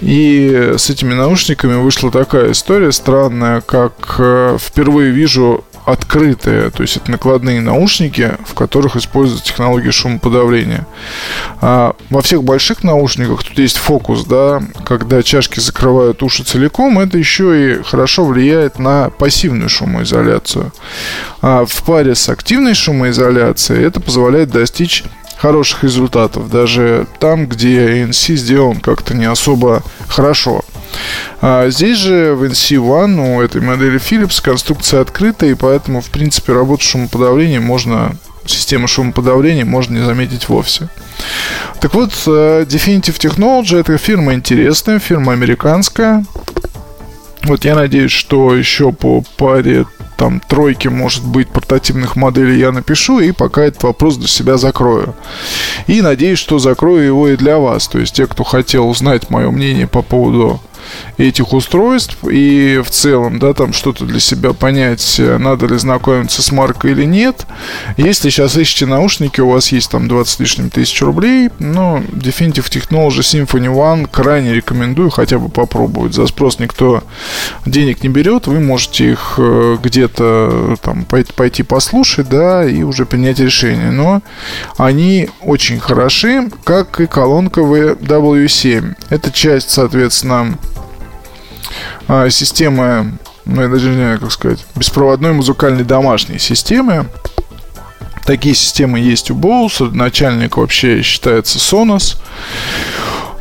и 0.00 0.74
с 0.78 0.88
этими 0.88 1.12
наушниками 1.12 1.74
вышла 1.74 2.10
такая 2.10 2.52
история 2.52 2.92
странная, 2.92 3.60
как 3.60 4.16
э, 4.18 4.56
впервые 4.58 5.10
вижу 5.10 5.64
открытые, 5.86 6.70
то 6.70 6.82
есть 6.82 6.96
это 6.96 7.12
накладные 7.12 7.60
наушники, 7.60 8.32
в 8.44 8.54
которых 8.54 8.96
используется 8.96 9.46
технология 9.46 9.92
шумоподавления. 9.92 10.84
А 11.60 11.94
во 12.10 12.22
всех 12.22 12.42
больших 12.42 12.82
наушниках 12.82 13.44
тут 13.44 13.56
есть 13.58 13.76
фокус, 13.76 14.24
да, 14.24 14.62
когда 14.84 15.22
чашки 15.22 15.60
закрывают 15.60 16.24
уши 16.24 16.42
целиком, 16.42 16.98
это 16.98 17.16
еще 17.16 17.74
и 17.78 17.82
хорошо 17.84 18.24
влияет 18.24 18.80
на 18.80 19.10
пассивную 19.10 19.68
шумоизоляцию. 19.68 20.72
А 21.40 21.64
в 21.64 21.82
паре 21.84 22.16
с 22.16 22.28
активной 22.28 22.74
шумоизоляцией 22.74 23.84
это 23.84 24.00
позволяет 24.00 24.50
достичь 24.50 25.04
хороших 25.36 25.84
результатов, 25.84 26.50
даже 26.50 27.06
там, 27.20 27.46
где 27.46 28.02
ANC 28.02 28.34
сделан 28.34 28.80
как-то 28.80 29.14
не 29.14 29.26
особо 29.26 29.84
хорошо. 30.08 30.64
А 31.40 31.68
здесь 31.70 31.98
же 31.98 32.34
в 32.34 32.42
NC1 32.44 33.36
у 33.36 33.40
этой 33.40 33.60
модели 33.60 34.00
Philips 34.00 34.42
конструкция 34.42 35.00
открытая, 35.00 35.50
и 35.50 35.54
поэтому, 35.54 36.00
в 36.00 36.10
принципе, 36.10 36.52
работу 36.52 36.82
шумоподавления 36.84 37.60
можно 37.60 38.16
систему 38.46 38.86
шумоподавления 38.86 39.64
можно 39.64 39.98
не 39.98 40.04
заметить 40.04 40.48
вовсе. 40.48 40.88
Так 41.80 41.94
вот, 41.94 42.12
э, 42.26 42.64
Definitive 42.64 43.18
Technology 43.18 43.78
это 43.78 43.98
фирма 43.98 44.34
интересная, 44.34 44.98
фирма 44.98 45.32
американская. 45.32 46.24
Вот 47.42 47.64
я 47.64 47.74
надеюсь, 47.74 48.12
что 48.12 48.54
еще 48.54 48.92
по 48.92 49.22
паре 49.36 49.86
там 50.16 50.40
тройки, 50.40 50.88
может 50.88 51.24
быть, 51.24 51.48
портативных 51.48 52.16
моделей 52.16 52.58
я 52.58 52.72
напишу, 52.72 53.20
и 53.20 53.32
пока 53.32 53.64
этот 53.64 53.82
вопрос 53.82 54.16
для 54.16 54.28
себя 54.28 54.56
закрою. 54.56 55.14
И 55.86 56.00
надеюсь, 56.00 56.38
что 56.38 56.58
закрою 56.58 57.04
его 57.04 57.28
и 57.28 57.36
для 57.36 57.58
вас. 57.58 57.86
То 57.86 57.98
есть 57.98 58.14
те, 58.14 58.26
кто 58.26 58.42
хотел 58.42 58.88
узнать 58.88 59.30
мое 59.30 59.50
мнение 59.50 59.86
по 59.86 60.02
поводу 60.02 60.60
этих 61.18 61.52
устройств 61.52 62.18
и 62.30 62.80
в 62.84 62.90
целом, 62.90 63.38
да, 63.38 63.52
там 63.52 63.72
что-то 63.72 64.04
для 64.04 64.20
себя 64.20 64.52
понять, 64.52 65.16
надо 65.18 65.66
ли 65.66 65.76
знакомиться 65.78 66.42
с 66.42 66.52
маркой 66.52 66.92
или 66.92 67.04
нет. 67.04 67.46
Если 67.96 68.30
сейчас 68.30 68.56
ищете 68.56 68.86
наушники, 68.86 69.40
у 69.40 69.50
вас 69.50 69.72
есть 69.72 69.90
там 69.90 70.08
20 70.08 70.36
с 70.36 70.38
лишним 70.38 70.70
тысяч 70.70 71.00
рублей, 71.00 71.50
но 71.58 72.02
Definitive 72.12 72.68
Technology 72.70 73.20
Symphony 73.20 73.72
One 73.72 74.08
крайне 74.10 74.52
рекомендую 74.52 75.10
хотя 75.10 75.38
бы 75.38 75.48
попробовать. 75.48 76.14
За 76.14 76.26
спрос 76.26 76.58
никто 76.58 77.02
денег 77.64 78.02
не 78.02 78.10
берет, 78.10 78.46
вы 78.46 78.60
можете 78.60 79.12
их 79.12 79.34
э, 79.38 79.78
где-то 79.82 80.76
там 80.82 81.04
пойти 81.04 81.62
послушать, 81.62 82.28
да, 82.28 82.64
и 82.68 82.82
уже 82.82 83.06
принять 83.06 83.38
решение. 83.38 83.90
Но 83.90 84.22
они 84.76 85.30
очень 85.40 85.80
хороши, 85.80 86.50
как 86.64 87.00
и 87.00 87.06
колонка 87.06 87.60
W7. 87.62 88.96
Это 89.08 89.32
часть, 89.32 89.70
соответственно, 89.70 90.58
а, 92.08 92.28
системы, 92.30 93.18
ну, 93.44 93.62
я 93.62 93.68
даже 93.68 93.88
не 93.88 93.96
знаю, 93.96 94.20
как 94.20 94.32
сказать, 94.32 94.64
беспроводной 94.74 95.32
музыкальной 95.32 95.84
домашней 95.84 96.38
системы. 96.38 97.06
Такие 98.24 98.54
системы 98.54 98.98
есть 98.98 99.30
у 99.30 99.34
Bose. 99.36 99.92
Начальник 99.92 100.56
вообще 100.56 101.02
считается 101.02 101.58
Sonos. 101.58 102.16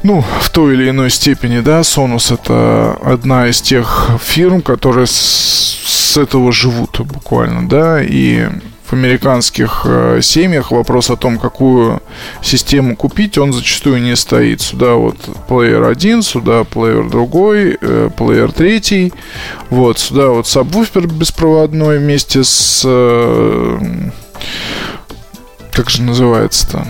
Ну, 0.04 0.24
в 0.42 0.52
той 0.52 0.76
или 0.76 0.90
иной 0.92 1.10
степени, 1.10 1.62
да, 1.62 1.80
Sonos 1.80 2.32
это 2.32 2.96
одна 3.04 3.48
из 3.48 3.62
тех 3.62 4.12
фирм, 4.24 4.62
которые 4.62 5.08
с, 5.08 5.12
с 5.14 6.18
этого 6.18 6.52
живут 6.52 7.00
буквально, 7.00 7.68
да, 7.68 8.00
и 8.04 8.48
в 8.86 8.94
американских 8.94 9.82
э, 9.86 10.20
семьях 10.22 10.72
вопрос 10.72 11.10
о 11.10 11.16
том, 11.16 11.40
какую 11.40 12.02
систему 12.42 12.96
купить, 12.96 13.38
он 13.38 13.52
зачастую 13.52 14.02
не 14.02 14.16
стоит. 14.16 14.62
Сюда 14.62 14.94
вот 14.94 15.18
плеер 15.48 15.84
один, 15.84 16.22
сюда 16.22 16.64
плеер 16.64 17.10
другой, 17.10 17.78
э, 17.82 18.10
плеер 18.16 18.52
третий. 18.52 19.12
Вот, 19.70 19.98
сюда 19.98 20.30
вот 20.30 20.48
сабвуфер 20.48 21.08
беспроводной 21.08 21.98
вместе 22.00 22.44
с... 22.44 22.84
Э, 22.86 23.80
как 25.72 25.90
же 25.90 26.04
называется-то? 26.04 26.88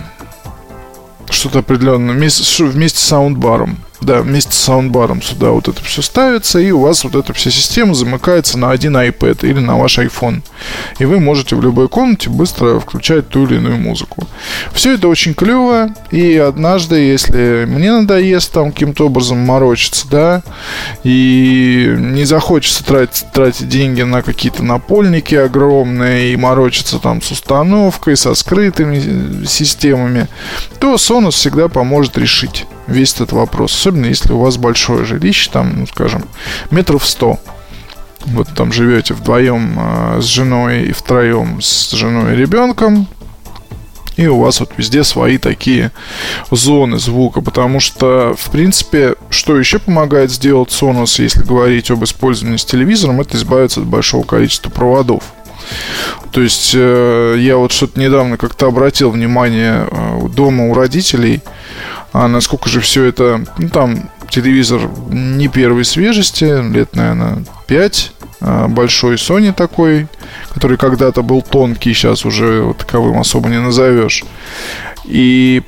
Что-то 1.30 1.60
определенное. 1.60 2.14
Вместе, 2.14 2.64
вместе 2.66 3.00
с 3.00 3.04
саундбаром. 3.04 3.78
Да, 4.06 4.22
вместе 4.22 4.51
с 4.51 4.58
саундбаром 4.58 5.24
сюда 5.24 5.49
вот 5.49 5.68
это 5.68 5.84
все 5.84 6.03
ставится, 6.03 6.60
и 6.60 6.70
у 6.70 6.82
вас 6.82 7.03
вот 7.03 7.16
эта 7.16 7.34
вся 7.34 7.49
система 7.49 7.95
замыкается 7.95 8.56
на 8.60 8.70
один 8.70 8.95
iPad 8.95 9.39
или 9.41 9.60
на 9.60 9.80
ваш 9.80 9.97
iPhone. 9.97 10.43
И 10.99 11.06
вы 11.06 11.20
можете 11.20 11.56
в 11.56 11.64
любой 11.64 11.89
комнате 11.89 12.30
быстро 12.30 12.80
включать 12.80 13.30
ту 13.30 13.47
или 13.47 13.56
иную 13.56 13.78
музыку. 13.78 14.28
Все 14.74 14.93
это 14.93 15.08
очень 15.08 15.34
клево, 15.34 15.89
и 16.12 16.38
однажды, 16.38 16.97
если 16.97 17.66
мне 17.68 17.91
надоест 17.91 18.51
там 18.51 18.72
каким-то 18.72 19.08
образом 19.08 19.39
морочиться, 19.39 20.08
да, 20.08 20.43
и 21.03 21.95
не 21.97 22.26
захочется 22.26 22.86
тратить, 22.86 23.26
тратить 23.34 23.70
деньги 23.70 24.03
на 24.03 24.22
какие-то 24.22 24.64
напольники 24.64 25.34
огромные 25.34 26.32
и 26.32 26.38
морочиться 26.38 26.99
там 26.99 27.24
с 27.24 27.32
установкой, 27.32 28.18
со 28.18 28.36
скрытыми 28.36 29.45
системами, 29.47 30.28
то 30.80 30.93
Sonos 30.93 31.32
всегда 31.32 31.70
поможет 31.70 32.20
решить 32.20 32.68
весь 32.88 33.14
этот 33.16 33.32
вопрос. 33.32 33.74
Особенно 33.74 34.06
если 34.06 34.34
у 34.34 34.40
вас 34.40 34.58
большое 34.58 35.06
жилище, 35.06 35.50
там, 35.52 35.80
ну, 35.80 35.88
скажем, 35.88 36.24
метров 36.72 37.06
сто. 37.06 37.40
Вот 38.26 38.48
там 38.56 38.72
живете 38.72 39.14
вдвоем 39.14 39.78
э, 39.78 40.22
с 40.22 40.26
женой 40.26 40.86
и 40.86 40.92
втроем 40.92 41.62
с 41.62 41.92
женой 41.92 42.34
и 42.34 42.38
ребенком. 42.38 43.08
И 44.18 44.28
у 44.28 44.40
вас 44.40 44.62
вот 44.62 44.72
везде 44.78 45.04
свои 45.04 45.38
такие 45.38 45.92
зоны 46.50 46.98
звука, 47.00 47.42
потому 47.42 47.82
что, 47.82 48.34
в 48.38 48.50
принципе, 48.50 49.16
что 49.30 49.58
еще 49.60 49.78
помогает 49.78 50.32
сделать 50.32 50.70
Sonos, 50.70 51.22
если 51.22 51.44
говорить 51.44 51.92
об 51.92 52.04
использовании 52.04 52.58
с 52.58 52.66
телевизором, 52.66 53.20
это 53.20 53.36
избавиться 53.36 53.82
от 53.82 53.88
большого 53.88 54.24
количества 54.24 54.70
проводов. 54.70 55.24
То 56.32 56.42
есть 56.42 56.72
э, 56.74 57.36
я 57.40 57.58
вот 57.58 57.72
что-то 57.72 58.00
недавно 58.00 58.38
как-то 58.38 58.68
обратил 58.68 59.12
внимание 59.12 59.88
э, 59.90 60.28
дома 60.30 60.70
у 60.70 60.74
родителей, 60.74 61.42
а 62.18 62.30
насколько 62.30 62.70
же 62.70 62.80
все 62.80 63.03
это, 63.03 63.43
ну 63.57 63.68
там 63.68 64.09
телевизор 64.30 64.89
не 65.09 65.49
первой 65.49 65.84
свежести, 65.84 66.45
лет, 66.72 66.95
наверное, 66.95 67.43
5, 67.68 68.11
а, 68.39 68.68
большой 68.70 69.16
Sony 69.16 69.51
такой, 69.51 70.07
который 70.53 70.78
когда-то 70.78 71.24
был 71.24 71.41
тонкий, 71.41 71.93
сейчас 71.93 72.24
уже 72.26 72.61
вот 72.61 72.78
таковым 72.78 73.20
особо 73.20 73.49
не 73.49 73.59
назовешь. 73.59 74.24
И 75.03 75.63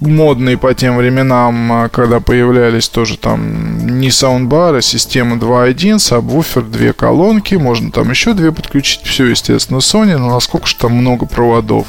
модный 0.00 0.56
по 0.56 0.74
тем 0.74 0.96
временам, 0.96 1.72
а, 1.72 1.88
когда 1.88 2.20
появлялись 2.20 2.88
тоже 2.88 3.16
там 3.18 3.98
не 3.98 4.10
саундбары, 4.10 4.82
система 4.82 5.36
2.1, 5.36 5.98
сабвуфер, 5.98 6.62
две 6.62 6.92
колонки, 6.92 7.56
можно 7.56 7.90
там 7.90 8.10
еще 8.10 8.34
две 8.34 8.52
подключить, 8.52 9.02
все, 9.02 9.26
естественно, 9.26 9.78
Sony, 9.78 10.16
но 10.16 10.30
насколько 10.30 10.66
же 10.66 10.76
там 10.76 10.92
много 10.92 11.26
проводов. 11.26 11.86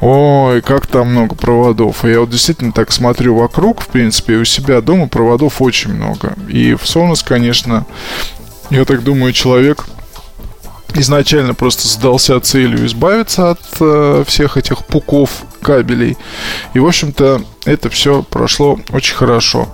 Ой, 0.00 0.62
как 0.62 0.86
там 0.86 1.12
много 1.12 1.34
проводов. 1.34 2.04
И 2.04 2.10
я 2.10 2.20
вот 2.20 2.30
действительно 2.30 2.72
так 2.72 2.92
смотрю 2.92 3.36
вокруг, 3.36 3.82
в 3.82 3.88
принципе, 3.88 4.36
у 4.36 4.44
себя 4.44 4.80
дома 4.80 5.08
проводов 5.08 5.60
очень 5.62 5.94
много. 5.94 6.34
И 6.48 6.74
в 6.74 6.82
Sonos, 6.82 7.24
конечно, 7.24 7.86
я 8.70 8.84
так 8.84 9.02
думаю, 9.02 9.32
человек 9.32 9.86
изначально 11.00 11.54
просто 11.54 11.88
задался 11.88 12.40
целью 12.40 12.86
избавиться 12.86 13.50
от 13.50 13.60
э, 13.80 14.24
всех 14.26 14.56
этих 14.56 14.84
пуков 14.86 15.30
кабелей. 15.60 16.16
И, 16.74 16.78
в 16.78 16.86
общем-то, 16.86 17.42
это 17.64 17.90
все 17.90 18.22
прошло 18.22 18.78
очень 18.90 19.14
хорошо. 19.14 19.68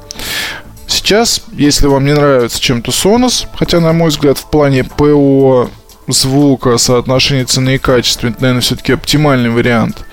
Сейчас, 0.87 1.43
если 1.53 1.87
вам 1.87 2.07
не 2.07 2.14
нравится 2.14 2.61
чем-то 2.61 2.91
Sonos, 2.91 3.47
хотя, 3.57 3.81
на 3.81 3.93
мой 3.93 4.09
взгляд, 4.09 4.39
в 4.39 4.47
плане 4.47 4.85
ПО 4.85 5.69
звука, 6.09 6.79
соотношение 6.79 7.45
цены 7.45 7.75
и 7.75 7.79
качества, 7.79 8.29
это, 8.29 8.41
наверное, 8.41 8.62
все-таки 8.62 8.93
оптимальный 8.93 9.51
вариант, 9.51 10.05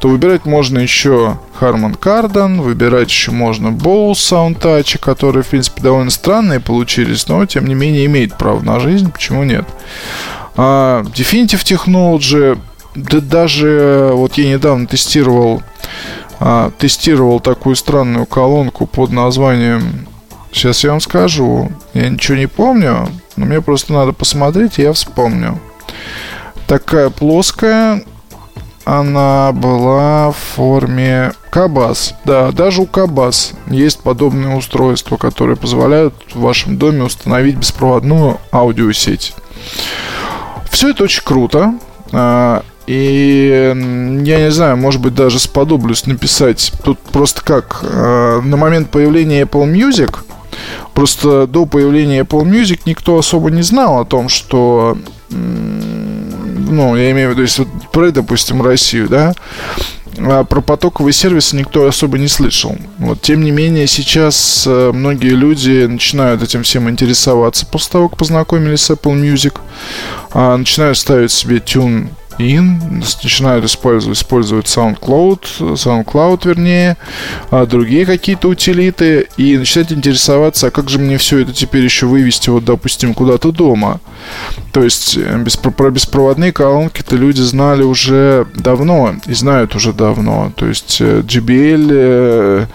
то 0.00 0.08
выбирать 0.08 0.44
можно 0.44 0.78
еще 0.78 1.38
Harman 1.60 1.98
Kardon, 1.98 2.60
выбирать 2.60 3.08
еще 3.08 3.30
можно 3.30 3.68
Bose 3.68 4.12
Soundtouch, 4.12 4.98
которые, 4.98 5.42
в 5.42 5.48
принципе, 5.48 5.80
довольно 5.80 6.10
странные 6.10 6.60
получились, 6.60 7.26
но, 7.28 7.44
тем 7.46 7.66
не 7.66 7.74
менее, 7.74 8.06
имеет 8.06 8.36
право 8.36 8.60
на 8.60 8.80
жизнь, 8.80 9.10
почему 9.10 9.44
нет. 9.44 9.64
А 10.58 11.02
Definitive 11.14 11.62
Technology, 11.64 12.58
да 12.94 13.20
даже 13.20 14.10
вот 14.12 14.34
я 14.34 14.50
недавно 14.50 14.86
тестировал 14.86 15.62
а, 16.40 16.70
тестировал 16.78 17.40
такую 17.40 17.76
странную 17.76 18.26
колонку 18.26 18.86
под 18.86 19.10
названием 19.10 20.06
Сейчас 20.52 20.82
я 20.82 20.90
вам 20.90 21.00
скажу. 21.00 21.70
Я 21.94 22.08
ничего 22.08 22.36
не 22.36 22.46
помню, 22.46 23.08
но 23.36 23.46
мне 23.46 23.60
просто 23.60 23.92
надо 23.92 24.12
посмотреть, 24.12 24.78
и 24.78 24.82
я 24.82 24.92
вспомню. 24.92 25.58
Такая 26.66 27.10
плоская, 27.10 28.02
она 28.84 29.52
была 29.52 30.32
в 30.32 30.36
форме 30.36 31.32
Кабас. 31.50 32.14
Да, 32.24 32.50
даже 32.52 32.82
у 32.82 32.86
Кабас 32.86 33.52
есть 33.66 34.00
подобные 34.00 34.56
устройства, 34.56 35.16
которые 35.16 35.56
позволяют 35.56 36.14
в 36.32 36.40
вашем 36.40 36.78
доме 36.78 37.04
установить 37.04 37.56
беспроводную 37.56 38.38
аудиосеть. 38.50 39.34
Все 40.70 40.90
это 40.90 41.04
очень 41.04 41.22
круто. 41.24 41.74
А, 42.12 42.62
и 42.86 43.74
я 44.24 44.40
не 44.40 44.50
знаю, 44.50 44.76
может 44.76 45.00
быть, 45.00 45.14
даже 45.14 45.38
сподоблюсь 45.38 46.06
написать 46.06 46.72
тут 46.84 46.98
просто 46.98 47.42
как 47.42 47.80
а, 47.82 48.40
на 48.40 48.56
момент 48.56 48.90
появления 48.90 49.42
Apple 49.42 49.70
Music 49.70 50.16
Просто 50.94 51.46
до 51.46 51.66
появления 51.66 52.22
Apple 52.22 52.42
Music 52.42 52.80
никто 52.86 53.18
особо 53.18 53.50
не 53.50 53.62
знал 53.62 54.00
о 54.00 54.04
том, 54.04 54.28
что 54.28 54.98
ну, 55.30 56.96
я 56.96 57.10
имею 57.12 57.28
в 57.28 57.32
виду, 57.32 57.42
если 57.42 57.66
про, 57.92 58.10
допустим, 58.10 58.62
Россию, 58.62 59.08
да, 59.08 59.34
про 60.44 60.60
потоковые 60.60 61.12
сервисы 61.12 61.56
никто 61.56 61.86
особо 61.86 62.18
не 62.18 62.28
слышал. 62.28 62.76
Вот, 62.98 63.20
тем 63.22 63.42
не 63.42 63.50
менее, 63.50 63.86
сейчас 63.86 64.64
э, 64.66 64.90
многие 64.92 65.34
люди 65.34 65.86
начинают 65.86 66.42
этим 66.42 66.62
всем 66.62 66.88
интересоваться 66.90 67.66
после 67.66 67.92
того, 67.92 68.08
как 68.08 68.18
познакомились 68.18 68.82
с 68.82 68.90
Apple 68.90 69.14
Music, 69.20 69.58
а, 70.30 70.56
начинают 70.56 70.98
ставить 70.98 71.32
себе 71.32 71.60
тюн 71.60 72.10
in, 72.38 73.04
начинают 73.22 73.64
использовать, 73.64 74.18
использовать 74.18 74.66
SoundCloud, 74.66 75.74
SoundCloud 75.74 76.48
вернее, 76.48 76.96
а 77.50 77.66
другие 77.66 78.06
какие-то 78.06 78.48
утилиты, 78.48 79.28
и 79.36 79.56
начинают 79.56 79.92
интересоваться, 79.92 80.68
а 80.68 80.70
как 80.70 80.88
же 80.88 80.98
мне 80.98 81.18
все 81.18 81.38
это 81.38 81.52
теперь 81.52 81.84
еще 81.84 82.06
вывести, 82.06 82.50
вот, 82.50 82.64
допустим, 82.64 83.14
куда-то 83.14 83.52
дома. 83.52 84.00
То 84.72 84.82
есть 84.82 85.16
э, 85.16 85.44
про 85.76 85.90
беспроводные 85.90 86.52
колонки-то 86.52 87.16
люди 87.16 87.40
знали 87.40 87.82
уже 87.82 88.46
давно, 88.54 89.16
и 89.26 89.34
знают 89.34 89.74
уже 89.74 89.92
давно. 89.92 90.52
То 90.56 90.66
есть 90.66 90.98
э, 91.00 91.20
JBL... 91.20 91.88
Э, 91.90 92.62
э, 92.62 92.66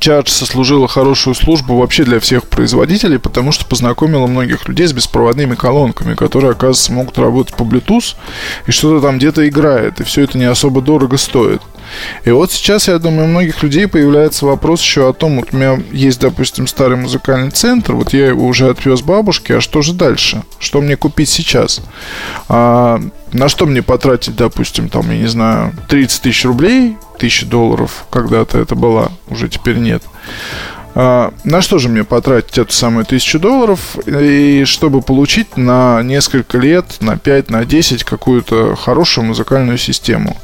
Charge 0.00 0.28
сослужила 0.28 0.88
хорошую 0.88 1.34
службу 1.34 1.76
вообще 1.76 2.04
для 2.04 2.20
всех 2.20 2.44
производителей, 2.44 3.18
потому 3.18 3.52
что 3.52 3.64
познакомила 3.66 4.26
многих 4.26 4.68
людей 4.68 4.86
с 4.86 4.92
беспроводными 4.92 5.54
колонками, 5.54 6.14
которые, 6.14 6.52
оказывается, 6.52 6.92
могут 6.92 7.18
работать 7.18 7.56
по 7.56 7.62
Bluetooth, 7.62 8.14
и 8.66 8.70
что-то 8.70 9.00
там 9.06 9.18
где-то 9.18 9.48
играет, 9.48 10.00
и 10.00 10.04
все 10.04 10.22
это 10.22 10.38
не 10.38 10.44
особо 10.44 10.80
дорого 10.80 11.16
стоит. 11.16 11.62
И 12.24 12.30
вот 12.30 12.52
сейчас, 12.52 12.88
я 12.88 12.98
думаю, 12.98 13.24
у 13.24 13.28
многих 13.28 13.62
людей 13.62 13.86
появляется 13.86 14.46
вопрос 14.46 14.80
еще 14.82 15.08
о 15.08 15.12
том, 15.12 15.36
вот 15.36 15.48
у 15.52 15.56
меня 15.56 15.80
есть, 15.92 16.20
допустим, 16.20 16.66
старый 16.66 16.96
музыкальный 16.96 17.50
центр, 17.50 17.94
вот 17.94 18.12
я 18.12 18.28
его 18.28 18.46
уже 18.46 18.68
отвез 18.68 19.02
бабушке, 19.02 19.56
а 19.56 19.60
что 19.60 19.82
же 19.82 19.92
дальше? 19.94 20.42
Что 20.58 20.80
мне 20.80 20.96
купить 20.96 21.28
сейчас? 21.28 21.80
А, 22.48 23.00
на 23.32 23.48
что 23.48 23.66
мне 23.66 23.82
потратить, 23.82 24.36
допустим, 24.36 24.88
там, 24.88 25.10
я 25.10 25.18
не 25.18 25.26
знаю, 25.28 25.72
30 25.88 26.22
тысяч 26.22 26.44
рублей, 26.44 26.96
тысячи 27.18 27.44
долларов 27.44 28.06
когда-то 28.10 28.58
это 28.58 28.74
была, 28.74 29.10
уже 29.28 29.48
теперь 29.48 29.76
нет. 29.76 30.02
А, 31.00 31.32
на 31.44 31.62
что 31.62 31.78
же 31.78 31.88
мне 31.88 32.02
потратить 32.02 32.58
эту 32.58 32.72
самую 32.72 33.04
тысячу 33.04 33.38
долларов, 33.38 33.96
и 34.04 34.64
чтобы 34.64 35.00
получить 35.00 35.56
на 35.56 36.02
несколько 36.02 36.58
лет, 36.58 36.96
на 36.98 37.16
5, 37.16 37.50
на 37.50 37.64
10 37.64 38.02
какую-то 38.02 38.74
хорошую 38.74 39.26
музыкальную 39.26 39.78
систему. 39.78 40.36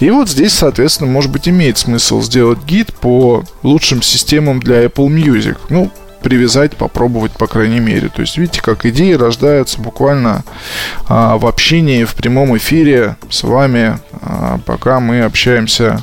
И 0.00 0.08
вот 0.10 0.30
здесь, 0.30 0.54
соответственно, 0.54 1.10
может 1.10 1.30
быть, 1.30 1.46
имеет 1.46 1.76
смысл 1.76 2.22
сделать 2.22 2.64
гид 2.64 2.94
по 2.94 3.44
лучшим 3.62 4.00
системам 4.00 4.60
для 4.60 4.82
Apple 4.82 5.08
Music. 5.08 5.58
Ну, 5.68 5.90
привязать, 6.22 6.74
попробовать, 6.74 7.32
по 7.32 7.46
крайней 7.46 7.80
мере. 7.80 8.08
То 8.08 8.22
есть, 8.22 8.38
видите, 8.38 8.62
как 8.62 8.86
идеи 8.86 9.12
рождаются 9.12 9.78
буквально 9.78 10.42
а, 11.06 11.36
в 11.36 11.44
общении, 11.44 12.04
в 12.04 12.14
прямом 12.14 12.56
эфире 12.56 13.16
с 13.28 13.42
вами, 13.42 13.98
а, 14.22 14.58
пока 14.64 15.00
мы 15.00 15.20
общаемся 15.20 16.02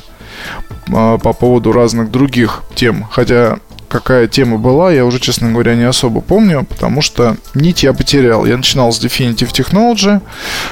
а, 0.92 1.18
по 1.18 1.32
поводу 1.32 1.72
разных 1.72 2.12
других 2.12 2.62
тем. 2.76 3.08
Хотя 3.10 3.58
какая 3.90 4.28
тема 4.28 4.56
была, 4.56 4.92
я 4.92 5.04
уже, 5.04 5.18
честно 5.18 5.50
говоря, 5.50 5.74
не 5.74 5.82
особо 5.82 6.20
помню, 6.20 6.64
потому 6.64 7.02
что 7.02 7.36
нить 7.54 7.82
я 7.82 7.92
потерял. 7.92 8.46
Я 8.46 8.56
начинал 8.56 8.92
с 8.92 9.04
Definitive 9.04 9.52
Technology, 9.52 10.22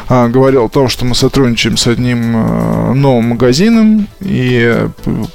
а, 0.08 0.28
говорил 0.28 0.66
о 0.66 0.68
том, 0.68 0.88
что 0.88 1.04
мы 1.04 1.14
сотрудничаем 1.14 1.76
с 1.76 1.88
одним 1.88 2.32
а, 2.36 2.92
новым 2.94 3.30
магазином 3.30 4.06
и 4.20 4.88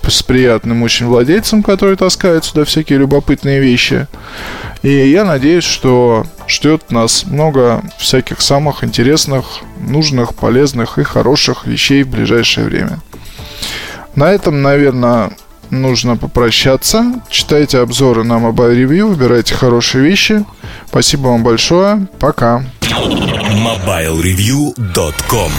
с 0.08 0.24
приятным 0.24 0.82
очень 0.82 1.08
владельцем, 1.08 1.62
который 1.62 1.98
таскает 1.98 2.46
сюда 2.46 2.64
всякие 2.64 3.00
любопытные 3.00 3.60
вещи. 3.60 4.08
И 4.82 5.10
я 5.10 5.26
надеюсь, 5.26 5.66
что 5.66 6.26
ждет 6.48 6.90
нас 6.90 7.26
много 7.26 7.84
всяких 7.98 8.42
самых 8.42 8.84
интересных, 8.84 9.46
нужных, 9.78 10.36
полезных 10.36 11.00
и 11.00 11.04
хороших 11.04 11.68
вещей 11.68 12.04
в 12.04 12.10
ближайшее 12.10 12.66
время. 12.66 13.00
На 14.16 14.32
этом, 14.32 14.62
наверное, 14.62 15.32
нужно 15.70 16.18
попрощаться. 16.18 17.06
Читайте 17.30 17.80
обзоры 17.80 18.24
на 18.24 18.34
Mobile 18.34 18.76
Review, 18.76 19.08
выбирайте 19.08 19.56
хорошие 19.56 20.04
вещи. 20.04 20.44
Спасибо 20.88 21.28
вам 21.28 21.44
большое. 21.44 22.08
Пока. 22.20 22.66
MobileReview.com 22.82 25.52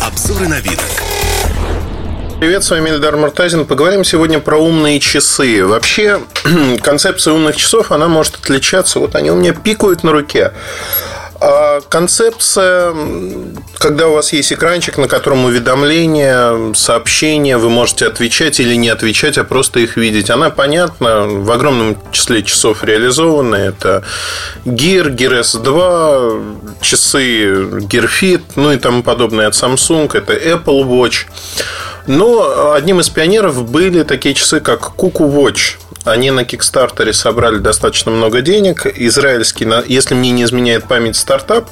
Обзоры 0.00 0.48
на 0.48 0.60
вид. 0.60 0.80
Привет, 2.40 2.64
с 2.64 2.70
вами 2.70 2.88
Эльдар 2.88 3.18
Муртазин. 3.18 3.66
Поговорим 3.66 4.02
сегодня 4.02 4.40
про 4.40 4.56
умные 4.56 4.98
часы. 4.98 5.62
Вообще, 5.62 6.20
концепция 6.82 7.34
умных 7.34 7.56
часов, 7.56 7.92
она 7.92 8.08
может 8.08 8.36
отличаться. 8.36 8.98
Вот 8.98 9.14
они 9.14 9.30
у 9.30 9.36
меня 9.36 9.52
пикают 9.52 10.04
на 10.04 10.12
руке. 10.12 10.52
А 11.40 11.80
концепция, 11.88 12.94
когда 13.78 14.08
у 14.08 14.12
вас 14.12 14.32
есть 14.34 14.52
экранчик, 14.52 14.98
на 14.98 15.08
котором 15.08 15.46
уведомления, 15.46 16.74
сообщения, 16.74 17.56
вы 17.56 17.70
можете 17.70 18.06
отвечать 18.06 18.60
или 18.60 18.74
не 18.74 18.90
отвечать, 18.90 19.38
а 19.38 19.44
просто 19.44 19.80
их 19.80 19.96
видеть, 19.96 20.28
она 20.28 20.50
понятна, 20.50 21.26
в 21.26 21.50
огромном 21.50 21.96
числе 22.12 22.42
часов 22.42 22.84
реализована. 22.84 23.56
Это 23.56 24.04
Gear, 24.66 25.08
Gear 25.14 25.40
S2, 25.40 26.80
часы 26.82 27.44
Gear 27.88 28.08
Fit, 28.08 28.42
ну 28.56 28.72
и 28.72 28.76
тому 28.76 29.02
подобное 29.02 29.46
от 29.46 29.54
Samsung, 29.54 30.10
это 30.14 30.34
Apple 30.34 30.84
Watch. 30.84 31.26
Но 32.06 32.72
одним 32.72 33.00
из 33.00 33.08
пионеров 33.08 33.68
были 33.68 34.02
такие 34.02 34.34
часы, 34.34 34.60
как 34.60 34.92
Cuckoo 34.96 35.32
Watch– 35.32 35.76
они 36.04 36.30
на 36.30 36.44
Кикстартере 36.44 37.12
собрали 37.12 37.58
достаточно 37.58 38.10
много 38.10 38.40
денег. 38.40 38.86
Израильский, 38.86 39.68
если 39.86 40.14
мне 40.14 40.30
не 40.30 40.44
изменяет 40.44 40.84
память, 40.84 41.16
стартап. 41.16 41.68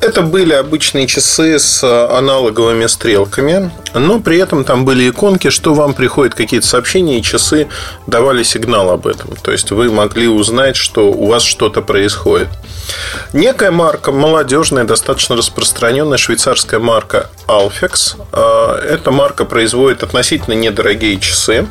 Это 0.00 0.22
были 0.22 0.52
обычные 0.52 1.08
часы 1.08 1.58
с 1.58 1.82
аналоговыми 1.82 2.86
стрелками, 2.86 3.72
но 3.94 4.20
при 4.20 4.38
этом 4.38 4.64
там 4.64 4.84
были 4.84 5.10
иконки, 5.10 5.50
что 5.50 5.74
вам 5.74 5.92
приходят 5.92 6.34
какие-то 6.34 6.66
сообщения, 6.66 7.18
и 7.18 7.22
часы 7.22 7.66
давали 8.06 8.44
сигнал 8.44 8.90
об 8.90 9.08
этом. 9.08 9.34
То 9.42 9.50
есть 9.50 9.72
вы 9.72 9.90
могли 9.90 10.28
узнать, 10.28 10.76
что 10.76 11.10
у 11.10 11.26
вас 11.26 11.42
что-то 11.42 11.82
происходит. 11.82 12.48
Некая 13.32 13.72
марка, 13.72 14.12
молодежная, 14.12 14.84
достаточно 14.84 15.36
распространенная 15.36 16.16
швейцарская 16.16 16.78
марка 16.78 17.28
Alfex. 17.48 18.16
А, 18.32 18.78
эта 18.80 19.10
марка 19.10 19.44
производит 19.48 20.02
относительно 20.02 20.54
недорогие 20.54 21.18
часы. 21.18 21.66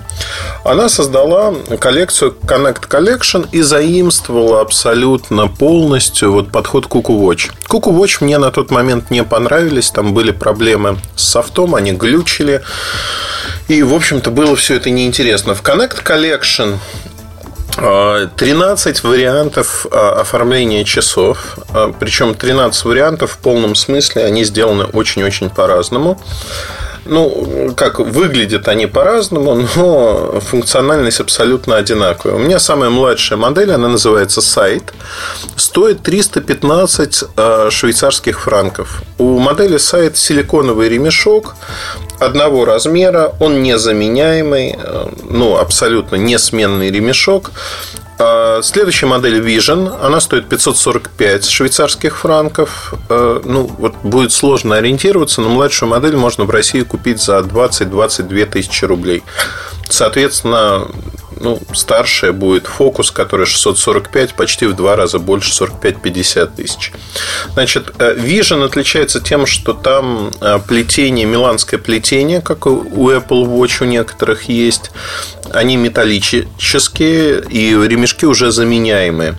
Она 0.66 0.90
создала 0.90 1.54
коллекцию 1.80 2.36
Connect 2.44 2.88
Collection 2.90 3.48
и 3.52 3.62
заимствовала 3.62 4.62
абсолютно 4.62 5.48
полностью 5.48 6.34
вот 6.34 6.52
подход 6.52 6.88
Cuckoo 6.88 7.20
Watch. 7.20 7.52
Cuckoo 7.70 7.98
Watch 7.98 8.18
мне 8.22 8.38
на 8.38 8.52
тот 8.52 8.72
момент 8.72 9.12
не 9.12 9.24
понравились. 9.24 9.92
Там 9.92 10.14
были 10.14 10.32
проблемы 10.32 10.98
с 11.16 11.24
софтом, 11.24 11.76
они 11.76 11.94
глючили. 11.94 12.62
И, 13.68 13.84
в 13.84 13.94
общем-то, 13.94 14.32
было 14.32 14.56
все 14.56 14.76
это 14.76 14.90
неинтересно. 14.90 15.56
В 15.56 15.62
Connect 15.62 16.04
Collection 16.04 16.78
13 17.78 19.04
вариантов 19.04 19.86
а, 19.92 20.22
оформления 20.22 20.84
часов. 20.84 21.60
А, 21.74 21.94
Причем 22.00 22.34
13 22.34 22.86
вариантов 22.86 23.34
в 23.34 23.38
полном 23.38 23.76
смысле, 23.76 24.26
они 24.26 24.44
сделаны 24.44 24.86
очень-очень 24.86 25.52
по-разному. 25.52 26.20
Ну, 27.10 27.74
как 27.76 28.00
выглядят 28.00 28.68
они 28.68 28.86
по-разному, 28.86 29.68
но 29.76 30.40
функциональность 30.40 31.20
абсолютно 31.20 31.78
одинаковая. 31.78 32.36
У 32.36 32.40
меня 32.40 32.60
самая 32.60 32.90
младшая 32.90 33.38
модель, 33.38 33.72
она 33.72 33.88
называется 33.88 34.42
Сайт, 34.42 34.94
стоит 35.56 36.02
315 36.04 37.24
а, 37.36 37.70
швейцарских 37.72 38.42
франков. 38.42 39.02
У 39.18 39.38
модели 39.40 39.78
Сайт 39.78 40.18
силиконовый 40.18 40.90
ремешок 40.90 41.56
одного 42.20 42.66
размера, 42.66 43.34
он 43.40 43.62
незаменяемый, 43.62 44.76
э, 44.78 45.08
ну, 45.30 45.58
абсолютно 45.58 46.16
несменный 46.16 46.90
ремешок. 46.90 47.52
А, 48.20 48.62
следующая 48.64 49.06
модель 49.06 49.40
Vision, 49.40 49.96
она 50.02 50.20
стоит 50.20 50.50
545 50.50 51.46
швейцарских 51.46 52.18
франков. 52.18 52.94
Э, 53.10 53.42
ну, 53.44 53.70
вот 53.78 53.96
будет 54.04 54.32
сложно 54.32 54.76
ориентироваться, 54.78 55.42
но 55.42 55.50
младшую 55.50 55.90
модель 55.90 56.16
можно 56.16 56.46
в 56.46 56.50
России 56.50 56.82
купить 56.82 57.22
за 57.22 57.40
20-22 57.40 58.46
тысячи 58.46 58.86
рублей. 58.86 59.24
Соответственно, 59.90 60.88
ну, 61.40 61.60
старшая 61.74 62.32
будет 62.32 62.68
фокус, 62.68 63.12
который 63.12 63.46
645, 63.46 64.34
почти 64.34 64.66
в 64.66 64.76
два 64.76 64.96
раза 64.96 65.20
больше, 65.20 65.52
45-50 65.52 66.56
тысяч. 66.56 66.92
Значит, 67.54 67.94
э, 68.00 68.16
Vision 68.16 68.64
отличается 68.64 69.20
тем, 69.22 69.46
что 69.46 69.74
там 69.74 70.32
э, 70.42 70.60
плетение, 70.68 71.26
миланское 71.26 71.80
плетение, 71.80 72.42
как 72.42 72.66
у 72.66 73.10
Apple 73.12 73.46
Watch 73.46 73.84
у 73.84 73.86
некоторых 73.86 74.44
есть. 74.44 74.92
Они 75.52 75.78
металлические, 75.78 77.44
и 77.50 77.72
ремешки 77.72 78.26
уже 78.26 78.52
заменяемые. 78.52 79.36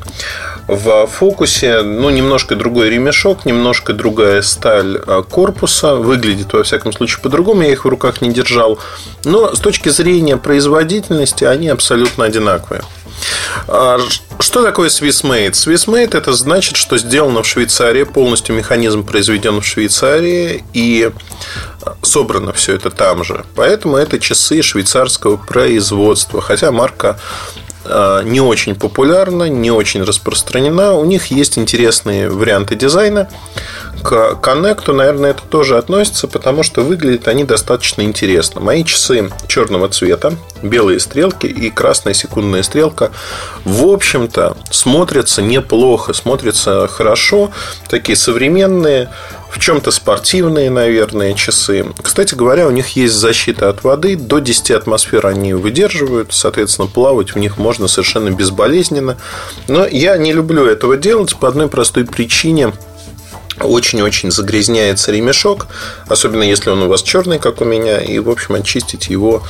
В 0.69 1.07
фокусе, 1.07 1.81
ну, 1.81 2.11
немножко 2.11 2.55
другой 2.55 2.91
ремешок, 2.91 3.47
немножко 3.47 3.95
другая 3.95 4.43
сталь 4.43 5.01
а, 5.07 5.23
корпуса. 5.23 5.95
Выглядит, 5.95 6.53
во 6.53 6.63
всяком 6.63 6.93
случае, 6.93 7.21
по-другому. 7.23 7.63
Я 7.63 7.73
их 7.73 7.87
в 7.87 7.89
руках 7.89 8.21
не 8.21 8.31
держал. 8.31 8.79
Но 9.25 9.55
с 9.55 9.61
точки 9.61 9.89
зрения 9.89 10.37
производительности 10.37 11.45
они 11.45 11.69
абсолютно 11.69 12.27
одинаковые. 12.27 12.83
А, 13.67 13.99
что 14.41 14.63
такое 14.63 14.91
Swissmade? 14.91 15.53
Swissmade 15.53 16.15
это 16.15 16.35
значит, 16.35 16.77
что 16.77 16.99
сделано 16.99 17.43
в 17.43 17.47
Швейцарии, 17.49 18.05
полностью 18.05 18.55
механизм 18.55 19.05
произведен 19.05 19.63
в 19.63 19.67
Швейцарии 19.67 20.65
и 20.75 21.11
собрано 22.03 22.53
все 22.53 22.75
это 22.75 22.91
там 22.91 23.25
же. 23.25 23.45
Поэтому 23.55 23.97
это 23.97 24.19
часы 24.19 24.63
швейцарского 24.63 25.39
производства. 25.39 26.41
Хотя 26.41 26.71
марка 26.73 27.19
не 28.25 28.41
очень 28.41 28.75
популярна, 28.75 29.49
не 29.49 29.71
очень 29.71 30.03
распространена. 30.03 30.95
У 30.95 31.05
них 31.05 31.27
есть 31.27 31.59
интересные 31.59 32.29
варианты 32.29 32.75
дизайна. 32.75 33.29
К 34.03 34.39
Connect, 34.41 34.93
наверное, 34.93 35.31
это 35.31 35.43
тоже 35.43 35.77
относится, 35.77 36.29
потому 36.29 36.63
что 36.63 36.83
выглядят 36.83 37.27
они 37.27 37.45
достаточно 37.45 38.03
интересно. 38.03 38.61
Мои 38.61 38.85
часы 38.85 39.31
черного 39.49 39.89
цвета, 39.89 40.35
белые 40.63 41.01
стрелки 41.01 41.47
и 41.47 41.71
красная 41.71 42.15
секундная 42.15 42.63
стрелка, 42.63 43.11
в 43.65 43.85
общем-то, 43.87 44.57
смотрятся 44.71 45.43
неплохо, 45.43 46.13
смотрятся 46.13 46.87
хорошо, 46.87 47.51
такие 47.89 48.15
современные, 48.15 49.11
в 49.51 49.59
чем-то 49.59 49.91
спортивные, 49.91 50.71
наверное, 50.71 51.35
часы. 51.35 51.87
Кстати 52.03 52.35
говоря, 52.35 52.67
у 52.67 52.71
них 52.71 52.89
есть 52.97 53.15
защита 53.15 53.69
от 53.71 53.83
воды. 53.83 54.17
До 54.17 54.39
10 54.39 54.71
атмосфер 54.73 55.27
они 55.27 55.55
выдерживают. 55.55 56.33
Соответственно, 56.33 56.89
плавать 56.89 57.35
в 57.35 57.39
них 57.39 57.57
можно 57.57 57.89
совершенно 57.89 58.31
безболезненно. 58.31 59.17
Но 59.67 59.87
я 59.87 60.17
не 60.19 60.33
люблю 60.33 60.67
этого 60.67 60.97
делать 60.97 61.37
по 61.37 61.49
одной 61.49 61.69
простой 61.69 62.05
причине 62.05 62.73
очень-очень 63.61 64.31
загрязняется 64.31 65.11
ремешок, 65.11 65.67
особенно 66.07 66.43
если 66.43 66.71
он 66.71 66.83
у 66.83 66.89
вас 66.89 67.03
черный, 67.03 67.39
как 67.39 67.61
у 67.61 67.65
меня, 67.65 67.99
и, 67.99 68.19
в 68.19 68.31
общем, 68.31 68.55
очистить 68.55 69.09
его 69.09 69.43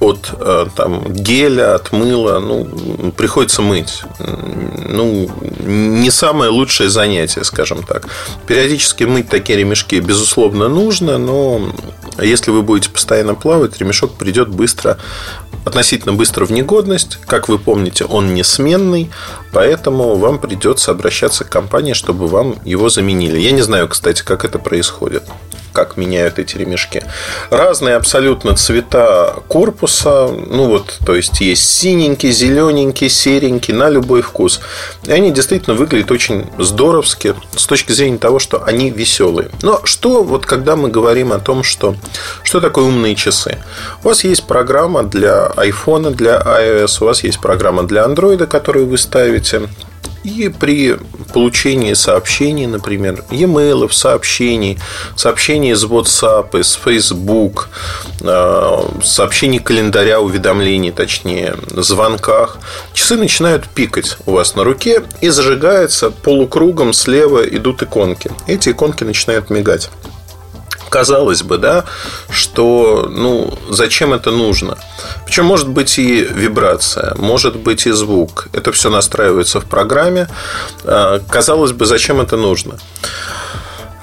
от 0.00 0.30
э, 0.38 0.66
там, 0.76 1.12
геля, 1.12 1.74
от 1.74 1.92
мыла, 1.92 2.38
ну, 2.38 3.12
приходится 3.16 3.62
мыть. 3.62 4.02
Ну, 4.18 5.30
не 5.60 6.10
самое 6.10 6.50
лучшее 6.50 6.90
занятие, 6.90 7.44
скажем 7.44 7.82
так. 7.82 8.08
Периодически 8.46 9.04
мыть 9.04 9.28
такие 9.28 9.58
ремешки, 9.58 10.00
безусловно, 10.00 10.68
нужно, 10.68 11.18
но 11.18 11.72
если 12.20 12.50
вы 12.50 12.62
будете 12.62 12.90
постоянно 12.90 13.34
плавать, 13.34 13.78
ремешок 13.78 14.12
придет 14.12 14.48
быстро, 14.48 14.98
относительно 15.64 16.12
быстро 16.12 16.44
в 16.44 16.52
негодность. 16.52 17.18
Как 17.26 17.48
вы 17.48 17.58
помните, 17.58 18.04
он 18.04 18.34
не 18.34 18.44
сменный, 18.44 19.10
поэтому 19.52 20.16
вам 20.16 20.38
придется 20.38 20.90
обращаться 20.90 21.44
к 21.44 21.48
компании, 21.48 21.92
чтобы 21.92 22.26
вам 22.26 22.56
его 22.64 22.88
заменили. 22.88 23.38
Я 23.38 23.52
не 23.52 23.62
знаю, 23.62 23.88
кстати, 23.88 24.22
как 24.22 24.44
это 24.44 24.58
происходит 24.58 25.24
как 25.74 25.96
меняют 25.96 26.38
эти 26.38 26.56
ремешки. 26.56 27.02
Разные 27.50 27.96
абсолютно 27.96 28.56
цвета 28.56 29.34
корпуса. 29.48 30.28
Ну 30.28 30.68
вот, 30.68 30.98
то 31.04 31.14
есть 31.14 31.40
есть 31.40 31.68
синенький, 31.68 32.30
зелененький, 32.30 33.10
серенький, 33.10 33.74
на 33.74 33.90
любой 33.90 34.22
вкус. 34.22 34.60
И 35.02 35.10
они 35.10 35.32
действительно 35.32 35.74
выглядят 35.74 36.10
очень 36.10 36.46
здоровски 36.58 37.34
с 37.56 37.66
точки 37.66 37.92
зрения 37.92 38.18
того, 38.18 38.38
что 38.38 38.62
они 38.64 38.90
веселые. 38.90 39.50
Но 39.62 39.80
что 39.84 40.22
вот 40.22 40.46
когда 40.46 40.76
мы 40.76 40.88
говорим 40.88 41.32
о 41.32 41.40
том, 41.40 41.64
что, 41.64 41.96
что 42.44 42.60
такое 42.60 42.84
умные 42.84 43.16
часы? 43.16 43.58
У 44.04 44.08
вас 44.08 44.22
есть 44.24 44.44
программа 44.44 45.02
для 45.02 45.46
iPhone, 45.56 46.14
для 46.14 46.38
iOS, 46.40 46.98
у 47.00 47.06
вас 47.06 47.24
есть 47.24 47.40
программа 47.40 47.82
для 47.84 48.04
Android, 48.04 48.46
которую 48.46 48.86
вы 48.86 48.98
ставите. 48.98 49.68
И 50.24 50.48
при 50.48 50.96
получении 51.34 51.92
сообщений, 51.92 52.66
например, 52.66 53.24
e-mail, 53.30 53.90
сообщений, 53.92 54.78
сообщений 55.16 55.72
из 55.72 55.84
WhatsApp, 55.84 56.58
из 56.58 56.78
Facebook, 56.82 57.68
э, 58.22 58.82
сообщений 59.02 59.58
календаря, 59.58 60.20
уведомлений, 60.20 60.92
точнее, 60.92 61.56
звонках, 61.66 62.58
часы 62.94 63.16
начинают 63.16 63.68
пикать 63.68 64.16
у 64.24 64.32
вас 64.32 64.54
на 64.54 64.64
руке 64.64 65.02
и 65.20 65.28
зажигается 65.28 66.10
полукругом 66.10 66.94
слева 66.94 67.42
идут 67.42 67.82
иконки. 67.82 68.30
Эти 68.46 68.70
иконки 68.70 69.04
начинают 69.04 69.50
мигать 69.50 69.90
казалось 70.94 71.42
бы, 71.42 71.58
да, 71.58 71.84
что, 72.30 73.08
ну, 73.10 73.58
зачем 73.68 74.12
это 74.12 74.30
нужно? 74.30 74.78
Причем 75.26 75.44
может 75.44 75.68
быть 75.68 75.98
и 75.98 76.20
вибрация, 76.20 77.16
может 77.18 77.56
быть 77.56 77.86
и 77.86 77.90
звук. 77.90 78.46
Это 78.52 78.70
все 78.70 78.90
настраивается 78.90 79.60
в 79.60 79.64
программе. 79.64 80.28
А, 80.84 81.18
казалось 81.28 81.72
бы, 81.72 81.84
зачем 81.86 82.20
это 82.20 82.36
нужно? 82.36 82.78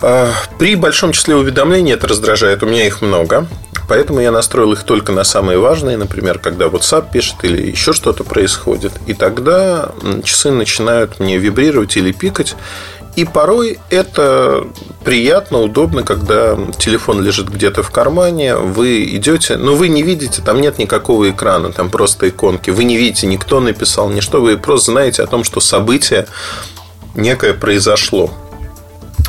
А, 0.01 0.31
при 0.59 0.75
большом 0.75 1.13
числе 1.13 1.35
уведомлений 1.35 1.93
это 1.93 2.07
раздражает. 2.07 2.61
У 2.61 2.65
меня 2.65 2.85
их 2.85 3.01
много. 3.01 3.47
Поэтому 3.87 4.19
я 4.19 4.31
настроил 4.31 4.73
их 4.73 4.83
только 4.83 5.13
на 5.13 5.23
самые 5.23 5.59
важные, 5.59 5.95
например, 5.95 6.39
когда 6.39 6.65
WhatsApp 6.65 7.09
пишет 7.13 7.35
или 7.43 7.71
еще 7.71 7.93
что-то 7.93 8.25
происходит. 8.25 8.91
И 9.07 9.13
тогда 9.13 9.91
часы 10.25 10.51
начинают 10.51 11.21
мне 11.21 11.37
вибрировать 11.37 11.95
или 11.95 12.11
пикать. 12.11 12.55
И 13.15 13.25
порой 13.25 13.79
это 13.89 14.67
приятно, 15.03 15.61
удобно, 15.61 16.03
когда 16.03 16.57
телефон 16.77 17.21
лежит 17.21 17.49
где-то 17.49 17.83
в 17.83 17.91
кармане, 17.91 18.55
вы 18.55 19.03
идете, 19.03 19.57
но 19.57 19.75
вы 19.75 19.89
не 19.89 20.01
видите, 20.01 20.41
там 20.41 20.61
нет 20.61 20.77
никакого 20.77 21.29
экрана, 21.29 21.73
там 21.73 21.89
просто 21.89 22.29
иконки. 22.29 22.69
Вы 22.69 22.85
не 22.85 22.97
видите, 22.97 23.27
никто 23.27 23.59
написал, 23.59 24.09
ничто, 24.09 24.41
вы 24.41 24.57
просто 24.57 24.91
знаете 24.91 25.23
о 25.23 25.27
том, 25.27 25.43
что 25.43 25.59
событие 25.59 26.27
некое 27.13 27.53
произошло. 27.53 28.31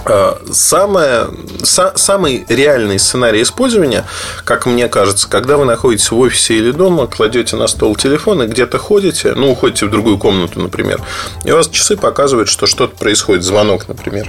А, 0.05 0.41
самое, 0.53 1.29
са, 1.63 1.93
самый 1.97 2.45
реальный 2.49 2.99
сценарий 2.99 3.43
использования, 3.43 4.05
как 4.45 4.67
мне 4.67 4.89
кажется, 4.89 5.29
когда 5.29 5.57
вы 5.57 5.65
находитесь 5.65 6.11
в 6.11 6.19
офисе 6.19 6.57
или 6.57 6.73
дома, 6.73 7.07
кладете 7.07 7.57
на 7.57 7.67
стол 7.67 7.95
телефон 7.97 8.43
и 8.43 8.47
где-то 8.47 8.79
ходите, 8.79 9.35
ну, 9.35 9.53
уходите 9.53 9.87
в 9.87 9.91
другую 9.91 10.19
комнату, 10.19 10.61
например, 10.61 11.01
и 11.45 11.53
у 11.53 11.57
вас 11.57 11.69
часы 11.69 11.97
показывают, 11.97 12.49
что 12.49 12.67
что-то 12.67 12.97
происходит, 12.97 13.45
звонок, 13.45 13.89
например. 13.89 14.29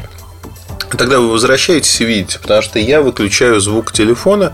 Тогда 0.97 1.19
вы 1.19 1.31
возвращаетесь 1.31 2.01
и 2.01 2.05
видите, 2.05 2.39
потому 2.39 2.61
что 2.61 2.77
я 2.77 3.01
выключаю 3.01 3.59
звук 3.59 3.91
телефона, 3.91 4.53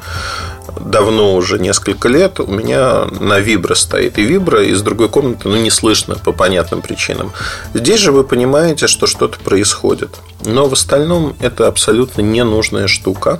давно 0.80 1.36
уже 1.36 1.59
несколько 1.59 2.07
лет 2.07 2.39
у 2.39 2.47
меня 2.47 3.05
на 3.20 3.39
вибро 3.39 3.76
стоит. 3.76 4.17
И 4.17 4.24
вибро 4.24 4.63
из 4.63 4.82
другой 4.82 5.09
комнаты 5.09 5.47
ну, 5.47 5.57
не 5.57 5.70
слышно 5.70 6.15
по 6.15 6.32
понятным 6.32 6.82
причинам. 6.82 7.32
Здесь 7.74 7.99
же 7.99 8.11
вы 8.11 8.24
понимаете, 8.24 8.88
что 8.88 9.07
что-то 9.07 9.39
происходит. 9.39 10.09
Но 10.45 10.67
в 10.67 10.74
остальном 10.74 11.36
это 11.39 11.67
абсолютно 11.67 12.22
ненужная 12.22 12.88
штука 12.88 13.39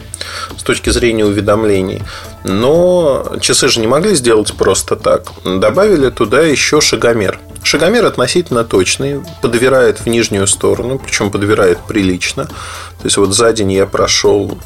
с 0.58 0.64
точки 0.64 0.90
зрения 0.90 1.26
уведомлений. 1.26 2.04
Но 2.44 3.38
часы 3.42 3.70
же 3.70 3.80
не 3.80 3.88
могли 3.88 4.16
сделать 4.16 4.54
просто 4.54 4.96
так. 4.96 5.32
Добавили 5.44 6.10
туда 6.10 6.42
еще 6.42 6.82
шагомер. 6.82 7.40
Шагомер 7.64 8.06
относительно 8.06 8.64
точный, 8.64 9.22
подвирает 9.42 10.00
в 10.00 10.08
нижнюю 10.08 10.48
сторону, 10.48 10.98
причем 10.98 11.30
подвирает 11.30 11.80
прилично. 11.88 12.46
То 12.46 13.06
есть 13.06 13.18
вот 13.18 13.34
за 13.34 13.52
день 13.54 13.74
я 13.74 13.86
прошел 13.86 14.58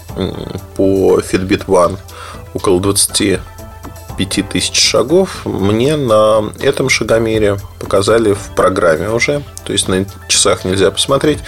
по 0.76 1.20
Fitbit 1.20 1.66
One 1.66 1.98
около 2.54 2.80
25 2.80 4.50
тысяч 4.50 4.80
шагов, 4.80 5.46
мне 5.46 5.96
на 5.96 6.52
этом 6.60 6.90
шагомере 6.90 7.58
показали 7.80 8.34
в 8.34 8.56
программе 8.56 9.10
уже, 9.10 9.44
то 9.66 9.74
есть 9.74 9.88
на 9.88 10.06
часах 10.28 10.66
нельзя 10.66 10.92
посмотреть, 10.92 11.40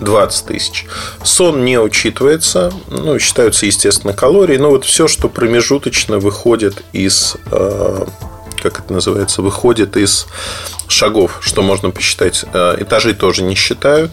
20 0.00 0.46
тысяч. 0.46 0.86
Сон 1.22 1.64
не 1.64 1.78
учитывается, 1.78 2.72
ну, 2.88 3.18
считаются, 3.18 3.66
естественно, 3.66 4.12
калории, 4.12 4.56
но 4.56 4.70
вот 4.70 4.84
все, 4.84 5.08
что 5.08 5.28
промежуточно 5.28 6.18
выходит 6.18 6.82
из 6.92 7.36
э, 7.50 8.06
как 8.64 8.80
это 8.80 8.94
называется, 8.94 9.42
выходит 9.42 9.96
из 9.98 10.26
шагов, 10.88 11.38
что 11.40 11.62
можно 11.62 11.90
посчитать. 11.90 12.46
Э, 12.54 12.76
этажи 12.78 13.12
тоже 13.14 13.42
не 13.42 13.54
считают. 13.54 14.12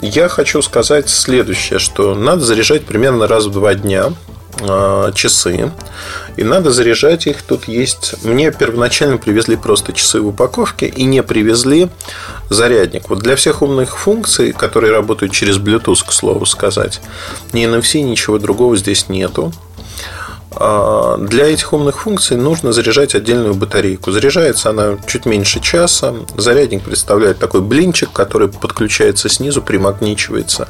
Я 0.00 0.28
хочу 0.28 0.60
сказать 0.60 1.08
следующее, 1.08 1.78
что 1.78 2.14
надо 2.14 2.44
заряжать 2.44 2.84
примерно 2.84 3.26
раз 3.26 3.46
в 3.46 3.52
два 3.52 3.74
дня 3.74 4.12
часы. 5.14 5.72
И 6.36 6.44
надо 6.44 6.70
заряжать 6.70 7.26
их. 7.26 7.42
Тут 7.42 7.68
есть... 7.68 8.24
Мне 8.24 8.50
первоначально 8.52 9.18
привезли 9.18 9.56
просто 9.56 9.92
часы 9.92 10.20
в 10.20 10.28
упаковке 10.28 10.86
и 10.86 11.04
не 11.04 11.22
привезли 11.22 11.88
зарядник. 12.50 13.08
Вот 13.08 13.20
для 13.20 13.36
всех 13.36 13.62
умных 13.62 13.98
функций, 13.98 14.52
которые 14.52 14.92
работают 14.92 15.32
через 15.32 15.56
Bluetooth, 15.58 16.04
к 16.06 16.12
слову 16.12 16.46
сказать, 16.46 17.00
ни 17.52 17.66
NFC, 17.66 18.00
ничего 18.00 18.38
другого 18.38 18.76
здесь 18.76 19.08
нету. 19.08 19.52
А, 20.58 21.16
для 21.18 21.46
этих 21.46 21.72
умных 21.72 22.00
функций 22.00 22.36
нужно 22.36 22.72
заряжать 22.72 23.14
отдельную 23.14 23.54
батарейку. 23.54 24.10
Заряжается 24.10 24.70
она 24.70 24.96
чуть 25.06 25.26
меньше 25.26 25.60
часа. 25.60 26.14
Зарядник 26.36 26.82
представляет 26.82 27.38
такой 27.38 27.60
блинчик, 27.60 28.10
который 28.12 28.48
подключается 28.48 29.28
снизу, 29.28 29.62
примагничивается. 29.62 30.68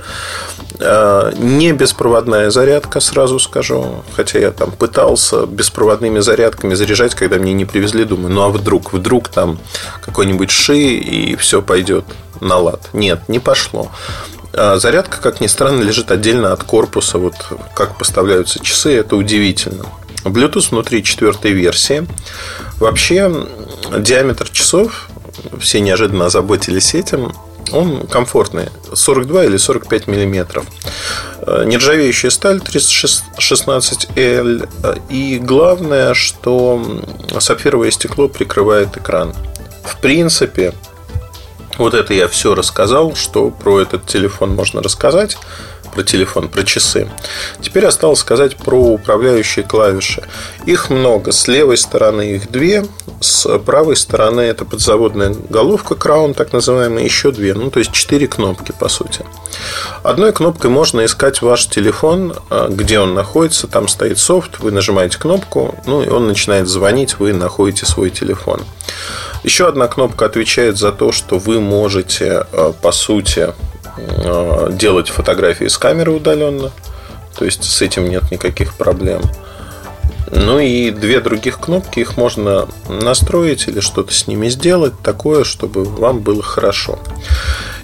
А, 0.81 1.33
не 1.33 1.73
беспроводная 1.73 2.51
зарядка, 2.51 3.01
сразу 3.01 3.39
скажу. 3.39 4.03
Хотя 4.15 4.39
я 4.39 4.51
там 4.51 4.73
пытался 4.73 5.47
беспроводными 5.47 6.19
зарядками 6.19 6.75
заряжать, 6.75 7.15
когда 7.15 7.37
мне 7.37 7.53
не 7.53 7.65
привезли. 7.65 8.05
Думаю, 8.05 8.35
ну 8.35 8.43
а 8.43 8.49
вдруг, 8.49 8.93
вдруг 8.93 9.29
там 9.29 9.59
какой-нибудь 10.05 10.51
ши 10.51 10.79
и 10.79 11.37
все 11.37 11.63
пойдет 11.63 12.05
на 12.41 12.59
лад. 12.59 12.89
Нет, 12.93 13.29
не 13.29 13.39
пошло. 13.39 13.91
А 14.53 14.79
зарядка, 14.79 15.21
как 15.21 15.41
ни 15.41 15.47
странно, 15.47 15.83
лежит 15.83 16.11
отдельно 16.11 16.53
от 16.53 16.65
корпуса. 16.65 17.19
Вот 17.19 17.35
как 17.75 17.99
поставляются 17.99 18.63
часы, 18.63 18.97
это 18.97 19.17
удивительно. 19.17 19.85
Bluetooth 20.25 20.71
внутри 20.71 21.05
четвертой 21.05 21.53
версии. 21.53 22.07
Вообще, 22.79 23.47
диаметр 23.99 24.49
часов, 24.49 25.09
все 25.61 25.81
неожиданно 25.81 26.27
озаботились 26.27 26.95
этим, 26.95 27.33
он 27.73 28.07
комфортный. 28.07 28.69
42 28.93 29.47
или 29.47 29.57
45 29.57 30.07
миллиметров. 30.07 30.67
Нержавеющая 31.47 32.31
сталь 32.31 32.59
316L. 32.59 34.69
И 35.11 35.39
главное, 35.39 36.15
что 36.15 37.03
сапфировое 37.39 37.91
стекло 37.91 38.29
прикрывает 38.29 38.97
экран. 38.97 39.35
В 39.85 40.01
принципе, 40.01 40.73
вот 41.79 41.95
это 41.95 42.15
я 42.15 42.29
все 42.29 42.55
рассказал, 42.55 43.15
что 43.15 43.51
про 43.51 43.81
этот 43.81 44.07
телефон 44.07 44.55
можно 44.55 44.83
рассказать, 44.83 45.39
про 45.97 46.03
телефон, 46.03 46.49
про 46.49 46.63
часы. 46.63 47.09
Теперь 47.63 47.87
осталось 47.87 48.19
сказать 48.19 48.57
про 48.57 48.77
управляющие 48.77 49.65
клавиши. 49.65 50.23
Их 50.67 50.91
много. 50.91 51.33
С 51.33 51.49
левой 51.49 51.79
стороны 51.79 52.33
их 52.33 52.51
две, 52.51 52.85
с 53.21 53.59
правой 53.61 53.97
стороны 53.97 54.43
это 54.43 54.67
подзаводная 54.67 55.35
головка 55.49 55.95
Crown, 55.95 56.35
так 56.35 56.53
называемая, 56.53 57.03
еще 57.03 57.33
две. 57.33 57.55
Ну, 57.55 57.71
то 57.71 57.79
есть 57.79 57.93
четыре 57.93 58.27
кнопки, 58.29 58.75
по 58.79 58.89
сути. 58.89 59.25
Одной 60.03 60.35
кнопкой 60.35 60.69
можно 60.69 61.03
искать 61.03 61.41
ваш 61.41 61.67
телефон, 61.67 62.35
а, 62.51 62.69
где 62.69 63.01
он 63.01 63.15
находится, 63.15 63.67
там 63.67 63.89
стоит 63.89 64.19
софт, 64.19 64.59
вы 64.59 64.73
нажимаете 64.73 65.17
кнопку, 65.17 65.75
ну 65.87 66.03
и 66.03 66.09
он 66.11 66.27
начинает 66.27 66.69
звонить, 66.69 67.19
вы 67.19 67.33
находите 67.33 67.87
свой 67.87 68.11
телефон. 68.11 68.61
Еще 69.45 69.67
одна 69.67 69.89
кнопка 69.89 70.27
отвечает 70.27 70.77
за 70.77 70.93
то, 70.93 71.11
что 71.11 71.39
вы 71.39 71.59
можете, 71.59 72.47
э, 72.53 72.73
по 72.83 72.93
сути, 72.93 73.55
делать 74.71 75.09
фотографии 75.09 75.67
с 75.67 75.79
камеры 75.79 76.13
удаленно. 76.13 76.71
То 77.39 77.45
есть 77.45 77.65
с 77.65 77.83
этим 77.83 78.09
нет 78.09 78.31
никаких 78.31 78.75
проблем. 78.75 79.23
Ну 80.31 80.59
и 80.59 80.91
две 80.91 81.21
других 81.21 81.61
кнопки, 81.61 82.01
их 82.01 82.17
можно 82.17 82.67
настроить 82.89 83.69
или 83.69 83.81
что-то 83.81 84.13
с 84.13 84.27
ними 84.27 84.49
сделать 84.49 84.95
такое, 85.03 85.45
чтобы 85.45 85.85
вам 85.85 86.19
было 86.19 86.43
хорошо. 86.43 86.99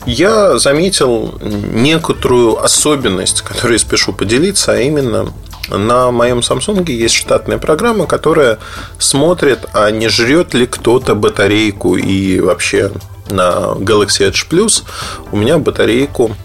Я 0.06 0.58
заметил 0.58 1.38
некоторую 1.40 2.62
особенность, 2.62 3.42
которую 3.42 3.74
я 3.74 3.78
спешу 3.78 4.12
поделиться, 4.12 4.72
а 4.72 4.78
именно 4.78 5.32
на 5.68 6.10
моем 6.10 6.40
Samsung 6.40 6.90
есть 6.90 7.14
штатная 7.14 7.58
программа, 7.58 8.06
которая 8.06 8.58
смотрит, 8.98 9.66
а 9.72 9.90
не 9.90 10.08
жрет 10.08 10.54
ли 10.54 10.66
кто-то 10.66 11.14
батарейку. 11.14 11.96
И 11.96 12.40
вообще 12.40 12.90
на 13.30 13.74
Galaxy 13.78 14.28
Edge 14.30 14.48
Plus 14.48 14.84
у 15.30 15.36
меня 15.36 15.58
батарейку 15.58 16.36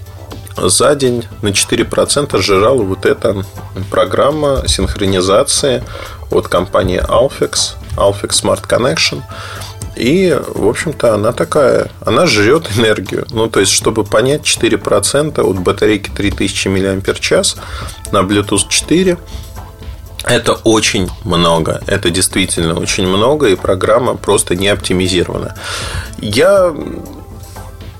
за 0.58 0.96
день 0.96 1.26
на 1.42 1.50
4% 1.50 2.42
сжирала 2.42 2.82
вот 2.82 3.06
эта 3.06 3.44
программа 3.92 4.64
синхронизации 4.68 5.84
от 6.32 6.48
компании 6.48 7.02
Alfix, 7.02 7.76
Alfix 7.96 8.44
Smart 8.44 8.68
Connection. 8.68 9.22
И, 9.96 10.40
в 10.54 10.68
общем-то, 10.68 11.16
она 11.16 11.32
такая, 11.32 11.90
она 12.06 12.28
жрет 12.28 12.70
энергию. 12.78 13.26
Ну, 13.32 13.50
то 13.50 13.60
есть, 13.60 13.72
чтобы 13.72 14.04
понять, 14.04 14.42
4% 14.42 15.42
от 15.42 15.60
батарейки 15.60 16.12
3000 16.12 16.68
мАч 16.68 17.56
на 18.12 18.20
Bluetooth 18.20 18.68
4 18.70 19.18
это 20.30 20.54
очень 20.64 21.10
много. 21.24 21.82
Это 21.88 22.10
действительно 22.10 22.80
очень 22.80 23.08
много, 23.08 23.48
и 23.48 23.56
программа 23.56 24.16
просто 24.16 24.56
не 24.56 24.68
оптимизирована. 24.68 25.56
Я 26.20 26.74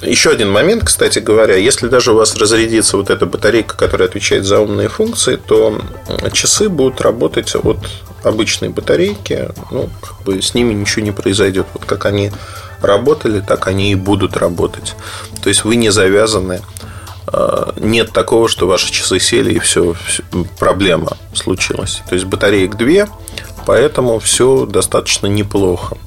еще 0.02 0.30
один 0.30 0.52
момент, 0.52 0.84
кстати 0.84 1.20
говоря, 1.20 1.56
если 1.56 1.88
даже 1.88 2.12
у 2.12 2.16
вас 2.16 2.36
разрядится 2.36 2.98
вот 2.98 3.10
эта 3.10 3.26
батарейка, 3.26 3.76
которая 3.76 4.08
отвечает 4.08 4.46
за 4.46 4.60
умные 4.60 4.90
функции, 4.90 5.38
то 5.38 5.82
часы 6.34 6.70
будут 6.70 7.02
работать 7.02 7.56
от 7.56 7.80
обычной 8.24 8.70
батарейки, 8.70 9.50
ну, 9.72 9.90
как 10.02 10.22
бы 10.24 10.42
с 10.42 10.54
ними 10.54 10.74
ничего 10.74 11.04
не 11.04 11.12
произойдет. 11.12 11.66
Вот 11.74 11.86
как 11.86 12.06
они 12.06 12.32
работали, 12.82 13.40
так 13.40 13.68
они 13.68 13.92
и 13.92 13.96
будут 13.96 14.38
работать. 14.38 14.96
То 15.42 15.50
есть 15.50 15.64
вы 15.64 15.76
не 15.78 15.90
завязаны. 15.90 16.62
А, 17.28 17.74
нет 17.78 18.12
такого, 18.14 18.48
что 18.48 18.68
ваши 18.68 18.92
часы 18.92 19.20
сели 19.20 19.54
и 19.54 19.60
все, 19.60 19.94
все 20.06 20.24
проблема 20.60 21.18
случилась. 21.34 22.02
То 22.08 22.16
есть 22.16 22.26
батареек 22.26 22.76
две, 22.76 23.08
поэтому 23.66 24.20
все 24.20 24.66
достаточно 24.66 25.28
неплохо. 25.28 25.98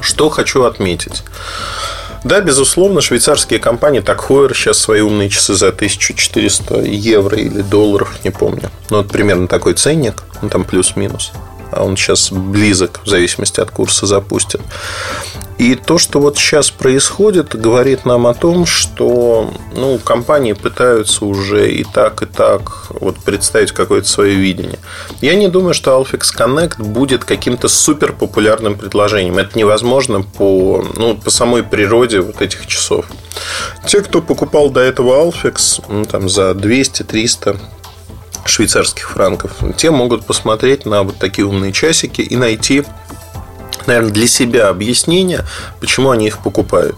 Что 0.00 0.28
хочу 0.28 0.64
отметить. 0.64 1.22
Да, 2.24 2.40
безусловно, 2.40 3.02
швейцарские 3.02 3.58
компании, 3.58 4.00
так 4.00 4.30
Heuer 4.30 4.54
сейчас 4.54 4.78
свои 4.78 5.02
умные 5.02 5.28
часы 5.28 5.54
за 5.54 5.68
1400 5.68 6.80
евро 6.82 7.36
или 7.36 7.60
долларов, 7.60 8.18
не 8.24 8.30
помню. 8.30 8.70
Ну, 8.88 8.98
вот 8.98 9.08
примерно 9.08 9.46
такой 9.46 9.74
ценник, 9.74 10.22
ну, 10.40 10.48
там 10.48 10.64
плюс-минус 10.64 11.32
он 11.82 11.96
сейчас 11.96 12.30
близок, 12.30 13.00
в 13.04 13.08
зависимости 13.08 13.60
от 13.60 13.70
курса 13.70 14.06
запустят. 14.06 14.60
И 15.58 15.76
то, 15.76 15.98
что 15.98 16.20
вот 16.20 16.36
сейчас 16.36 16.70
происходит, 16.70 17.54
говорит 17.54 18.04
нам 18.04 18.26
о 18.26 18.34
том, 18.34 18.66
что 18.66 19.52
ну, 19.74 19.98
компании 19.98 20.52
пытаются 20.52 21.24
уже 21.24 21.70
и 21.70 21.84
так, 21.84 22.22
и 22.22 22.26
так 22.26 22.88
вот 22.90 23.16
представить 23.18 23.70
какое-то 23.70 24.08
свое 24.08 24.34
видение. 24.34 24.78
Я 25.20 25.36
не 25.36 25.48
думаю, 25.48 25.72
что 25.72 25.92
Alfix 25.92 26.36
Connect 26.36 26.82
будет 26.82 27.24
каким-то 27.24 27.68
супер 27.68 28.12
популярным 28.12 28.76
предложением. 28.76 29.38
Это 29.38 29.56
невозможно 29.56 30.22
по, 30.22 30.84
ну, 30.96 31.16
по 31.16 31.30
самой 31.30 31.62
природе 31.62 32.20
вот 32.20 32.42
этих 32.42 32.66
часов. 32.66 33.06
Те, 33.86 34.00
кто 34.00 34.20
покупал 34.20 34.70
до 34.70 34.80
этого 34.80 35.24
Alfix 35.24 35.82
ну, 35.88 36.04
там, 36.04 36.28
за 36.28 36.50
200-300 36.50 37.58
швейцарских 38.46 39.10
франков, 39.10 39.52
те 39.76 39.90
могут 39.90 40.26
посмотреть 40.26 40.86
на 40.86 41.02
вот 41.02 41.16
такие 41.16 41.46
умные 41.46 41.72
часики 41.72 42.20
и 42.20 42.36
найти 42.36 42.84
наверное, 43.86 44.12
для 44.12 44.26
себя 44.26 44.68
объяснение, 44.68 45.44
почему 45.80 46.10
они 46.10 46.26
их 46.26 46.38
покупают. 46.38 46.96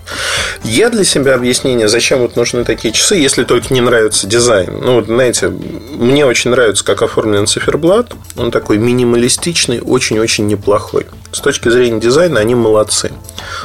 Я 0.62 0.90
для 0.90 1.04
себя 1.04 1.34
объяснение, 1.34 1.88
зачем 1.88 2.20
вот 2.20 2.36
нужны 2.36 2.64
такие 2.64 2.92
часы, 2.92 3.16
если 3.16 3.44
только 3.44 3.72
не 3.72 3.80
нравится 3.80 4.26
дизайн. 4.26 4.78
Ну, 4.80 4.94
вот, 4.94 5.06
знаете, 5.06 5.48
мне 5.48 6.24
очень 6.24 6.50
нравится, 6.50 6.84
как 6.84 7.02
оформлен 7.02 7.46
циферблат. 7.46 8.12
Он 8.36 8.50
такой 8.50 8.78
минималистичный, 8.78 9.80
очень-очень 9.80 10.46
неплохой. 10.46 11.06
С 11.32 11.40
точки 11.40 11.68
зрения 11.68 12.00
дизайна 12.00 12.40
они 12.40 12.54
молодцы. 12.54 13.12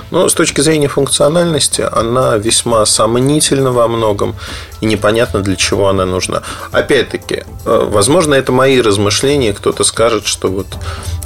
Но 0.09 0.27
с 0.27 0.33
точки 0.33 0.61
зрения 0.61 0.87
функциональности 0.87 1.87
она 1.91 2.37
весьма 2.37 2.85
сомнительна 2.85 3.71
во 3.71 3.87
многом 3.87 4.35
и 4.81 4.85
непонятно 4.85 5.41
для 5.41 5.55
чего 5.55 5.89
она 5.89 6.05
нужна. 6.05 6.43
Опять-таки, 6.71 7.43
э, 7.65 7.87
возможно, 7.89 8.33
это 8.33 8.51
мои 8.51 8.81
размышления. 8.81 9.53
Кто-то 9.53 9.83
скажет, 9.83 10.25
что 10.25 10.49
вот 10.49 10.67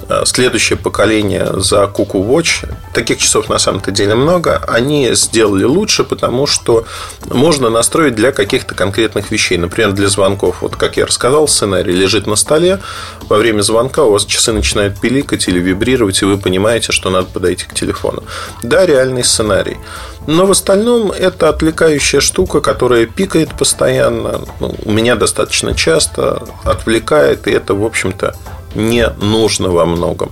Э, 0.08 0.24
следующее 0.26 0.78
поколение 0.78 1.50
за 1.56 1.84
Cuckoo 1.86 2.28
Watch, 2.28 2.72
таких 2.94 3.18
часов 3.18 3.50
на 3.50 3.58
самом-то 3.58 3.90
деле 3.90 4.14
много, 4.14 4.64
они 4.68 5.10
сделали 5.14 5.64
лучше, 5.64 6.04
потому 6.04 6.46
что 6.46 6.86
можно 7.26 7.72
настроить 7.72 8.14
для 8.14 8.32
каких-то 8.32 8.76
конкретных 8.76 9.32
вещей. 9.32 9.58
Например, 9.58 9.94
для 9.94 10.08
звонков. 10.08 10.58
Вот 10.62 10.76
как 10.76 10.98
я 10.98 11.08
рассказал, 11.08 11.48
сценарий 11.48 11.94
лежит 11.94 12.28
на 12.28 12.36
столе. 12.36 12.80
Во 13.30 13.38
время 13.38 13.62
звонка 13.62 14.04
у 14.04 14.12
вас 14.12 14.26
часы 14.26 14.54
начинают 14.54 15.00
пиликать 15.00 15.48
или 15.48 15.60
вибрировать, 15.60 16.22
вы 16.26 16.38
понимаете, 16.38 16.92
что 16.92 17.10
надо 17.10 17.28
подойти 17.28 17.66
к 17.66 17.74
телефону. 17.74 18.24
Да, 18.64 18.86
реальный 18.86 19.24
сценарий. 19.24 19.78
Но 20.28 20.46
в 20.46 20.52
остальном 20.52 21.12
это 21.12 21.50
отвлекающая 21.50 22.20
штука, 22.20 22.62
которая 22.62 23.06
пикает 23.06 23.56
постоянно. 23.58 24.42
Ну, 24.60 24.76
у 24.84 24.92
меня 24.92 25.16
достаточно 25.16 25.76
часто 25.76 26.44
отвлекает, 26.64 27.48
и 27.48 27.52
это, 27.52 27.76
в 27.76 27.84
общем-то, 27.84 28.36
не 28.74 29.08
нужно 29.22 29.70
во 29.70 29.86
многом. 29.86 30.32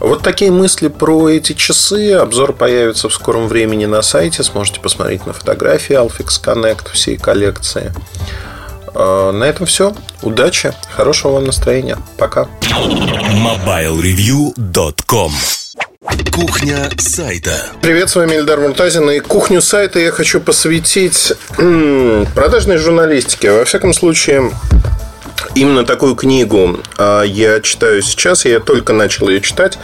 Вот 0.00 0.22
такие 0.22 0.50
мысли 0.52 0.88
про 0.88 1.28
эти 1.28 1.54
часы. 1.54 2.12
Обзор 2.12 2.52
появится 2.52 3.08
в 3.08 3.14
скором 3.14 3.48
времени 3.48 3.84
на 3.86 4.02
сайте. 4.02 4.42
Сможете 4.44 4.80
посмотреть 4.80 5.26
на 5.26 5.32
фотографии 5.32 5.96
Alfix 5.96 6.40
Connect 6.42 6.92
всей 6.92 7.16
коллекции. 7.16 7.92
А, 8.94 9.32
на 9.32 9.44
этом 9.44 9.66
все. 9.66 9.94
Удачи, 10.22 10.72
хорошего 10.90 11.32
вам 11.32 11.44
настроения. 11.44 11.98
Пока. 12.16 12.48
MobileReview.com 12.70 15.32
Кухня 16.32 16.88
сайта. 16.98 17.66
Привет, 17.82 18.08
с 18.10 18.16
вами 18.16 18.36
Эльдар 18.36 18.60
Муртазин. 18.60 19.10
И 19.10 19.20
кухню 19.20 19.60
сайта 19.60 19.98
я 19.98 20.12
хочу 20.12 20.40
посвятить 20.40 21.34
продажной 22.34 22.78
журналистике. 22.78 23.52
Во 23.52 23.64
всяком 23.64 23.92
случае, 23.92 24.50
Именно 25.54 25.84
такую 25.84 26.14
книгу 26.14 26.78
а, 26.98 27.22
я 27.22 27.60
читаю 27.60 28.02
сейчас. 28.02 28.44
Я 28.44 28.60
только 28.60 28.92
начал 28.92 29.28
ее 29.28 29.40
читать. 29.40 29.78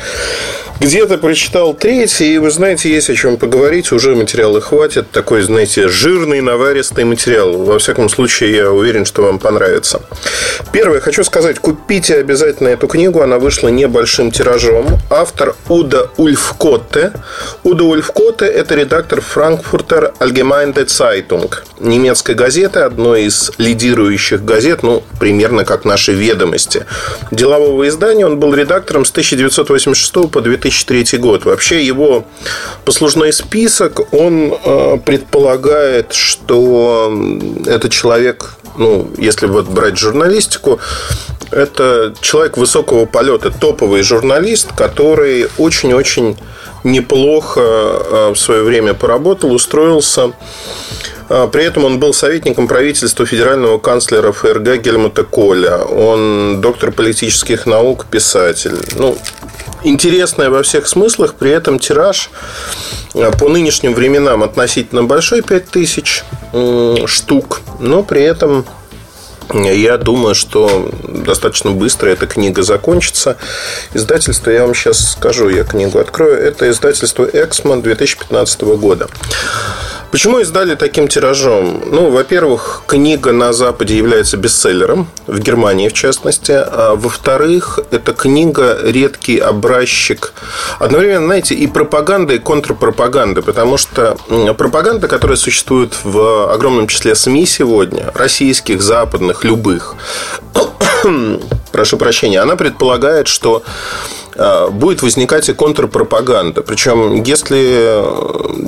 Где-то 0.80 1.18
прочитал 1.18 1.72
третий, 1.72 2.34
и 2.34 2.38
вы 2.38 2.50
знаете, 2.50 2.90
есть 2.90 3.08
о 3.08 3.14
чем 3.14 3.36
поговорить, 3.36 3.92
уже 3.92 4.14
материала 4.14 4.60
хватит. 4.60 5.10
Такой, 5.10 5.42
знаете, 5.42 5.88
жирный, 5.88 6.40
наваристый 6.40 7.04
материал. 7.04 7.52
Во 7.52 7.78
всяком 7.78 8.08
случае, 8.08 8.56
я 8.56 8.70
уверен, 8.70 9.04
что 9.04 9.22
вам 9.22 9.38
понравится. 9.38 10.02
Первое, 10.72 11.00
хочу 11.00 11.22
сказать, 11.24 11.58
купите 11.58 12.16
обязательно 12.16 12.68
эту 12.68 12.88
книгу, 12.88 13.22
она 13.22 13.38
вышла 13.38 13.68
небольшим 13.68 14.30
тиражом. 14.30 14.98
Автор 15.10 15.54
Уда 15.68 16.08
Ульфкотте. 16.16 17.12
Уда 17.62 17.84
Ульфкотте– 17.84 18.44
это 18.46 18.74
редактор 18.74 19.20
Франкфуртер 19.20 20.12
Allgemeine 20.18 20.74
Zeitung, 20.74 21.50
немецкой 21.78 22.34
газеты, 22.34 22.80
одной 22.80 23.24
из 23.24 23.52
лидирующих 23.58 24.44
газет, 24.44 24.82
ну, 24.82 25.02
примерно 25.20 25.64
как 25.64 25.84
наши 25.84 26.12
ведомости. 26.12 26.84
Делового 27.30 27.88
издания 27.88 28.26
он 28.26 28.38
был 28.38 28.54
редактором 28.54 29.04
с 29.04 29.10
1986 29.10 30.30
по 30.30 30.40
2000 30.40 30.63
2003 30.70 31.18
год. 31.18 31.44
Вообще 31.44 31.84
его 31.84 32.24
послужной 32.84 33.32
список, 33.32 34.12
он 34.12 34.52
э, 34.52 34.98
предполагает, 35.04 36.12
что 36.12 37.12
это 37.66 37.88
человек, 37.88 38.56
ну, 38.78 39.10
если 39.18 39.46
вот 39.46 39.66
брать 39.66 39.98
журналистику, 39.98 40.80
это 41.50 42.14
человек 42.20 42.56
высокого 42.56 43.06
полета, 43.06 43.50
топовый 43.50 44.02
журналист, 44.02 44.72
который 44.76 45.46
очень-очень 45.58 46.36
неплохо 46.84 47.60
э, 47.60 48.30
в 48.34 48.36
свое 48.36 48.62
время 48.62 48.94
поработал, 48.94 49.52
устроился. 49.52 50.32
Э, 51.28 51.48
при 51.50 51.64
этом 51.64 51.84
он 51.84 51.98
был 51.98 52.12
советником 52.12 52.68
правительства 52.68 53.26
федерального 53.26 53.78
канцлера 53.78 54.32
ФРГ 54.32 54.82
Гельмута 54.82 55.24
Коля. 55.24 55.78
Он 55.78 56.60
доктор 56.60 56.92
политических 56.92 57.66
наук, 57.66 58.06
писатель. 58.10 58.76
Ну, 58.96 59.16
интересная 59.84 60.50
во 60.50 60.62
всех 60.62 60.86
смыслах, 60.88 61.34
при 61.34 61.50
этом 61.50 61.78
тираж 61.78 62.30
э, 63.14 63.30
по 63.38 63.48
нынешним 63.48 63.94
временам 63.94 64.42
относительно 64.42 65.04
большой, 65.04 65.42
5000 65.42 66.24
штук, 67.06 67.62
но 67.80 68.02
при 68.04 68.22
этом 68.22 68.64
я 69.52 69.98
думаю, 69.98 70.34
что 70.34 70.90
достаточно 71.02 71.70
быстро 71.70 72.08
эта 72.08 72.26
книга 72.26 72.62
закончится. 72.62 73.36
Издательство, 73.92 74.50
я 74.50 74.62
вам 74.62 74.74
сейчас 74.74 75.12
скажу, 75.12 75.48
я 75.48 75.64
книгу 75.64 75.98
открою. 75.98 76.36
Это 76.38 76.70
издательство 76.70 77.24
«Эксман» 77.24 77.82
2015 77.82 78.62
года. 78.62 79.08
Почему 80.14 80.38
издали 80.38 80.76
таким 80.76 81.08
тиражом? 81.08 81.82
Ну, 81.90 82.10
во-первых, 82.10 82.84
книга 82.86 83.32
на 83.32 83.52
Западе 83.52 83.96
является 83.96 84.36
бестселлером, 84.36 85.08
в 85.26 85.40
Германии 85.40 85.88
в 85.88 85.92
частности. 85.92 86.52
А 86.52 86.94
во-вторых, 86.94 87.80
эта 87.90 88.12
книга 88.12 88.78
редкий 88.80 89.38
образчик 89.38 90.32
одновременно, 90.78 91.26
знаете, 91.26 91.56
и 91.56 91.66
пропаганды, 91.66 92.36
и 92.36 92.38
контрпропаганды, 92.38 93.42
потому 93.42 93.76
что 93.76 94.16
пропаганда, 94.56 95.08
которая 95.08 95.36
существует 95.36 95.94
в 96.04 96.52
огромном 96.52 96.86
числе 96.86 97.16
СМИ 97.16 97.44
сегодня, 97.44 98.12
российских, 98.14 98.82
западных, 98.82 99.33
любых, 99.42 99.96
прошу 101.72 101.96
прощения, 101.96 102.40
она 102.40 102.54
предполагает, 102.54 103.26
что 103.26 103.64
а, 104.36 104.68
будет 104.68 105.02
возникать 105.02 105.48
и 105.48 105.52
контрпропаганда. 105.52 106.62
Причем, 106.62 107.22
если 107.22 108.02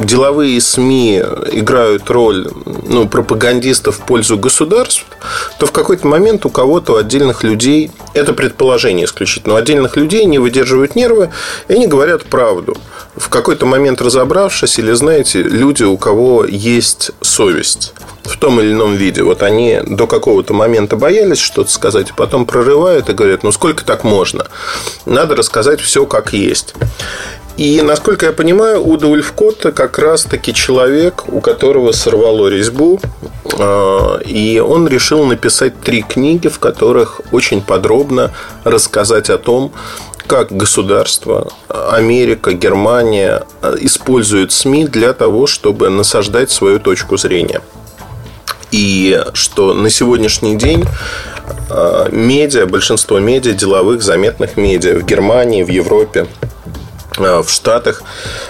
деловые 0.04 0.60
СМИ 0.60 1.22
играют 1.52 2.08
роль 2.10 2.48
ну, 2.86 3.08
пропагандистов 3.08 3.96
в 3.96 4.00
пользу 4.00 4.38
государств, 4.38 5.04
то 5.58 5.66
в 5.66 5.72
какой-то 5.72 6.06
момент 6.06 6.46
у 6.46 6.50
кого-то, 6.50 6.94
у 6.94 6.96
отдельных 6.96 7.42
людей, 7.42 7.90
это 8.14 8.32
предположение 8.32 9.06
исключительно, 9.06 9.54
у 9.54 9.56
отдельных 9.56 9.96
людей 9.96 10.24
не 10.24 10.38
выдерживают 10.38 10.94
нервы, 10.94 11.30
и 11.68 11.74
они 11.74 11.86
говорят 11.86 12.24
правду. 12.24 12.76
В 13.16 13.28
какой-то 13.28 13.66
момент 13.66 14.00
разобравшись, 14.00 14.78
или, 14.78 14.92
знаете, 14.92 15.42
люди, 15.42 15.82
у 15.82 15.96
кого 15.96 16.44
есть 16.44 17.10
совесть 17.22 17.92
в 18.26 18.36
том 18.36 18.60
или 18.60 18.72
ином 18.72 18.94
виде. 18.94 19.22
Вот 19.22 19.42
они 19.42 19.80
до 19.84 20.06
какого-то 20.06 20.54
момента 20.54 20.96
боялись 20.96 21.38
что-то 21.38 21.70
сказать, 21.70 22.10
а 22.10 22.14
потом 22.14 22.46
прорывают 22.46 23.08
и 23.08 23.12
говорят, 23.12 23.42
ну 23.42 23.52
сколько 23.52 23.84
так 23.84 24.04
можно? 24.04 24.46
Надо 25.04 25.36
рассказать 25.36 25.80
все 25.80 26.06
как 26.06 26.32
есть. 26.32 26.74
И, 27.56 27.80
насколько 27.80 28.26
я 28.26 28.32
понимаю, 28.32 28.86
Уда 28.86 29.06
Ульфкотта 29.06 29.72
как 29.72 29.98
раз-таки 29.98 30.52
человек, 30.52 31.24
у 31.28 31.40
которого 31.40 31.92
сорвало 31.92 32.48
резьбу, 32.48 33.00
а, 33.58 34.18
и 34.18 34.58
он 34.60 34.86
решил 34.86 35.24
написать 35.24 35.80
три 35.80 36.02
книги, 36.02 36.48
в 36.48 36.58
которых 36.58 37.22
очень 37.32 37.62
подробно 37.62 38.32
рассказать 38.64 39.30
о 39.30 39.38
том, 39.38 39.72
как 40.26 40.52
государство, 40.52 41.52
Америка, 41.68 42.52
Германия 42.52 43.44
используют 43.80 44.52
СМИ 44.52 44.86
для 44.88 45.12
того, 45.12 45.46
чтобы 45.46 45.88
насаждать 45.88 46.50
свою 46.50 46.80
точку 46.80 47.16
зрения. 47.16 47.62
И 48.70 49.22
что 49.34 49.74
на 49.74 49.90
сегодняшний 49.90 50.56
день 50.56 50.84
а, 51.70 52.08
медиа, 52.10 52.66
большинство 52.66 53.18
медиа, 53.18 53.52
деловых, 53.52 54.02
заметных 54.02 54.56
медиа 54.56 54.98
в 54.98 55.04
Германии, 55.04 55.62
в 55.62 55.68
Европе, 55.68 56.26
а, 57.18 57.42
в 57.42 57.50
Штатах, 57.50 58.02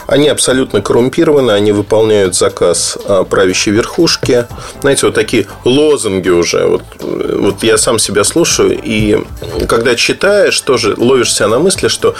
они 0.06 0.28
абсолютно 0.28 0.80
коррумпированы, 0.80 1.52
они 1.52 1.72
выполняют 1.72 2.34
заказ 2.34 2.98
а, 3.06 3.24
правящей 3.24 3.72
верхушки. 3.72 4.46
Знаете, 4.80 5.06
вот 5.06 5.14
такие 5.14 5.46
лозунги 5.64 6.28
уже. 6.28 6.66
Вот, 6.66 6.82
вот 7.00 7.62
я 7.62 7.78
сам 7.78 7.98
себя 7.98 8.24
слушаю, 8.24 8.78
и 8.82 9.22
когда 9.68 9.94
читаешь, 9.94 10.60
тоже 10.60 10.94
ловишься 10.96 11.46
на 11.48 11.58
мысли, 11.58 11.88
что 11.88 12.14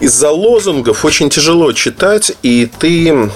из-за 0.00 0.30
лозунгов 0.30 1.04
очень 1.04 1.30
тяжело 1.30 1.72
читать, 1.72 2.32
и 2.42 2.68
ты 2.78 3.30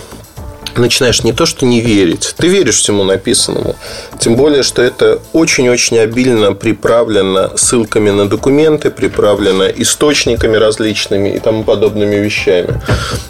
начинаешь 0.77 1.23
не 1.25 1.33
то, 1.33 1.47
что 1.47 1.66
не 1.66 1.81
верить, 1.81 2.35
ты 2.37 2.49
веришь 2.49 2.79
всему 2.79 3.05
написанному. 3.05 3.77
Тем 4.18 4.37
более, 4.37 4.62
что 4.62 4.83
это 4.83 5.20
очень-очень 5.33 5.99
обильно 5.99 6.53
приправлено 6.53 7.51
ссылками 7.57 8.11
на 8.11 8.29
документы, 8.29 8.91
приправлено 8.91 9.64
источниками 9.64 10.57
различными 10.57 11.31
и 11.31 11.39
тому 11.39 11.64
подобными 11.64 12.16
вещами. 12.16 12.81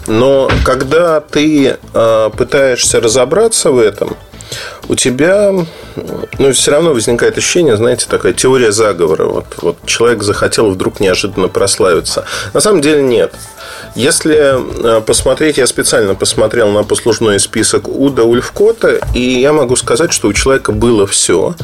Но 0.07 0.49
когда 0.63 1.19
ты 1.21 1.77
э, 1.93 2.29
пытаешься 2.37 2.99
разобраться 2.99 3.71
в 3.71 3.79
этом, 3.79 4.15
у 4.87 4.95
тебя 4.95 5.51
ну, 6.39 6.53
все 6.53 6.71
равно 6.71 6.93
возникает 6.93 7.37
ощущение, 7.37 7.77
знаете, 7.77 8.05
такая 8.09 8.33
теория 8.33 8.71
заговора. 8.71 9.25
Вот, 9.25 9.45
вот 9.61 9.77
человек 9.85 10.23
захотел 10.23 10.69
вдруг 10.69 10.99
неожиданно 10.99 11.47
прославиться. 11.47 12.25
На 12.53 12.59
самом 12.59 12.81
деле 12.81 13.01
нет. 13.01 13.33
Если 13.95 14.35
э, 14.97 15.01
посмотреть, 15.01 15.57
я 15.57 15.67
специально 15.67 16.15
посмотрел 16.15 16.69
на 16.71 16.83
послужной 16.83 17.39
список 17.39 17.87
Уда 17.87 18.23
Ульфкота, 18.23 18.99
и 19.13 19.21
я 19.21 19.53
могу 19.53 19.75
сказать, 19.75 20.11
что 20.11 20.27
у 20.27 20.33
человека 20.33 20.71
было 20.71 21.05
все. 21.05 21.55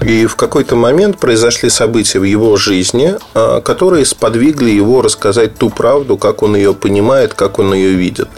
И 0.00 0.26
в 0.26 0.36
какой-то 0.36 0.74
момент 0.74 1.18
произошли 1.18 1.70
события 1.70 2.18
в 2.18 2.24
его 2.24 2.56
жизни, 2.56 3.14
э, 3.34 3.60
которые 3.64 4.04
сподвигли 4.04 4.70
его 4.70 5.00
рассказать 5.00 5.56
ту 5.56 5.70
правду, 5.70 6.18
как 6.18 6.42
он 6.42 6.56
ее 6.56 6.74
понимает, 6.74 7.34
как 7.34 7.58
он 7.58 7.72
ее 7.72 7.90
видит. 7.90 8.28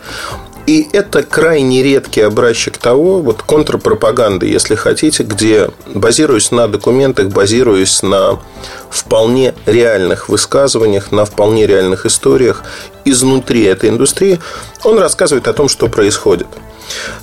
И 0.66 0.88
это 0.92 1.22
крайне 1.22 1.82
редкий 1.84 2.22
образчик 2.22 2.76
того, 2.76 3.20
вот 3.20 3.42
контрпропаганды, 3.42 4.46
если 4.46 4.74
хотите, 4.74 5.22
где, 5.22 5.70
базируясь 5.94 6.50
на 6.50 6.66
документах, 6.66 7.28
базируясь 7.28 8.02
на 8.02 8.40
вполне 8.90 9.54
реальных 9.64 10.28
высказываниях, 10.28 11.12
на 11.12 11.24
вполне 11.24 11.68
реальных 11.68 12.04
историях 12.04 12.64
изнутри 13.04 13.62
этой 13.62 13.90
индустрии, 13.90 14.40
он 14.82 14.98
рассказывает 14.98 15.46
о 15.46 15.52
том, 15.52 15.68
что 15.68 15.86
происходит. 15.86 16.48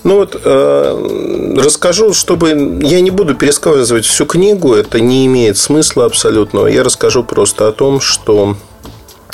Ну 0.04 0.16
вот, 0.16 0.39
э, 0.41 1.56
расскажу, 1.58 2.14
чтобы 2.14 2.80
я 2.82 3.02
не 3.02 3.12
буду 3.12 3.36
пересказывать 3.36 4.06
всю 4.06 4.26
книгу, 4.26 4.74
это 4.74 5.02
не 5.02 5.26
имеет 5.26 5.58
смысла 5.58 6.06
абсолютного. 6.06 6.68
Я 6.68 6.84
расскажу 6.84 7.24
просто 7.24 7.68
о 7.68 7.72
том, 7.74 8.00
что 8.00 8.56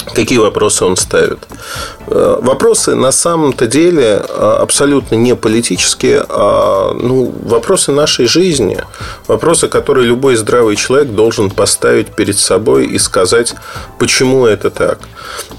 Какие 0.06 0.40
вопросы 0.40 0.86
он 0.86 0.96
ставит? 0.96 1.40
Э, 2.08 2.40
вопросы 2.42 2.96
на 2.96 3.12
самом-то 3.12 3.68
деле 3.68 4.24
э, 4.28 4.58
абсолютно 4.62 5.16
не 5.16 5.36
политические, 5.36 6.26
а 6.28 6.94
ну, 6.94 7.34
вопросы 7.44 7.92
нашей 7.92 8.26
жизни. 8.26 8.84
Вопросы, 9.28 9.68
которые 9.68 10.08
любой 10.08 10.36
здравый 10.36 10.76
человек 10.76 11.10
должен 11.10 11.50
поставить 11.50 12.08
перед 12.16 12.38
собой 12.38 12.88
и 12.88 12.98
сказать, 12.98 13.56
почему 14.00 14.46
это 14.46 14.70
так. 14.70 15.00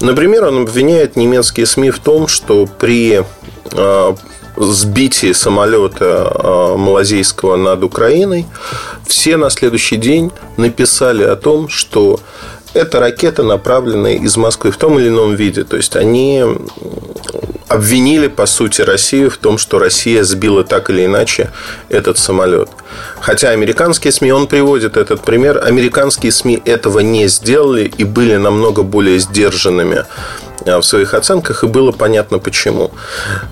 Например, 0.01 0.45
он 0.45 0.63
обвиняет 0.63 1.15
немецкие 1.15 1.65
СМИ 1.65 1.91
в 1.91 1.99
том, 1.99 2.27
что 2.27 2.67
при 2.79 3.23
э, 3.71 4.15
сбитии 4.57 5.31
самолета 5.31 6.75
малазийского 6.77 7.55
над 7.55 7.83
Украиной, 7.83 8.45
все 9.07 9.37
на 9.37 9.49
следующий 9.49 9.95
день 9.95 10.31
написали 10.57 11.23
о 11.23 11.35
том, 11.35 11.69
что 11.69 12.19
это 12.73 12.99
ракеты, 12.99 13.43
направленные 13.43 14.17
из 14.17 14.37
Москвы 14.37 14.71
в 14.71 14.77
том 14.77 14.99
или 14.99 15.09
ином 15.09 15.35
виде. 15.35 15.63
То 15.63 15.77
есть 15.77 15.95
они 15.95 16.43
обвинили, 17.67 18.27
по 18.27 18.45
сути, 18.45 18.81
Россию 18.81 19.29
в 19.29 19.37
том, 19.37 19.57
что 19.57 19.79
Россия 19.79 20.23
сбила 20.23 20.63
так 20.63 20.89
или 20.89 21.05
иначе 21.05 21.51
этот 21.89 22.17
самолет. 22.17 22.69
Хотя 23.21 23.49
американские 23.49 24.11
СМИ, 24.11 24.31
он 24.31 24.47
приводит 24.47 24.97
этот 24.97 25.21
пример, 25.21 25.61
американские 25.63 26.31
СМИ 26.31 26.61
этого 26.65 26.99
не 26.99 27.27
сделали 27.27 27.91
и 27.97 28.03
были 28.03 28.35
намного 28.35 28.83
более 28.83 29.19
сдержанными 29.19 30.05
в 30.65 30.81
своих 30.81 31.13
оценках, 31.13 31.63
и 31.63 31.67
было 31.67 31.91
понятно 31.91 32.39
почему. 32.39 32.91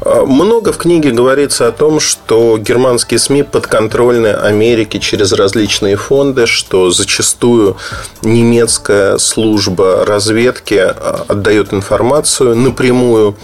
Э, 0.02 0.24
много 0.26 0.72
в 0.72 0.78
книге 0.78 1.12
говорится 1.12 1.68
о 1.68 1.72
том, 1.72 2.00
что 2.00 2.58
германские 2.58 3.20
СМИ 3.20 3.44
подконтрольны 3.44 4.28
Америке 4.28 5.00
через 5.00 5.32
различные 5.34 5.96
фонды, 5.96 6.46
что 6.46 6.92
зачастую 6.92 7.78
немецкая 8.22 9.18
служба 9.18 10.06
разведки 10.06 10.76
э, 10.76 10.94
отдает 11.28 11.74
информацию 11.74 12.56
напрямую 12.56 13.36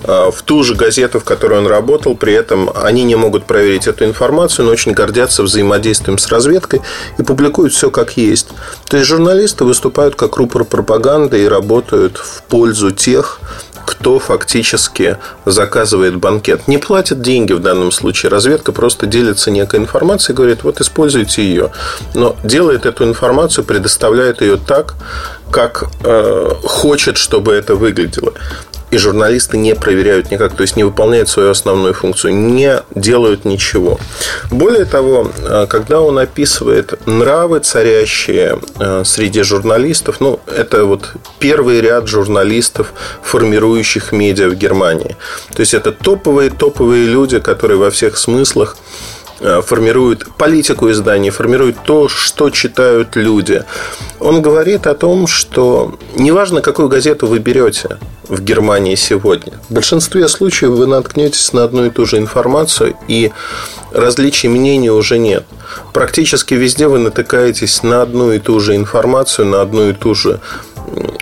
в 0.00 0.42
ту 0.44 0.62
же 0.62 0.74
газету, 0.74 1.20
в 1.20 1.24
которой 1.24 1.58
он 1.58 1.66
работал, 1.66 2.16
при 2.16 2.32
этом 2.32 2.70
они 2.74 3.04
не 3.04 3.16
могут 3.16 3.44
проверить 3.44 3.86
эту 3.86 4.04
информацию, 4.04 4.66
но 4.66 4.72
очень 4.72 4.92
гордятся 4.92 5.42
взаимодействием 5.42 6.18
с 6.18 6.28
разведкой 6.28 6.80
и 7.18 7.22
публикуют 7.22 7.72
все 7.72 7.90
как 7.90 8.16
есть. 8.16 8.48
То 8.88 8.96
есть 8.96 9.08
журналисты 9.08 9.64
выступают 9.64 10.14
как 10.14 10.36
рупор 10.36 10.64
пропаганды 10.64 11.42
и 11.42 11.48
работают 11.48 12.16
в 12.16 12.42
пользу 12.42 12.90
тех, 12.90 13.07
тех, 13.08 13.40
кто 13.86 14.18
фактически 14.18 15.16
заказывает 15.46 16.16
банкет. 16.16 16.68
Не 16.68 16.76
платят 16.76 17.22
деньги 17.22 17.54
в 17.54 17.60
данном 17.60 17.90
случае. 17.90 18.30
Разведка 18.30 18.72
просто 18.72 19.06
делится 19.06 19.50
некой 19.50 19.80
информацией 19.80 20.36
говорит, 20.36 20.62
вот 20.62 20.80
используйте 20.82 21.42
ее. 21.42 21.70
Но 22.14 22.36
делает 22.44 22.84
эту 22.84 23.04
информацию, 23.04 23.64
предоставляет 23.64 24.42
ее 24.42 24.58
так, 24.58 24.94
как 25.50 25.84
э, 26.04 26.50
хочет, 26.64 27.16
чтобы 27.16 27.54
это 27.54 27.76
выглядело 27.76 28.34
и 28.90 28.98
журналисты 28.98 29.56
не 29.56 29.74
проверяют 29.74 30.30
никак, 30.30 30.54
то 30.54 30.62
есть 30.62 30.76
не 30.76 30.84
выполняют 30.84 31.28
свою 31.28 31.50
основную 31.50 31.94
функцию, 31.94 32.34
не 32.34 32.82
делают 32.94 33.44
ничего. 33.44 33.98
Более 34.50 34.84
того, 34.84 35.30
э, 35.38 35.66
когда 35.68 36.00
он 36.00 36.18
описывает 36.18 37.06
нравы, 37.06 37.60
царящие 37.60 38.58
э, 38.78 39.02
среди 39.04 39.42
журналистов, 39.42 40.20
ну, 40.20 40.40
это 40.46 40.84
вот 40.84 41.12
первый 41.38 41.80
ряд 41.80 42.08
журналистов, 42.08 42.92
формирующих 43.22 44.12
медиа 44.12 44.48
в 44.48 44.54
Германии. 44.54 45.16
То 45.54 45.60
есть 45.60 45.74
это 45.74 45.92
топовые, 45.92 46.50
топовые 46.50 47.06
люди, 47.06 47.38
которые 47.38 47.78
во 47.78 47.90
всех 47.90 48.16
смыслах 48.16 48.76
формирует 49.40 50.26
политику 50.36 50.90
издания, 50.90 51.30
формирует 51.30 51.76
то, 51.84 52.08
что 52.08 52.50
читают 52.50 53.16
люди. 53.16 53.64
Он 54.20 54.42
говорит 54.42 54.86
о 54.86 54.94
том, 54.94 55.26
что 55.26 55.98
неважно, 56.16 56.60
какую 56.60 56.88
газету 56.88 57.26
вы 57.26 57.38
берете 57.38 57.98
в 58.28 58.42
Германии 58.42 58.94
сегодня, 58.94 59.52
в 59.68 59.74
большинстве 59.74 60.28
случаев 60.28 60.70
вы 60.72 60.86
наткнетесь 60.86 61.52
на 61.52 61.64
одну 61.64 61.86
и 61.86 61.90
ту 61.90 62.04
же 62.04 62.18
информацию, 62.18 62.94
и 63.06 63.32
различий 63.92 64.48
мнений 64.48 64.90
уже 64.90 65.18
нет. 65.18 65.44
Практически 65.92 66.54
везде 66.54 66.88
вы 66.88 66.98
натыкаетесь 66.98 67.82
на 67.82 68.02
одну 68.02 68.32
и 68.32 68.38
ту 68.38 68.60
же 68.60 68.76
информацию, 68.76 69.46
на 69.46 69.62
одну 69.62 69.90
и 69.90 69.92
ту 69.92 70.14
же 70.14 70.40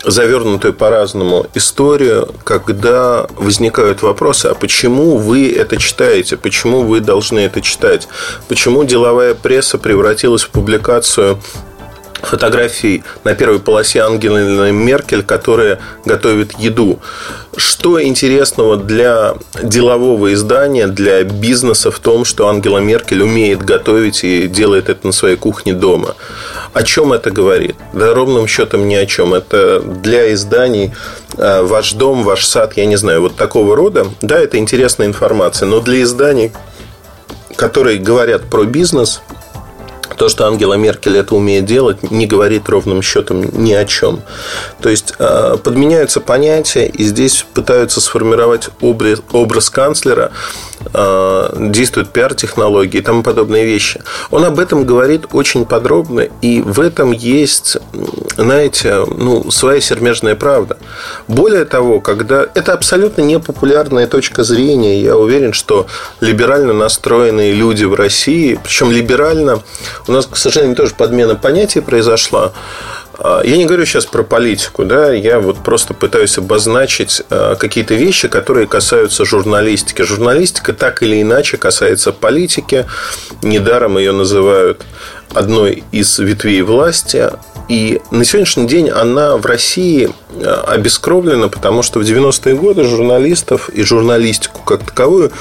завернутую 0.05 0.75
по-разному 0.75 1.47
историю, 1.55 2.29
когда 2.45 3.27
возникают 3.37 4.03
вопросы, 4.03 4.47
а 4.47 4.55
почему 4.55 5.17
вы 5.17 5.51
это 5.51 5.77
читаете, 5.77 6.37
почему 6.37 6.83
вы 6.83 7.01
должны 7.01 7.41
это 7.41 7.61
читать, 7.61 8.09
почему 8.49 8.85
деловая 8.85 9.35
пресса 9.35 9.79
превратилась 9.79 10.43
в 10.43 10.51
публикацию 10.51 11.39
фотографий 12.23 13.05
на 13.25 13.35
первой 13.35 13.59
полосе 13.59 14.01
Ангелы 14.01 14.73
Меркель, 14.73 15.23
которая 15.23 15.79
готовит 16.05 16.59
еду. 16.59 17.01
Что 17.57 18.03
интересного 18.03 18.77
для 18.77 19.35
делового 19.63 20.33
издания, 20.35 20.87
для 20.87 21.25
бизнеса 21.25 21.91
в 21.91 21.99
том, 21.99 22.25
что 22.25 22.49
Ангела 22.49 22.79
Меркель 22.79 23.23
умеет 23.23 23.63
готовить 23.63 24.25
и 24.25 24.47
делает 24.47 24.89
это 24.89 25.07
на 25.07 25.13
своей 25.13 25.37
кухне 25.37 25.73
дома? 25.73 26.15
О 26.77 26.83
чем 26.83 27.15
это 27.15 27.31
говорит? 27.31 27.75
Да 27.95 28.13
ровным 28.13 28.47
счетом 28.47 28.87
ни 28.87 28.95
о 28.97 29.07
чем. 29.07 29.33
Это 29.33 29.81
для 29.81 30.35
изданий 30.35 30.93
э, 31.39 31.63
ваш 31.63 31.95
дом, 31.95 32.23
ваш 32.23 32.45
сад, 32.45 32.77
я 32.77 32.85
не 32.85 32.97
знаю, 32.97 33.23
вот 33.23 33.35
такого 33.35 33.75
рода. 33.75 34.07
Да, 34.21 34.39
это 34.39 34.59
интересная 34.59 35.07
информация, 35.07 35.67
но 35.67 35.81
для 35.81 36.03
изданий, 36.03 36.53
которые 37.57 37.97
говорят 37.97 38.43
про 38.51 38.65
бизнес, 38.65 39.23
то, 40.19 40.29
что 40.29 40.47
Ангела 40.47 40.75
Меркель 40.75 41.17
это 41.17 41.35
умеет 41.35 41.65
делать, 41.65 42.11
не 42.11 42.27
говорит 42.27 42.69
ровным 42.69 43.01
счетом 43.01 43.41
ни 43.41 43.73
о 43.73 43.87
чем. 43.87 44.21
То 44.83 44.91
есть 44.91 45.15
э, 45.19 45.57
подменяются 45.65 46.21
понятия, 46.21 46.87
и 46.87 47.05
здесь 47.05 47.47
пытаются 47.55 48.03
сформировать 48.03 48.69
образ, 48.83 49.71
канцлера, 49.71 50.31
действуют 50.93 52.11
пиар-технологии 52.11 52.99
и 52.99 53.03
тому 53.03 53.23
подобные 53.23 53.65
вещи. 53.65 54.01
Он 54.31 54.45
об 54.45 54.59
этом 54.59 54.85
говорит 54.85 55.27
очень 55.33 55.67
подробно, 55.67 56.29
и 56.43 56.61
в 56.61 56.81
этом 56.81 57.13
есть, 57.13 57.77
знаете, 58.37 59.05
ну, 59.07 59.51
своя 59.51 59.81
сермежная 59.81 60.35
правда. 60.35 60.77
Более 61.29 61.65
того, 61.65 62.01
когда 62.01 62.47
это 62.55 62.73
абсолютно 62.73 63.23
непопулярная 63.23 64.07
точка 64.07 64.45
зрения, 64.45 65.01
я 65.01 65.17
уверен, 65.17 65.53
что 65.53 65.87
либерально 66.21 66.73
настроенные 66.73 67.53
люди 67.53 67.85
в 67.85 67.95
России, 67.95 68.59
причем 68.63 68.91
либерально 68.91 69.63
у 70.07 70.13
нас, 70.13 70.27
к 70.27 70.37
сожалению, 70.37 70.77
тоже 70.77 70.95
подмена 70.95 71.35
понятий 71.35 71.81
произошла. 71.81 72.53
А, 73.19 73.43
я 73.45 73.57
не 73.57 73.65
говорю 73.65 73.85
сейчас 73.87 74.07
про 74.07 74.23
политику, 74.23 74.85
да, 74.85 75.13
я 75.13 75.41
вот 75.41 75.59
просто 75.59 75.95
пытаюсь 75.95 76.39
обозначить 76.39 77.23
а, 77.31 77.55
какие-то 77.57 77.95
вещи, 77.95 78.29
которые 78.29 78.67
касаются 78.67 79.25
журналистики. 79.25 80.03
Журналистика 80.03 80.73
так 80.73 81.03
или 81.03 81.23
иначе 81.23 81.57
касается 81.57 82.13
политики. 82.13 82.87
Недаром 83.43 83.99
ее 83.99 84.13
называют 84.13 84.83
одной 85.33 85.85
из 85.93 86.19
ветвей 86.19 86.63
власти. 86.63 87.31
И 87.69 88.01
на 88.13 88.25
сегодняшний 88.25 88.69
день 88.69 88.91
она 88.91 89.37
в 89.37 89.47
России 89.47 90.11
а, 90.31 90.65
обескровлена, 90.69 91.49
потому 91.49 91.83
что 91.83 92.01
в 92.01 92.03
90-е 92.03 92.55
годы 92.55 92.85
журналистов 92.85 93.71
и 93.71 93.83
журналистику 93.83 94.63
как 94.63 94.85
таковую 94.85 95.33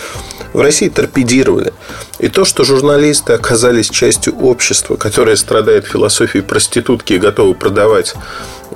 в 0.56 0.62
России 0.62 0.88
торпедировали. 0.88 1.74
И 2.18 2.30
то, 2.30 2.46
что 2.46 2.64
журналисты 2.64 3.34
оказались 3.34 3.90
частью 3.90 4.38
общества, 4.38 4.96
которое 4.96 5.36
страдает 5.36 5.86
философией 5.86 6.44
проститутки 6.44 7.14
и 7.14 7.20
готовы 7.20 7.54
продавать 7.56 8.16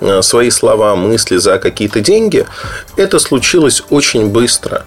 э, 0.01 0.21
свои 0.21 0.49
слова, 0.49 0.95
мысли 0.95 1.37
за 1.37 1.57
какие-то 1.57 2.01
деньги, 2.01 2.45
это 2.97 3.17
случилось 3.17 3.81
очень 3.89 4.27
быстро. 4.27 4.85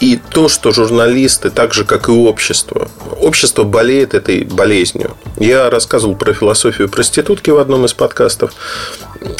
И 0.00 0.18
то, 0.30 0.48
что 0.48 0.72
журналисты, 0.72 1.50
так 1.50 1.74
же 1.74 1.84
как 1.84 2.08
и 2.08 2.12
общество, 2.12 2.90
общество 3.20 3.64
болеет 3.64 4.14
этой 4.14 4.44
болезнью. 4.44 5.14
Я 5.38 5.68
рассказывал 5.68 6.16
про 6.16 6.32
философию 6.32 6.88
проститутки 6.88 7.50
в 7.50 7.58
одном 7.58 7.84
из 7.84 7.92
подкастов. 7.92 8.52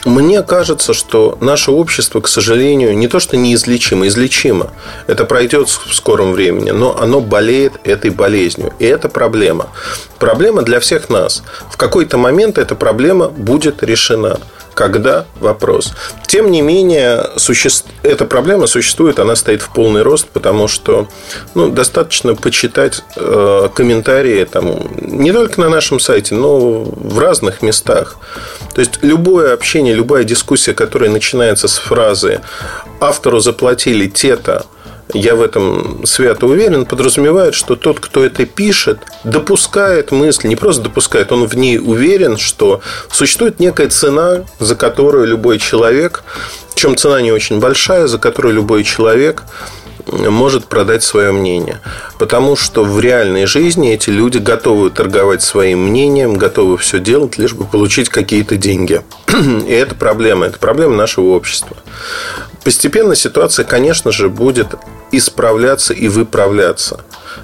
Мне 0.05 0.43
кажется, 0.43 0.93
что 0.93 1.39
наше 1.41 1.70
общество, 1.70 2.20
к 2.20 2.28
сожалению, 2.28 2.97
не 2.97 3.09
то 3.09 3.18
что 3.20 3.37
неизлечимо, 3.37 4.07
излечимо. 4.09 4.72
Это 5.07 5.24
пройдет 5.24 5.68
в 5.68 5.95
скором 5.95 6.33
времени, 6.33 6.70
но 6.70 6.99
оно 6.99 7.20
болеет 7.20 7.74
этой 7.85 8.11
болезнью. 8.11 8.72
И 8.78 8.85
это 8.85 9.09
проблема. 9.09 9.68
Проблема 10.18 10.62
для 10.62 10.81
всех 10.81 11.09
нас. 11.09 11.43
В 11.70 11.76
какой-то 11.76 12.18
момент 12.18 12.59
эта 12.59 12.74
проблема 12.74 13.28
будет 13.28 13.83
решена. 13.83 14.39
Когда? 14.74 15.26
Вопрос. 15.41 15.93
Тем 16.26 16.51
не 16.51 16.62
менее, 16.62 17.26
суще... 17.37 17.68
эта 18.03 18.24
проблема 18.24 18.66
существует, 18.66 19.18
она 19.18 19.37
стоит 19.37 19.62
в 19.62 19.70
полный 19.70 20.03
рост, 20.03 20.28
потому 20.28 20.68
что 20.68 21.09
ну, 21.55 21.68
достаточно 21.70 22.35
почитать 22.35 23.03
э, 23.16 23.68
комментарии 23.74 24.45
там, 24.45 24.81
не 25.01 25.33
только 25.33 25.61
на 25.61 25.68
нашем 25.68 26.01
сайте, 26.01 26.35
но 26.35 26.83
в 26.83 27.18
разных 27.18 27.62
местах. 27.62 28.16
То 28.74 28.81
есть 28.81 29.01
любое 29.03 29.53
общение, 29.53 29.69
любая 29.78 30.24
дискуссия, 30.24 30.74
которая 30.74 31.10
начинается 31.10 31.68
с 31.68 31.78
фразы 31.78 32.40
«автору 33.00 33.40
заплатили 33.40 34.06
те-то», 34.08 34.66
я 35.14 35.34
в 35.34 35.42
этом 35.42 36.06
свято 36.06 36.46
уверен, 36.46 36.86
подразумевает, 36.86 37.54
что 37.54 37.76
тот, 37.76 38.00
кто 38.00 38.24
это 38.24 38.46
пишет, 38.46 38.98
допускает 39.24 40.12
мысль, 40.12 40.48
не 40.48 40.56
просто 40.56 40.84
допускает, 40.84 41.32
он 41.32 41.46
в 41.46 41.56
ней 41.56 41.78
уверен, 41.78 42.36
что 42.36 42.80
существует 43.10 43.60
некая 43.60 43.88
цена, 43.88 44.44
за 44.58 44.76
которую 44.76 45.26
любой 45.26 45.58
человек, 45.58 46.22
причем 46.74 46.96
цена 46.96 47.20
не 47.20 47.32
очень 47.32 47.58
большая, 47.58 48.06
за 48.06 48.18
которую 48.18 48.54
любой 48.54 48.84
человек 48.84 49.42
может 50.07 50.66
продать 50.66 51.03
свое 51.03 51.32
мнение. 51.32 51.80
Потому 52.18 52.57
что 52.57 52.84
в 52.84 53.01
реальной 53.01 53.46
жизни 53.46 53.92
эти 53.92 54.11
люди 54.11 54.38
готовы 54.38 54.90
торговать 54.90 55.42
своим 55.42 55.88
мнением, 55.88 56.34
готовы 56.34 56.78
все 56.78 56.98
делать, 56.98 57.38
лишь 57.38 57.55
бы 57.55 57.64
получить 57.64 58.09
какие-то 58.09 58.57
деньги. 58.57 59.03
И 59.66 59.72
это 59.72 59.94
проблема. 59.94 60.46
Это 60.46 60.59
проблема 60.59 60.96
нашего 60.96 61.30
общества. 61.34 61.76
Постепенно 62.64 63.14
ситуация, 63.14 63.64
конечно 63.64 64.12
же, 64.12 64.28
будет 64.28 64.74
исправляться 65.12 65.94
и 65.94 66.09
выправляться. 66.09 67.01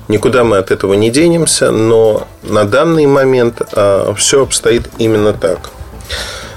Никуда 0.08 0.44
мы 0.44 0.58
от 0.58 0.70
этого 0.70 0.94
не 0.94 1.10
денемся, 1.10 1.70
но 1.70 2.28
на 2.42 2.64
данный 2.64 3.06
момент 3.06 3.62
а, 3.72 4.14
все 4.14 4.42
обстоит 4.42 4.88
именно 4.98 5.32
так. 5.32 5.70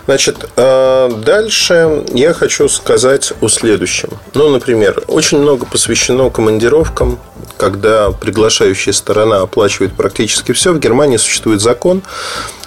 Значит, 0.10 0.50
э, 0.56 1.12
дальше 1.24 2.04
я 2.16 2.34
хочу 2.34 2.68
сказать 2.68 3.32
о 3.42 3.48
следующем. 3.48 4.10
Ну, 4.34 4.50
например, 4.50 5.04
очень 5.06 5.38
много 5.38 5.68
посвящено 5.68 6.32
командировкам, 6.32 7.20
когда 7.58 8.10
приглашающая 8.10 8.92
сторона 8.92 9.42
оплачивает 9.42 9.94
практически 9.94 10.52
все. 10.52 10.74
В 10.74 10.80
Германии 10.80 11.18
существует 11.18 11.62
закон, 11.62 12.02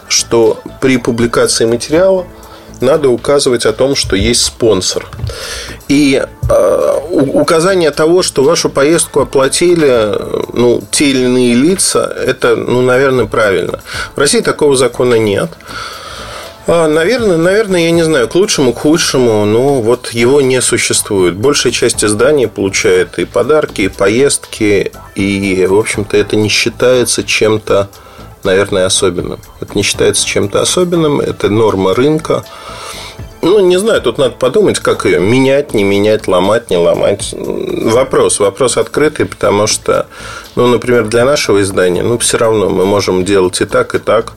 что 0.07 0.61
при 0.80 0.99
публикации 0.99 1.64
материала 1.64 2.26
надо 2.80 3.09
указывать 3.09 3.66
о 3.66 3.72
том, 3.72 3.97
что 3.97 4.14
есть 4.14 4.45
спонсор. 4.45 5.09
И 5.88 6.24
э, 6.49 6.99
указание 7.11 7.90
того, 7.90 8.22
что 8.22 8.45
вашу 8.45 8.70
поездку 8.70 9.18
оплатили 9.18 10.16
ну, 10.53 10.80
те 10.92 11.11
или 11.11 11.25
иные 11.25 11.54
лица, 11.54 12.04
это, 12.25 12.54
ну, 12.54 12.83
наверное, 12.83 13.26
правильно. 13.26 13.80
В 14.14 14.18
России 14.21 14.42
такого 14.42 14.76
закона 14.76 15.17
нет. 15.17 15.50
Наверное, 16.67 17.39
наверное, 17.39 17.80
я 17.80 17.91
не 17.91 18.05
знаю, 18.05 18.29
к 18.29 18.37
лучшему, 18.37 18.72
к 18.72 18.79
худшему, 18.79 19.45
но 19.45 19.80
вот 19.83 20.11
его 20.11 20.41
не 20.41 20.61
существует. 20.61 21.37
Большая 21.37 21.72
часть 21.72 22.05
изданий 22.05 22.47
получает 22.47 23.18
и 23.18 23.25
подарки, 23.25 23.83
и 23.83 23.89
поездки, 23.89 24.93
и, 25.17 25.67
в 25.68 25.76
общем-то, 25.76 26.17
это 26.17 26.37
не 26.37 26.49
считается 26.49 27.25
чем-то, 27.25 27.89
наверное, 28.45 28.87
особенным. 28.87 29.41
Это 29.61 29.72
не 29.75 29.83
считается 29.83 30.25
чем-то 30.25 30.61
особенным, 30.61 31.21
это 31.21 31.49
норма 31.49 31.95
рынка. 31.95 32.45
Ну, 33.43 33.59
не 33.59 33.76
знаю, 33.76 34.01
тут 34.01 34.18
надо 34.18 34.37
подумать, 34.37 34.79
как 34.79 35.05
ее 35.05 35.18
менять, 35.18 35.75
не 35.75 35.83
менять, 35.83 36.29
ломать, 36.29 36.71
не 36.71 36.76
ломать. 36.76 37.34
Вопрос, 37.37 38.39
вопрос 38.39 38.76
открытый, 38.76 39.26
потому 39.26 39.67
что, 39.67 40.07
ну, 40.55 40.68
например, 40.68 41.09
для 41.09 41.25
нашего 41.25 41.61
издания, 41.61 42.05
ну, 42.05 42.18
все 42.18 42.39
равно 42.39 42.71
мы 42.71 42.87
можем 42.87 43.25
делать 43.25 43.61
и 43.61 43.64
так, 43.64 43.97
и 43.97 43.99
так 43.99 44.34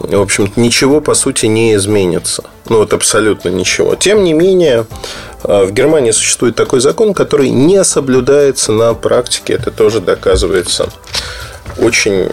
в 0.00 0.20
общем-то, 0.20 0.60
ничего, 0.60 1.00
по 1.00 1.14
сути, 1.14 1.46
не 1.46 1.74
изменится. 1.74 2.44
Ну, 2.68 2.78
вот 2.78 2.92
абсолютно 2.92 3.48
ничего. 3.48 3.94
Тем 3.94 4.24
не 4.24 4.32
менее, 4.32 4.86
э, 5.44 5.64
в 5.64 5.72
Германии 5.72 6.10
существует 6.10 6.54
такой 6.54 6.80
закон, 6.80 7.14
который 7.14 7.50
не 7.50 7.82
соблюдается 7.84 8.72
на 8.72 8.94
практике. 8.94 9.54
Это 9.54 9.70
тоже 9.70 10.00
доказывается 10.00 10.88
очень 11.78 12.28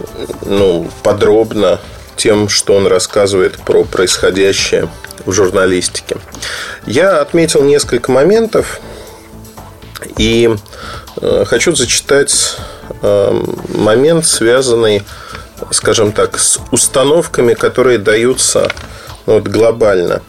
ну, 0.45 0.89
подробно 1.03 1.79
тем, 2.15 2.49
что 2.49 2.75
он 2.75 2.87
рассказывает 2.87 3.57
про 3.57 3.83
происходящее 3.83 4.89
в 5.25 5.31
журналистике. 5.31 6.17
Я 6.85 7.21
отметил 7.21 7.63
несколько 7.63 8.11
моментов 8.11 8.79
и 10.17 10.55
э, 11.21 11.45
хочу 11.45 11.75
зачитать 11.75 12.57
э, 13.01 13.43
момент, 13.69 14.25
связанный 14.25 15.03
скажем 15.72 16.11
так, 16.11 16.40
с 16.40 16.60
установками, 16.72 17.53
которые 17.53 17.98
даются 17.98 18.72
ну, 19.26 19.36
вот, 19.36 19.48
глобально 19.48 20.22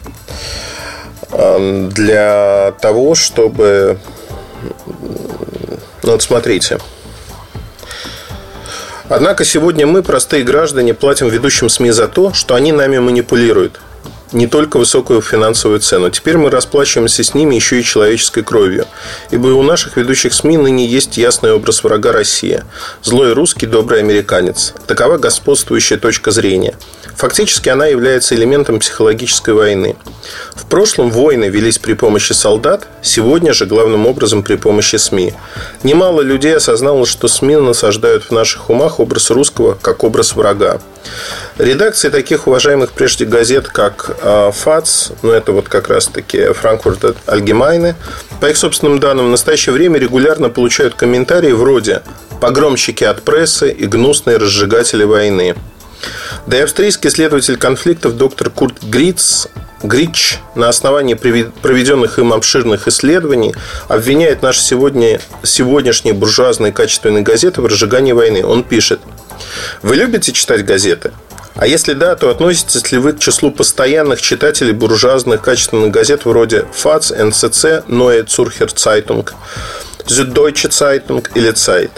для 1.29 2.73
того, 2.79 3.15
чтобы... 3.15 3.99
Ну, 6.03 6.11
вот 6.11 6.21
смотрите. 6.21 6.79
Однако 9.09 9.45
сегодня 9.45 9.85
мы, 9.85 10.03
простые 10.03 10.43
граждане, 10.43 10.93
платим 10.93 11.29
ведущим 11.29 11.69
СМИ 11.69 11.91
за 11.91 12.07
то, 12.07 12.33
что 12.33 12.55
они 12.55 12.71
нами 12.71 12.97
манипулируют 12.97 13.79
не 14.31 14.47
только 14.47 14.77
высокую 14.77 15.21
финансовую 15.21 15.79
цену. 15.79 16.09
Теперь 16.09 16.37
мы 16.37 16.49
расплачиваемся 16.49 17.23
с 17.23 17.33
ними 17.33 17.55
еще 17.55 17.79
и 17.79 17.83
человеческой 17.83 18.43
кровью. 18.43 18.85
Ибо 19.31 19.47
у 19.47 19.63
наших 19.63 19.97
ведущих 19.97 20.33
СМИ 20.33 20.57
ныне 20.57 20.85
есть 20.85 21.17
ясный 21.17 21.51
образ 21.51 21.83
врага 21.83 22.11
России. 22.11 22.63
Злой 23.01 23.33
русский, 23.33 23.65
добрый 23.65 23.99
американец. 23.99 24.73
Такова 24.85 25.17
господствующая 25.17 25.97
точка 25.97 26.31
зрения. 26.31 26.75
Фактически 27.17 27.69
она 27.69 27.87
является 27.87 28.35
элементом 28.35 28.77
психологической 28.77 29.55
войны. 29.55 29.95
В 30.53 30.67
прошлом 30.67 31.09
войны 31.09 31.45
велись 31.45 31.79
при 31.79 31.93
помощи 31.93 32.33
солдат, 32.33 32.87
сегодня 33.01 33.53
же 33.53 33.65
главным 33.65 34.05
образом 34.05 34.43
при 34.43 34.55
помощи 34.55 34.97
СМИ. 34.97 35.33
Немало 35.81 36.21
людей 36.21 36.55
осознало, 36.55 37.07
что 37.07 37.27
СМИ 37.27 37.55
насаждают 37.55 38.25
в 38.25 38.31
наших 38.31 38.69
умах 38.69 38.99
образ 38.99 39.31
русского 39.31 39.75
как 39.81 40.03
образ 40.03 40.35
врага. 40.35 40.79
Редакции 41.57 42.09
таких 42.09 42.45
уважаемых 42.45 42.91
прежде 42.91 43.25
газет, 43.25 43.67
как 43.67 44.15
а, 44.21 44.51
ФАЦ, 44.51 45.13
ну 45.23 45.31
это 45.31 45.53
вот 45.53 45.69
как 45.69 45.87
раз-таки 45.89 46.53
Франкфурт 46.53 47.17
Альгемайны, 47.25 47.95
по 48.39 48.45
их 48.45 48.57
собственным 48.57 48.99
данным, 48.99 49.25
в 49.25 49.31
настоящее 49.31 49.73
время 49.73 49.97
регулярно 49.97 50.49
получают 50.49 50.93
комментарии 50.93 51.51
вроде 51.51 52.03
«погромщики 52.39 53.03
от 53.03 53.23
прессы» 53.23 53.71
и 53.71 53.87
«гнусные 53.87 54.37
разжигатели 54.37 55.03
войны». 55.03 55.55
Да 56.45 56.57
и 56.57 56.61
австрийский 56.61 57.09
исследователь 57.09 57.57
конфликтов 57.57 58.15
доктор 58.17 58.49
Курт 58.49 58.83
Гриц 58.83 59.47
Грич 59.83 60.39
на 60.55 60.69
основании 60.69 61.13
проведенных 61.13 62.17
им 62.19 62.33
обширных 62.33 62.87
исследований 62.87 63.53
обвиняет 63.87 64.41
наши 64.41 64.61
сегодня, 64.61 65.21
сегодняшние 65.43 66.13
буржуазные 66.13 66.71
качественные 66.71 67.23
газеты 67.23 67.61
в 67.61 67.65
разжигании 67.67 68.11
войны. 68.11 68.43
Он 68.43 68.63
пишет, 68.63 68.99
вы 69.83 69.95
любите 69.95 70.31
читать 70.31 70.65
газеты? 70.65 71.11
А 71.55 71.65
если 71.65 71.93
да, 71.93 72.15
то 72.15 72.29
относитесь 72.29 72.91
ли 72.91 72.99
вы 72.99 73.13
к 73.13 73.19
числу 73.19 73.51
постоянных 73.51 74.21
читателей 74.21 74.73
буржуазных 74.73 75.41
качественных 75.41 75.91
газет 75.91 76.25
вроде 76.25 76.65
ФАЦ, 76.71 77.11
НЦЦ, 77.11 77.65
Neue 77.87 78.25
Zürcher 78.25 78.67
Zeitung, 78.67 79.29
Süddeutsche 80.07 80.69
Zeitung 80.69 81.27
или 81.35 81.51
Zeit? 81.53 81.91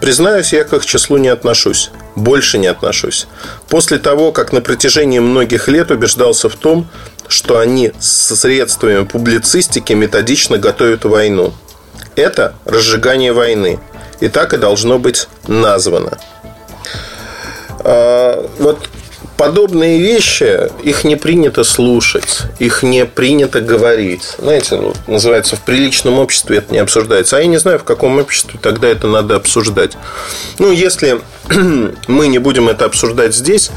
Признаюсь, 0.00 0.52
я 0.52 0.64
к 0.64 0.72
их 0.72 0.86
числу 0.86 1.16
не 1.16 1.28
отношусь. 1.28 1.90
Больше 2.14 2.58
не 2.58 2.66
отношусь. 2.66 3.26
После 3.68 3.98
того, 3.98 4.32
как 4.32 4.52
на 4.52 4.60
протяжении 4.60 5.18
многих 5.18 5.68
лет 5.68 5.90
убеждался 5.90 6.48
в 6.48 6.56
том, 6.56 6.88
что 7.28 7.58
они 7.58 7.92
с 7.98 8.36
средствами 8.36 9.04
публицистики 9.04 9.92
методично 9.92 10.58
готовят 10.58 11.04
войну. 11.04 11.54
Это 12.16 12.54
разжигание 12.64 13.32
войны. 13.32 13.80
И 14.20 14.28
так 14.28 14.54
и 14.54 14.58
должно 14.58 14.98
быть 14.98 15.28
названо. 15.48 16.18
А, 17.80 18.48
вот 18.58 18.88
подобные 19.36 19.98
вещи, 19.98 20.70
их 20.82 21.04
не 21.04 21.16
принято 21.16 21.64
слушать, 21.64 22.42
их 22.58 22.82
не 22.82 23.04
принято 23.06 23.60
говорить. 23.60 24.36
Знаете, 24.38 24.76
ну, 24.76 24.94
называется, 25.06 25.56
в 25.56 25.60
приличном 25.60 26.18
обществе 26.18 26.58
это 26.58 26.72
не 26.72 26.78
обсуждается. 26.78 27.36
А 27.36 27.40
я 27.40 27.46
не 27.46 27.58
знаю, 27.58 27.78
в 27.78 27.84
каком 27.84 28.18
обществе 28.18 28.58
тогда 28.62 28.88
это 28.88 29.06
надо 29.06 29.36
обсуждать. 29.36 29.92
Ну, 30.58 30.70
если 30.72 31.20
мы 32.08 32.28
не 32.28 32.38
будем 32.38 32.68
это 32.68 32.84
обсуждать 32.84 33.34
здесь, 33.34 33.70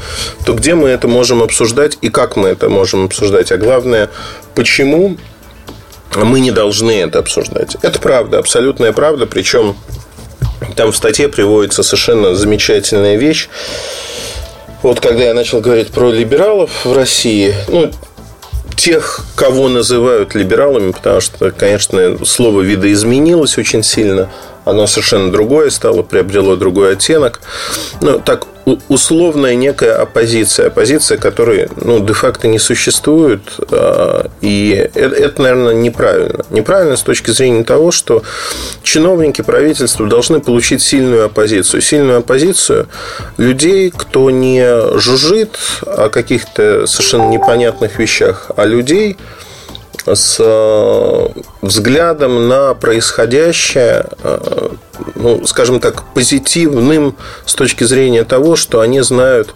то 0.44 0.54
где 0.54 0.74
мы 0.74 0.88
это 0.88 1.08
можем 1.08 1.42
обсуждать 1.42 1.98
и 2.00 2.08
как 2.08 2.36
мы 2.36 2.48
это 2.48 2.68
можем 2.68 3.06
обсуждать? 3.06 3.52
А 3.52 3.56
главное, 3.56 4.10
почему 4.54 5.16
мы 6.14 6.40
не 6.40 6.52
должны 6.52 6.92
это 7.00 7.18
обсуждать? 7.18 7.76
Это 7.82 7.98
правда, 7.98 8.38
абсолютная 8.38 8.92
правда, 8.92 9.26
причем 9.26 9.76
там 10.76 10.92
в 10.92 10.96
статье 10.96 11.28
приводится 11.28 11.82
совершенно 11.82 12.34
замечательная 12.34 13.16
вещь. 13.16 13.48
Вот 14.82 15.00
когда 15.00 15.24
я 15.24 15.34
начал 15.34 15.60
говорить 15.60 15.88
про 15.88 16.10
либералов 16.10 16.84
в 16.84 16.92
России, 16.92 17.54
ну, 17.68 17.90
тех, 18.76 19.24
кого 19.34 19.68
называют 19.68 20.34
либералами, 20.34 20.92
потому 20.92 21.20
что, 21.20 21.50
конечно, 21.50 22.24
слово 22.24 22.62
видоизменилось 22.62 23.58
очень 23.58 23.82
сильно– 23.82 24.30
оно 24.68 24.86
совершенно 24.86 25.32
другое 25.32 25.70
стало, 25.70 26.02
приобрело 26.02 26.54
другой 26.54 26.92
оттенок. 26.92 27.40
Ну, 28.02 28.20
так, 28.20 28.46
условная 28.88 29.54
некая 29.54 29.94
оппозиция, 29.94 30.68
оппозиция, 30.68 31.18
которой, 31.18 31.68
ну, 31.76 32.04
де-факто 32.04 32.48
не 32.48 32.58
существует, 32.58 33.40
а, 33.70 34.30
и 34.40 34.88
это, 34.94 35.14
это, 35.14 35.42
наверное, 35.42 35.74
неправильно. 35.74 36.44
Неправильно 36.50 36.96
с 36.96 37.02
точки 37.02 37.30
зрения 37.30 37.64
того, 37.64 37.90
что 37.90 38.22
чиновники 38.82 39.42
правительства 39.42 40.06
должны 40.06 40.40
получить 40.40 40.82
сильную 40.82 41.26
оппозицию. 41.26 41.80
Сильную 41.80 42.18
оппозицию 42.18 42.88
людей, 43.36 43.92
кто 43.96 44.30
не 44.30 44.98
жужжит 44.98 45.58
о 45.86 46.08
каких-то 46.08 46.86
совершенно 46.86 47.28
непонятных 47.28 47.98
вещах, 47.98 48.50
а 48.56 48.64
людей, 48.64 49.16
с 50.14 50.36
э, 50.40 51.28
взглядом 51.68 52.48
на 52.48 52.74
происходящее, 52.74 54.06
э, 54.22 54.68
ну, 55.14 55.46
скажем 55.46 55.80
так, 55.80 56.02
позитивным 56.14 57.14
с 57.46 57.54
точки 57.54 57.84
зрения 57.84 58.24
того, 58.24 58.56
что 58.56 58.80
они 58.80 59.00
знают, 59.02 59.54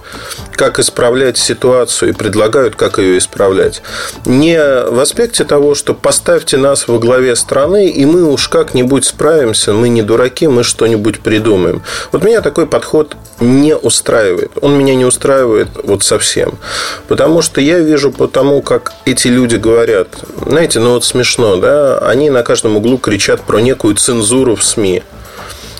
как 0.52 0.78
исправлять 0.78 1.38
ситуацию 1.38 2.10
и 2.10 2.12
предлагают, 2.12 2.76
как 2.76 2.98
ее 2.98 3.18
исправлять. 3.18 3.82
Не 4.24 4.58
в 4.58 5.00
аспекте 5.00 5.44
того, 5.44 5.74
что 5.74 5.94
поставьте 5.94 6.56
нас 6.56 6.86
во 6.86 6.98
главе 6.98 7.34
страны, 7.34 7.88
и 7.88 8.04
мы 8.04 8.24
уж 8.24 8.48
как-нибудь 8.48 9.04
справимся, 9.04 9.72
мы 9.72 9.88
не 9.88 10.02
дураки, 10.02 10.46
мы 10.46 10.62
что-нибудь 10.62 11.20
придумаем. 11.20 11.82
Вот 12.12 12.22
меня 12.22 12.40
такой 12.40 12.66
подход 12.66 13.16
не 13.40 13.74
устраивает. 13.74 14.52
Он 14.60 14.78
меня 14.78 14.94
не 14.94 15.04
устраивает 15.04 15.68
вот 15.82 16.04
совсем. 16.04 16.58
Потому 17.08 17.42
что 17.42 17.60
я 17.60 17.78
вижу 17.78 18.12
по 18.12 18.28
тому, 18.28 18.62
как 18.62 18.92
эти 19.04 19.28
люди 19.28 19.56
говорят, 19.56 20.08
знаете, 20.46 20.78
ну 20.80 20.92
вот 20.92 21.04
смешно, 21.04 21.56
да, 21.56 21.98
они 22.08 22.30
на 22.30 22.42
каждом 22.42 22.76
углу 22.76 22.98
кричат 22.98 23.42
про 23.42 23.60
некую 23.60 23.94
цензуру 23.96 24.56
в 24.56 24.64
СМИ. 24.64 25.02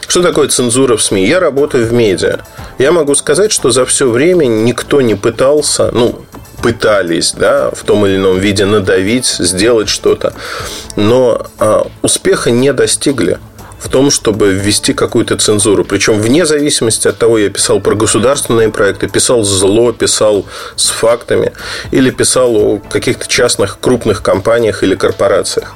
Что 0.07 0.23
такое 0.23 0.49
цензура 0.49 0.97
в 0.97 1.03
СМИ? 1.03 1.27
Я 1.27 1.41
работаю 1.41 1.87
в 1.87 1.93
медиа. 1.93 2.41
Я 2.79 2.93
могу 2.93 3.15
сказать, 3.15 3.53
что 3.53 3.71
за 3.71 3.87
все 3.87 4.11
время 4.11 4.47
никто 4.47 5.01
не 5.01 5.15
пытался, 5.15 5.91
ну, 5.93 6.25
пытались 6.63 7.33
да, 7.33 7.71
в 7.71 7.83
том 7.83 8.07
или 8.07 8.17
ином 8.17 8.39
виде 8.39 8.65
надавить, 8.65 9.27
сделать 9.27 9.89
что-то, 9.89 10.33
но 10.97 11.47
а, 11.59 11.87
успеха 12.03 12.51
не 12.51 12.73
достигли 12.73 13.39
в 13.83 13.89
том, 13.89 14.11
чтобы 14.11 14.53
ввести 14.53 14.95
какую-то 14.95 15.37
цензуру. 15.37 15.85
Причем 15.85 16.21
вне 16.21 16.47
зависимости 16.47 17.09
от 17.09 17.19
того, 17.19 17.39
я 17.39 17.51
писал 17.51 17.81
про 17.81 17.95
государственные 17.95 18.71
проекты, 18.71 19.09
писал 19.09 19.43
зло, 19.43 19.93
писал 19.93 20.47
с 20.77 20.89
фактами 20.91 21.53
или 21.91 22.11
писал 22.11 22.57
о 22.57 22.79
каких-то 22.79 23.27
частных 23.27 23.79
крупных 23.81 24.23
компаниях 24.23 24.85
или 24.85 24.95
корпорациях. 24.95 25.75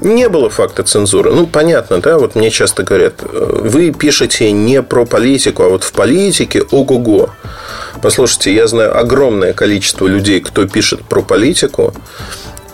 Не 0.00 0.28
было 0.28 0.50
факта 0.50 0.82
цензуры. 0.82 1.32
Ну, 1.32 1.46
понятно, 1.46 2.00
да, 2.00 2.18
вот 2.18 2.34
мне 2.34 2.50
часто 2.50 2.82
говорят, 2.82 3.14
вы 3.22 3.92
пишете 3.92 4.50
не 4.50 4.82
про 4.82 5.04
политику, 5.04 5.64
а 5.64 5.68
вот 5.68 5.84
в 5.84 5.92
политике 5.92 6.62
ого-го. 6.62 7.30
Послушайте, 8.02 8.54
я 8.54 8.66
знаю 8.66 8.98
огромное 8.98 9.52
количество 9.52 10.06
людей, 10.06 10.40
кто 10.40 10.66
пишет 10.66 11.02
про 11.04 11.22
политику, 11.22 11.94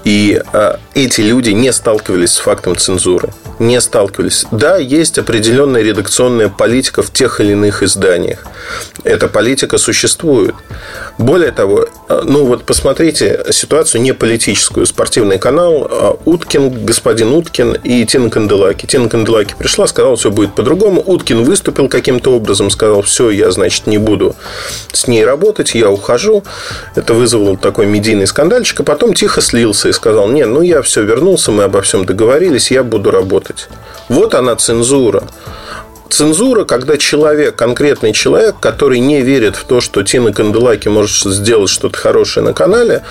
и 0.05 0.41
а, 0.53 0.79
эти 0.95 1.21
люди 1.21 1.51
не 1.51 1.73
сталкивались 1.73 2.33
с 2.33 2.39
фактом 2.39 2.77
цензуры. 2.77 3.33
Не 3.59 3.81
сталкивались. 3.81 4.47
Да, 4.53 4.77
есть 4.77 5.19
определенная 5.19 5.83
редакционная 5.83 6.49
политика 6.49 7.03
в 7.03 7.13
тех 7.13 7.41
или 7.41 7.53
иных 7.53 7.83
изданиях. 7.83 8.45
Эта 9.05 9.29
политика 9.29 9.79
существует. 9.79 10.55
Более 11.19 11.51
того, 11.51 11.89
а, 12.09 12.23
ну 12.25 12.45
вот 12.45 12.65
посмотрите 12.65 13.45
ситуацию 13.51 14.01
не 14.03 14.13
политическую. 14.13 14.87
Спортивный 14.87 15.39
канал 15.39 15.87
а, 15.91 16.19
Уткин, 16.25 16.85
господин 16.85 17.33
Уткин 17.33 17.75
и 17.83 18.05
Тина 18.07 18.31
Канделаки. 18.31 18.87
Тина 18.87 19.09
Канделаки 19.09 19.55
пришла, 19.59 19.87
сказала, 19.87 20.17
все 20.17 20.31
будет 20.31 20.55
по-другому. 20.55 21.03
Уткин 21.05 21.43
выступил 21.43 21.89
каким-то 21.89 22.35
образом, 22.35 22.71
сказал, 22.71 23.03
все, 23.03 23.31
я, 23.31 23.51
значит, 23.51 23.87
не 23.87 23.99
буду 23.99 24.37
с 24.93 25.07
ней 25.09 25.25
работать, 25.25 25.75
я 25.75 25.91
ухожу. 25.91 26.45
Это 26.95 27.15
вызвало 27.15 27.57
такой 27.57 27.87
медийный 27.87 28.27
скандальчик, 28.27 28.81
а 28.81 28.85
потом 28.85 29.15
тихо 29.15 29.41
слился 29.41 29.88
и 29.89 29.93
сказал, 29.93 30.29
не, 30.29 30.45
ну 30.47 30.63
я 30.63 30.83
все 30.83 31.03
вернулся, 31.03 31.53
мы 31.53 31.65
обо 31.65 31.83
всем 31.83 32.05
договорились, 32.05 32.71
я 32.71 32.83
буду 32.83 33.11
работать. 33.11 33.69
Вот 34.09 34.35
она 34.35 34.57
цензура. 34.57 35.25
Цензура, 36.09 36.65
когда 36.65 36.97
человек, 36.97 37.55
конкретный 37.55 38.13
человек, 38.13 38.57
который 38.61 38.99
не 38.99 39.21
верит 39.21 39.57
в 39.57 39.65
то, 39.65 39.81
что 39.81 40.03
Тина 40.03 40.33
Канделаки 40.33 40.89
может 40.89 41.15
сделать 41.15 41.69
что-то 41.69 41.99
хорошее 41.99 42.45
на 42.47 42.55
канале, 42.55 43.05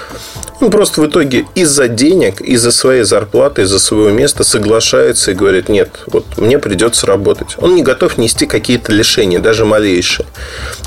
он 0.60 0.72
просто 0.72 1.02
в 1.02 1.08
итоге 1.08 1.45
из-за 1.54 1.88
денег, 1.88 2.41
из-за 2.41 2.72
своей 2.72 3.04
зарплаты, 3.04 3.62
из-за 3.62 3.78
своего 3.78 4.10
места 4.10 4.44
соглашается 4.44 5.32
и 5.32 5.36
говорит, 5.36 5.70
нет, 5.70 5.90
вот 6.08 6.26
мне 6.38 6.58
придется 6.58 7.06
работать. 7.06 7.56
Он 7.60 7.76
не 7.76 7.84
готов 7.84 8.18
нести 8.18 8.48
какие-то 8.48 8.91
лишения, 8.91 9.40
даже 9.40 9.66
малейшие. 9.66 10.26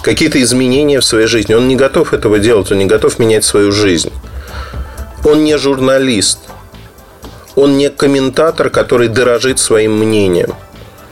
Какие-то 0.02 0.42
изменения 0.42 0.98
в 0.98 1.04
своей 1.04 1.28
жизни. 1.28 1.54
Он 1.54 1.68
не 1.68 1.76
готов 1.76 2.12
этого 2.12 2.40
делать, 2.40 2.72
он 2.72 2.78
не 2.78 2.86
готов 2.86 3.20
менять 3.20 3.44
свою 3.44 3.70
жизнь. 3.70 4.10
Он 5.24 5.44
не 5.44 5.58
журналист. 5.58 6.40
Он 7.56 7.76
не 7.76 7.90
комментатор, 7.90 8.70
который 8.70 9.08
дорожит 9.08 9.58
своим 9.58 9.98
мнением. 9.98 10.54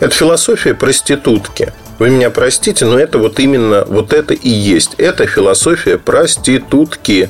Это 0.01 0.15
философия 0.15 0.75
проститутки. 0.75 1.73
Вы 1.99 2.11
меня 2.11 2.31
простите, 2.31 2.85
но 2.85 2.99
это 2.99 3.19
вот 3.19 3.41
именно 3.41 3.85
вот 3.87 4.13
это 4.13 4.33
и 4.33 4.49
есть. 4.49 4.95
Это 4.99 5.27
философия 5.27 5.99
проститутки. 5.99 7.29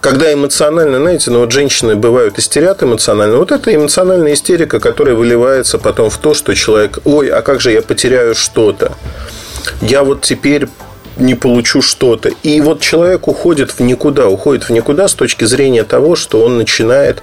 Когда 0.00 0.32
эмоционально, 0.32 0.98
знаете, 0.98 1.30
ну 1.30 1.40
вот 1.40 1.52
женщины 1.52 1.96
бывают 1.96 2.38
истерят 2.38 2.82
эмоционально. 2.82 3.36
Вот 3.36 3.52
это 3.52 3.74
эмоциональная 3.74 4.34
истерика, 4.34 4.80
которая 4.80 5.14
выливается 5.14 5.78
потом 5.78 6.10
в 6.10 6.18
то, 6.18 6.34
что 6.34 6.54
человек, 6.54 6.98
ой, 7.04 7.28
а 7.28 7.42
как 7.42 7.60
же 7.60 7.72
я 7.72 7.82
потеряю 7.82 8.34
что-то? 8.34 8.92
Я 9.80 10.02
вот 10.02 10.22
теперь 10.22 10.68
не 11.16 11.34
получу 11.34 11.82
что-то. 11.82 12.30
И 12.42 12.60
вот 12.60 12.80
человек 12.80 13.28
уходит 13.28 13.70
в 13.72 13.80
никуда, 13.80 14.28
уходит 14.28 14.64
в 14.64 14.70
никуда 14.70 15.08
с 15.08 15.14
точки 15.14 15.44
зрения 15.44 15.84
того, 15.84 16.16
что 16.16 16.42
он 16.42 16.58
начинает 16.58 17.22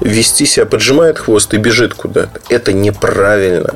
вести 0.00 0.46
себя, 0.46 0.66
поджимает 0.66 1.18
хвост 1.18 1.52
и 1.54 1.58
бежит 1.58 1.94
куда-то. 1.94 2.40
Это 2.48 2.72
неправильно. 2.72 3.74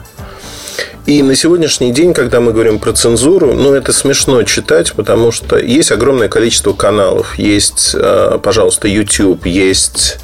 И 1.07 1.23
на 1.23 1.35
сегодняшний 1.35 1.93
день, 1.93 2.15
когда 2.15 2.41
мы 2.41 2.53
говорим 2.53 2.79
про 2.79 2.93
цензуру, 2.93 3.55
ну, 3.55 3.75
это 3.75 3.93
смешно 3.93 4.43
читать, 4.45 4.93
потому 4.93 5.33
что 5.33 5.59
есть 5.59 5.91
огромное 5.91 6.29
количество 6.29 6.73
каналов. 6.73 7.39
Есть, 7.39 7.93
э, 7.95 8.39
пожалуйста, 8.43 8.87
YouTube, 8.87 9.47
есть 9.47 10.19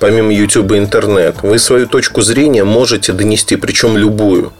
помимо 0.00 0.32
YouTube 0.32 0.72
интернет. 0.72 1.36
Вы 1.42 1.58
свою 1.58 1.86
точку 1.86 2.22
зрения 2.22 2.64
можете 2.64 3.12
донести, 3.12 3.56
причем 3.56 3.96
любую. 3.96 4.52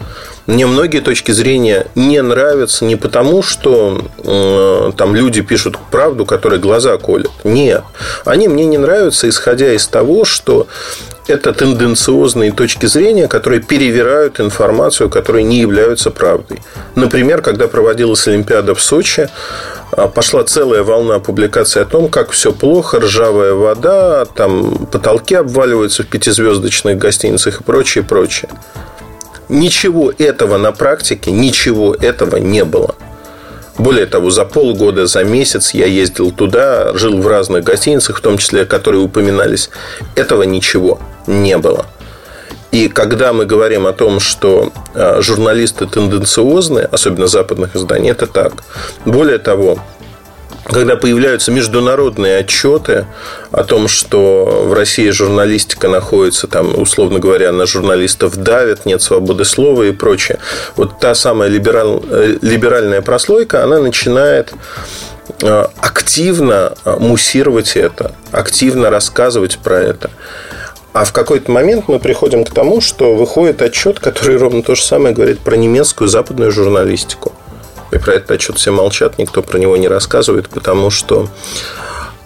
Мне 0.47 0.66
многие 0.66 1.01
точки 1.01 1.32
зрения 1.32 1.86
не 1.94 2.23
нравятся 2.23 2.85
не 2.85 2.97
потому, 2.97 3.43
что 3.43 4.01
э, 4.18 4.93
там 4.97 5.16
люди 5.16 5.40
пишут 5.40 5.77
правду, 5.90 6.24
которая 6.24 6.60
глаза 6.60 6.97
колет. 6.98 7.31
Нет. 7.43 7.82
Они 8.24 8.47
мне 8.47 8.64
не 8.66 8.78
нравятся, 8.78 9.28
исходя 9.28 9.73
из 9.73 9.89
того, 9.89 10.24
что 10.24 10.68
это 11.27 11.52
тенденциозные 11.52 12.52
точки 12.52 12.86
зрения, 12.86 13.27
которые 13.27 13.60
перевирают 13.60 14.39
информацию, 14.39 15.10
которые 15.10 15.43
не 15.43 15.60
являются 15.60 16.12
правдой. 16.12 16.62
Например, 16.94 17.43
когда 17.43 17.66
проводилась 17.66 18.28
Олимпиада 18.28 18.77
в 18.77 18.81
Сочи, 18.81 19.28
а, 19.90 20.06
пошла 20.06 20.44
целая 20.44 20.85
волна 20.85 21.18
публикаций 21.18 21.82
о 21.82 21.85
том, 21.85 22.09
как 22.09 22.31
все 22.31 22.52
плохо, 22.52 23.01
ржавая 23.01 23.55
вода, 23.55 24.24
там 24.27 24.86
потолки 24.86 25.35
обваливаются 25.35 26.05
в 26.05 26.06
пятизвездочных 26.06 26.97
гостиницах 26.98 27.60
и 27.60 27.64
прочее, 27.64 28.05
прочее. 28.05 28.51
Ничего 29.48 30.12
этого 30.16 30.59
на 30.59 30.73
практике, 30.73 31.31
ничего 31.31 31.94
этого 31.94 32.36
не 32.36 32.64
было. 32.64 32.97
Более 33.78 34.06
того, 34.06 34.31
за 34.31 34.44
полгода, 34.44 35.06
за 35.06 35.23
месяц 35.23 35.74
я 35.74 35.86
ездил 35.86 36.31
туда, 36.32 36.94
жил 36.94 37.20
в 37.20 37.27
разных 37.27 37.62
гостиницах, 37.62 38.18
в 38.18 38.20
том 38.20 38.39
числе, 38.39 38.64
которые 38.64 39.02
упоминались. 39.02 39.70
Этого 40.14 40.44
ничего 40.44 40.98
не 41.27 41.59
было. 41.59 41.86
И 42.73 42.89
когда 42.89 43.32
мы 43.32 43.47
говорим 43.47 43.86
о 43.86 43.93
том, 43.93 44.18
что 44.18 44.73
а, 44.94 45.20
журналисты 45.20 45.86
тенденциозные, 45.86 46.86
особенно 46.86 47.27
западных 47.27 47.77
изданий, 47.77 48.10
это 48.10 48.27
так. 48.27 48.52
Более 49.05 49.39
того, 49.39 49.78
когда 50.69 50.97
появляются 50.97 51.53
международные 51.53 52.39
отчеты 52.39 53.07
о 53.53 53.63
том, 53.65 53.89
что 53.89 54.65
в 54.67 54.73
России 54.73 55.11
журналистика 55.11 55.89
находится 55.89 56.49
там, 56.49 56.79
условно 56.79 57.19
говоря, 57.19 57.53
на 57.53 57.67
журналистов 57.67 58.37
давят, 58.37 58.85
нет 58.85 59.01
свободы 59.01 59.45
слова 59.45 59.85
и 59.85 59.93
прочее. 59.93 60.39
Вот 60.77 60.99
та 60.99 61.15
самая 61.15 61.49
либераль, 61.49 62.01
э, 62.11 62.39
либеральная 62.43 63.01
прослойка, 63.01 63.63
она 63.63 63.79
начинает 63.79 64.53
э, 65.41 65.67
активно 65.81 66.75
э, 66.85 66.97
муссировать 66.99 67.77
это, 67.77 68.13
активно 68.33 68.91
рассказывать 68.91 69.59
про 69.59 69.79
это. 69.79 70.11
А 70.93 71.05
в 71.05 71.13
какой-то 71.13 71.51
момент 71.51 71.85
мы 71.89 72.01
приходим 72.01 72.43
к 72.45 72.51
тому, 72.51 72.81
что 72.81 73.15
выходит 73.15 73.63
отчет, 73.63 74.01
который 74.01 74.39
ровно 74.39 74.63
то 74.63 74.75
же 74.75 74.83
самое 74.83 75.15
говорит 75.15 75.41
про 75.41 75.55
немецкую 75.55 76.09
западную 76.09 76.51
журналистику. 76.51 77.35
И 77.93 77.99
про 77.99 78.15
этот 78.15 78.31
отчет 78.33 78.59
все 78.59 78.71
молчат, 78.71 79.19
никто 79.19 79.43
про 79.43 79.59
него 79.59 79.77
не 79.77 79.89
рассказывает, 79.89 80.49
потому 80.49 80.91
что 80.91 81.29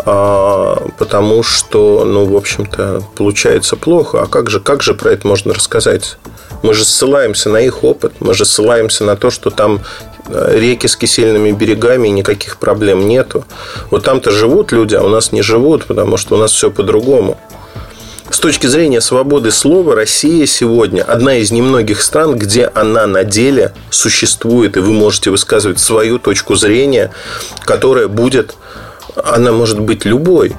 а, 0.06 0.88
потому 0.98 1.42
что, 1.42 2.04
ну, 2.04 2.24
в 2.24 2.36
общем-то, 2.36 3.02
получается 3.16 3.76
плохо. 3.76 4.22
А 4.22 4.26
как 4.26 4.48
же, 4.48 4.60
как 4.60 4.82
же 4.82 4.94
про 4.94 5.12
это 5.12 5.26
можно 5.26 5.52
рассказать? 5.52 6.16
Мы 6.62 6.74
же 6.74 6.84
ссылаемся 6.84 7.50
на 7.50 7.58
их 7.58 7.84
опыт, 7.84 8.14
мы 8.20 8.34
же 8.34 8.44
ссылаемся 8.44 9.04
на 9.04 9.16
то, 9.16 9.30
что 9.30 9.50
там 9.50 9.80
э, 10.28 10.58
реки 10.58 10.86
с 10.86 10.96
кисельными 10.96 11.52
берегами 11.52 12.08
и 12.08 12.12
никаких 12.12 12.56
проблем 12.56 13.08
нету. 13.08 13.44
Вот 13.90 14.04
там-то 14.04 14.30
живут 14.30 14.72
люди, 14.72 14.94
а 14.94 15.02
у 15.02 15.08
нас 15.08 15.32
не 15.32 15.42
живут, 15.42 15.86
потому 15.86 16.16
что 16.16 16.36
у 16.36 16.38
нас 16.38 16.52
все 16.52 16.70
по-другому. 16.70 17.38
С 18.30 18.38
точки 18.38 18.68
зрения 18.68 19.00
свободы 19.00 19.50
слова, 19.50 19.96
Россия 19.96 20.46
сегодня 20.46 21.02
одна 21.02 21.34
из 21.34 21.50
немногих 21.50 22.00
стран, 22.00 22.38
где 22.38 22.70
она 22.74 23.08
на 23.08 23.24
деле 23.24 23.72
существует, 23.90 24.76
и 24.76 24.80
вы 24.80 24.92
можете 24.92 25.30
высказывать 25.30 25.80
свою 25.80 26.20
точку 26.20 26.54
зрения, 26.54 27.10
которая 27.64 28.06
будет, 28.06 28.54
она 29.16 29.50
может 29.50 29.80
быть 29.80 30.04
любой. 30.04 30.54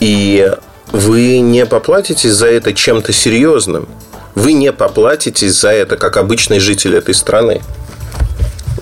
И 0.00 0.52
вы 0.92 1.40
не 1.40 1.64
поплатитесь 1.64 2.32
за 2.32 2.48
это 2.48 2.74
чем-то 2.74 3.10
серьезным. 3.10 3.88
Вы 4.34 4.52
не 4.52 4.70
поплатитесь 4.70 5.58
за 5.58 5.70
это, 5.70 5.96
как 5.96 6.18
обычный 6.18 6.58
житель 6.58 6.94
этой 6.94 7.14
страны 7.14 7.62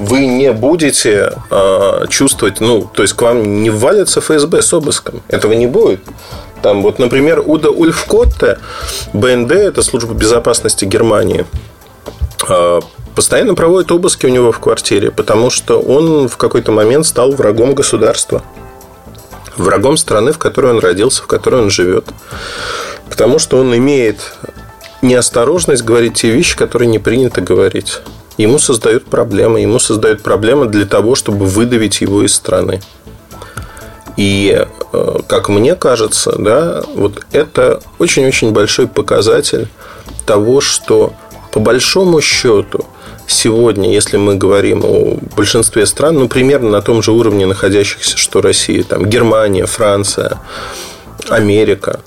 вы 0.01 0.25
не 0.25 0.51
будете 0.53 1.35
э, 1.51 2.05
чувствовать, 2.09 2.61
ну, 2.61 2.91
то 2.91 3.03
есть 3.03 3.13
к 3.13 3.21
вам 3.21 3.63
не 3.63 3.69
ввалится 3.69 4.23
ФСБ 4.23 4.63
с 4.63 4.73
обыском. 4.73 5.23
Этого 5.29 5.53
не 5.53 5.67
будет. 5.67 6.01
Там 6.63 6.83
вот, 6.83 6.99
например, 6.99 7.43
Уда 7.45 7.71
Ульфкотте, 7.71 8.59
БНД, 9.13 9.53
это 9.53 9.83
служба 9.83 10.15
безопасности 10.15 10.85
Германии, 10.85 11.47
а, 12.49 12.81
постоянно 13.15 13.55
проводит 13.55 13.91
обыски 13.93 14.27
у 14.27 14.31
него 14.31 14.53
в 14.53 14.59
квартире, 14.59 15.11
потому 15.11 15.51
что 15.51 15.81
он 15.81 16.29
в 16.29 16.37
какой-то 16.37 16.73
момент 16.73 17.07
стал 17.07 17.33
врагом 17.33 17.75
государства. 17.75 18.43
Врагом 19.57 19.97
страны, 19.97 20.33
в 20.33 20.39
которой 20.39 20.73
он 20.73 20.79
родился, 20.79 21.23
в 21.23 21.27
которой 21.27 21.63
он 21.63 21.71
живет. 21.71 22.07
Потому 23.09 23.39
что 23.39 23.59
он 23.59 23.77
имеет 23.77 24.35
неосторожность 25.03 25.83
говорить 25.83 26.15
те 26.15 26.31
вещи, 26.31 26.57
которые 26.57 26.89
не 26.89 26.99
принято 26.99 27.41
говорить. 27.41 28.01
Ему 28.39 28.59
создают 28.59 29.05
проблемы. 29.05 29.61
Ему 29.61 29.79
создают 29.79 30.23
проблемы 30.23 30.67
для 30.67 30.87
того, 30.87 31.15
чтобы 31.15 31.45
выдавить 31.45 32.01
его 32.01 32.23
из 32.23 32.35
страны. 32.35 32.81
И, 34.17 34.67
э, 34.93 35.19
как 35.27 35.49
мне 35.49 35.75
кажется, 35.75 36.35
да, 36.39 36.83
вот 36.95 37.25
это 37.33 37.81
очень-очень 37.99 38.53
большой 38.53 38.89
показатель 38.89 39.69
того, 40.27 40.61
что 40.61 41.13
по 41.53 41.61
большому 41.61 42.21
счету 42.21 42.87
сегодня, 43.27 43.93
если 43.93 44.17
мы 44.17 44.35
говорим 44.35 44.83
о 44.85 45.19
большинстве 45.37 45.87
стран, 45.87 46.17
ну, 46.17 46.29
примерно 46.29 46.71
на 46.71 46.83
том 46.83 47.03
же 47.03 47.13
уровне 47.13 47.47
находящихся, 47.47 48.17
что 48.17 48.41
Россия, 48.41 48.83
там, 48.83 49.07
Германия, 49.07 49.67
Франция, 49.67 50.39
Америка, 51.29 52.01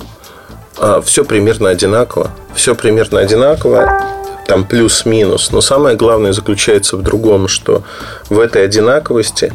а, 0.78 1.02
все 1.02 1.24
примерно 1.24 1.70
одинаково. 1.70 2.32
Все 2.56 2.76
примерно 2.76 3.20
одинаково, 3.20 4.02
там 4.48 4.66
плюс-минус. 4.66 5.52
Но 5.52 5.62
самое 5.62 5.96
главное 5.96 6.34
заключается 6.34 6.98
в 6.98 7.02
другом, 7.02 7.48
что 7.48 7.84
в 8.30 8.40
этой 8.40 8.66
одинаковости 8.66 9.54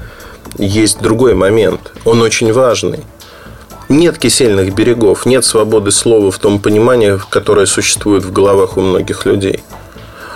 есть 0.56 1.00
другой 1.00 1.34
момент. 1.34 1.92
Он 2.04 2.22
очень 2.22 2.52
важный. 2.52 3.00
Нет 3.88 4.18
кисельных 4.18 4.74
берегов, 4.74 5.24
нет 5.24 5.44
свободы 5.44 5.90
слова 5.90 6.30
в 6.30 6.38
том 6.38 6.58
понимании, 6.58 7.18
которое 7.30 7.66
существует 7.66 8.24
в 8.24 8.32
головах 8.32 8.76
у 8.76 8.80
многих 8.80 9.24
людей. 9.24 9.62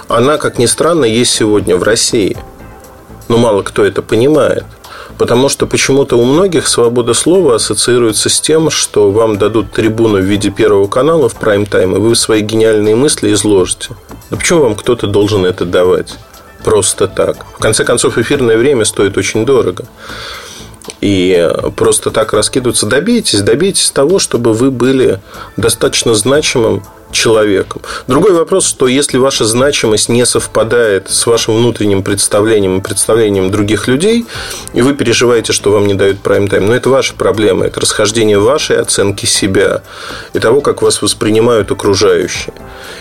Она, 0.09 0.39
как 0.39 0.59
ни 0.59 0.66
странно, 0.66 1.05
есть 1.05 1.32
сегодня 1.32 1.76
в 1.76 1.82
России. 1.82 2.36
Но 3.28 3.36
мало 3.36 3.62
кто 3.62 3.84
это 3.84 4.02
понимает. 4.02 4.64
Потому 5.18 5.48
что 5.48 5.66
почему-то 5.66 6.16
у 6.16 6.24
многих 6.24 6.66
свобода 6.66 7.14
слова 7.14 7.56
ассоциируется 7.56 8.28
с 8.28 8.40
тем, 8.40 8.70
что 8.70 9.10
вам 9.10 9.39
дадут 9.39 9.70
трибуну 9.72 10.18
в 10.18 10.24
виде 10.24 10.51
первого 10.51 10.86
канала 10.86 11.28
в 11.28 11.36
прайм-тайм, 11.36 11.97
и 11.97 11.98
вы 11.98 12.16
свои 12.16 12.40
гениальные 12.40 12.97
мысли 12.97 13.32
изложите. 13.32 13.90
Но 14.30 14.36
почему 14.36 14.62
вам 14.62 14.74
кто-то 14.74 15.06
должен 15.06 15.44
это 15.44 15.64
давать? 15.64 16.16
Просто 16.64 17.09
так. 17.09 17.44
В 17.56 17.59
конце 17.59 17.84
концов, 17.84 18.18
эфирное 18.18 18.56
время 18.56 18.84
стоит 18.84 19.16
очень 19.16 19.44
дорого. 19.44 19.84
И 21.01 21.51
просто 21.76 22.10
так 22.10 22.32
раскидываться. 22.32 22.86
Добейтесь, 22.86 23.40
добейтесь 23.40 23.90
того, 23.90 24.18
чтобы 24.18 24.52
вы 24.52 24.70
были 24.70 25.20
достаточно 25.56 26.14
значимым 26.14 26.82
человеком. 27.12 27.82
Другой 28.09 28.32
вопрос, 28.32 28.66
что 28.66 28.89
если 28.89 29.18
ваша 29.18 29.44
значимость 29.44 30.09
не 30.09 30.24
совпадает 30.24 31.10
с 31.10 31.26
вашим 31.26 31.56
внутренним 31.56 32.02
представлением 32.02 32.78
и 32.78 32.80
представлением 32.80 33.51
других 33.51 33.86
людей, 33.86 34.26
и 34.72 34.82
вы 34.82 34.94
переживаете, 34.94 35.52
что 35.52 35.70
вам 35.70 35.86
не 35.86 35.94
дают 35.94 36.20
прайм-тайм, 36.20 36.66
но 36.66 36.74
это 36.74 36.89
ваша 36.89 37.14
проблема, 37.14 37.66
это 37.66 37.80
расхождение 37.80 38.39
вашей 38.39 38.78
оценки 38.78 39.26
себя 39.26 39.82
и 40.32 40.39
того, 40.39 40.60
как 40.62 40.82
вас 40.82 41.02
воспринимают 41.02 41.70
окружающие. 41.70 42.55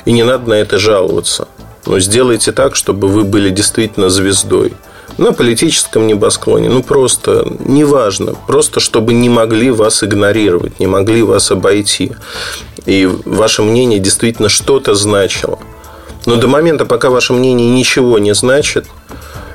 И 0.05 0.11
не 0.11 0.23
надо 0.23 0.49
на 0.49 0.55
это 0.55 0.77
жаловаться. 0.77 1.47
Но 1.85 1.99
сделайте 1.99 2.51
так, 2.51 2.75
чтобы 2.75 3.07
вы 3.07 3.23
были 3.23 3.49
действительно 3.49 4.09
звездой 4.09 4.73
на 5.17 5.33
политическом 5.33 6.07
небосклоне, 6.07 6.69
ну 6.69 6.83
просто 6.83 7.45
неважно, 7.59 8.33
просто 8.47 8.79
чтобы 8.79 9.13
не 9.13 9.29
могли 9.29 9.69
вас 9.71 10.03
игнорировать, 10.03 10.79
не 10.79 10.87
могли 10.87 11.21
вас 11.21 11.51
обойти. 11.51 12.13
И 12.85 13.09
ваше 13.25 13.61
мнение 13.61 13.99
действительно 13.99 14.49
что-то 14.49 14.95
значило. 14.95 15.59
Но 16.25 16.35
до 16.35 16.47
момента, 16.47 16.85
пока 16.85 17.09
ваше 17.09 17.33
мнение 17.33 17.69
ничего 17.69 18.19
не 18.19 18.33
значит, 18.33 18.85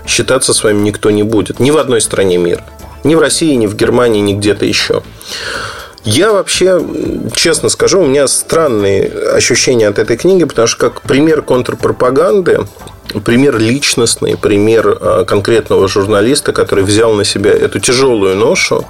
считаться 0.06 0.52
с 0.52 0.62
вами 0.62 0.82
никто 0.82 1.10
не 1.10 1.22
будет. 1.22 1.60
Ни 1.60 1.70
в 1.70 1.78
одной 1.78 2.00
стране 2.00 2.38
мира. 2.38 2.64
Ни 3.04 3.14
в 3.14 3.20
России, 3.20 3.54
ни 3.54 3.66
в 3.66 3.76
Германии, 3.76 4.20
ни 4.20 4.34
где-то 4.34 4.66
еще. 4.66 5.02
Я 6.06 6.32
вообще, 6.32 6.80
честно 7.34 7.68
скажу, 7.68 8.00
у 8.00 8.06
меня 8.06 8.28
странные 8.28 9.10
ощущения 9.34 9.88
от 9.88 9.98
этой 9.98 10.16
книги, 10.16 10.44
потому 10.44 10.68
что 10.68 10.78
как 10.78 11.02
пример 11.02 11.42
контрпропаганды, 11.42 12.60
пример 13.24 13.58
личностный, 13.58 14.36
пример 14.36 14.98
а, 15.00 15.24
конкретного 15.24 15.88
журналиста, 15.88 16.52
который 16.52 16.84
взял 16.84 17.12
на 17.14 17.24
себя 17.24 17.50
эту 17.50 17.80
тяжелую 17.80 18.36
ношу. 18.36 18.84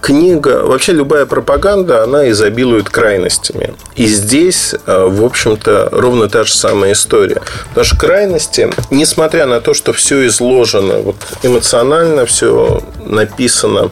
Книга, 0.00 0.62
вообще 0.64 0.92
любая 0.92 1.26
пропаганда, 1.26 2.02
она 2.02 2.30
изобилует 2.30 2.88
крайностями. 2.88 3.74
И 3.94 4.06
здесь, 4.06 4.74
а, 4.86 5.08
в 5.08 5.22
общем-то, 5.22 5.90
ровно 5.92 6.30
та 6.30 6.44
же 6.44 6.54
самая 6.54 6.92
история. 6.92 7.42
Потому 7.68 7.84
что 7.84 7.98
крайности, 7.98 8.70
несмотря 8.90 9.44
на 9.44 9.60
то, 9.60 9.74
что 9.74 9.92
все 9.92 10.26
изложено 10.26 11.02
вот, 11.02 11.16
эмоционально, 11.42 12.24
все 12.24 12.82
написано 13.04 13.90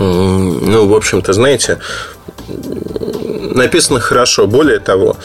ну, 0.00 0.86
в 0.86 0.94
общем-то, 0.94 1.32
знаете, 1.32 1.78
написано 3.54 4.00
хорошо. 4.00 4.46
Более 4.46 4.78
того, 4.78 5.16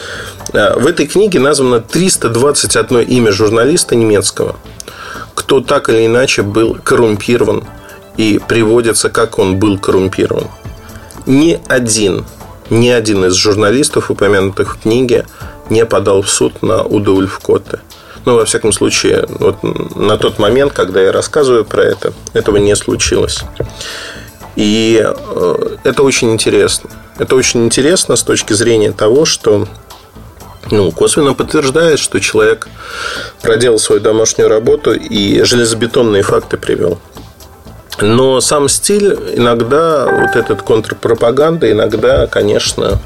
э, 0.52 0.78
в 0.78 0.86
этой 0.86 1.06
книге 1.06 1.40
названо 1.40 1.80
321 1.80 3.00
имя 3.00 3.32
журналиста 3.32 3.96
немецкого, 3.96 4.56
кто 5.34 5.60
так 5.60 5.88
или 5.88 6.06
иначе 6.06 6.42
был 6.42 6.76
коррумпирован 6.82 7.64
и 8.16 8.38
приводится, 8.46 9.08
как 9.08 9.38
он 9.38 9.58
был 9.58 9.78
коррумпирован. 9.78 10.48
Ни 11.24 11.60
один, 11.68 12.24
ни 12.70 12.88
один 12.88 13.24
из 13.24 13.34
журналистов, 13.34 14.10
упомянутых 14.10 14.76
в 14.76 14.82
книге, 14.82 15.26
не 15.70 15.84
подал 15.84 16.22
в 16.22 16.28
суд 16.28 16.62
на 16.62 16.82
Уда 16.82 17.12
Ульфкотте. 17.12 17.80
Ну, 18.26 18.34
во 18.36 18.44
всяком 18.44 18.72
случае, 18.72 19.24
вот 19.28 19.62
на 19.62 20.18
тот 20.18 20.38
момент, 20.38 20.72
когда 20.72 21.00
я 21.00 21.12
рассказываю 21.12 21.64
про 21.64 21.84
это, 21.84 22.12
этого 22.34 22.56
не 22.56 22.74
случилось. 22.74 23.42
И 24.56 25.02
э, 25.04 25.76
это 25.84 26.02
очень 26.02 26.32
интересно. 26.32 26.90
Это 27.18 27.36
очень 27.36 27.64
интересно 27.64 28.16
с 28.16 28.22
точки 28.22 28.52
зрения 28.54 28.92
того, 28.92 29.24
что 29.24 29.68
ну, 30.70 30.90
косвенно 30.90 31.34
подтверждает, 31.34 31.98
что 31.98 32.20
человек 32.20 32.68
проделал 33.42 33.78
свою 33.78 34.00
домашнюю 34.00 34.48
работу 34.48 34.92
и 34.92 35.42
железобетонные 35.42 36.22
факты 36.22 36.56
привел. 36.56 36.98
Но 38.00 38.40
сам 38.40 38.68
стиль 38.68 39.16
иногда, 39.34 40.06
вот 40.06 40.36
этот 40.36 40.62
контрпропаганда, 40.62 41.70
иногда, 41.70 42.26
конечно, 42.26 43.00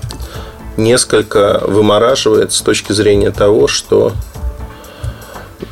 несколько 0.76 1.60
вымораживает 1.64 2.52
с 2.52 2.60
точки 2.60 2.92
зрения 2.92 3.30
того, 3.30 3.68
что 3.68 4.12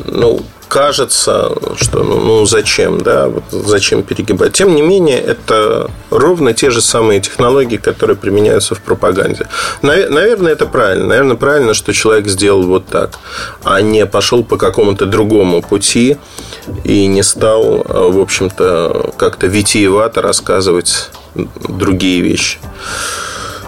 ну, 0.05 0.43
кажется, 0.69 1.53
что 1.77 2.03
ну, 2.03 2.21
ну 2.21 2.47
зачем, 2.47 3.01
да, 3.01 3.29
вот 3.29 3.45
зачем 3.51 4.03
перегибать. 4.03 4.53
Тем 4.53 4.75
не 4.75 4.83
менее, 4.83 5.19
это 5.19 5.91
ровно 6.11 6.53
те 6.53 6.71
же 6.71 6.81
самые 6.81 7.21
технологии, 7.21 7.77
которые 7.77 8.17
применяются 8.17 8.75
в 8.75 8.81
пропаганде. 8.81 9.49
Наверное, 9.83 10.53
это 10.53 10.67
правильно. 10.67 11.07
Наверное, 11.07 11.37
правильно, 11.37 11.75
что 11.75 11.93
человек 11.93 12.29
сделал 12.29 12.63
вот 12.65 12.87
так, 12.87 13.19
а 13.65 13.81
не 13.81 14.07
пошел 14.07 14.45
по 14.45 14.57
какому-то 14.57 15.07
другому 15.07 15.63
пути 15.63 16.17
и 16.85 17.07
не 17.07 17.23
стал, 17.23 17.85
в 17.89 18.21
общем-то, 18.21 19.13
как-то 19.17 19.47
витиевато 19.47 20.23
рассказывать 20.23 21.11
другие 21.35 22.21
вещи. 22.21 22.59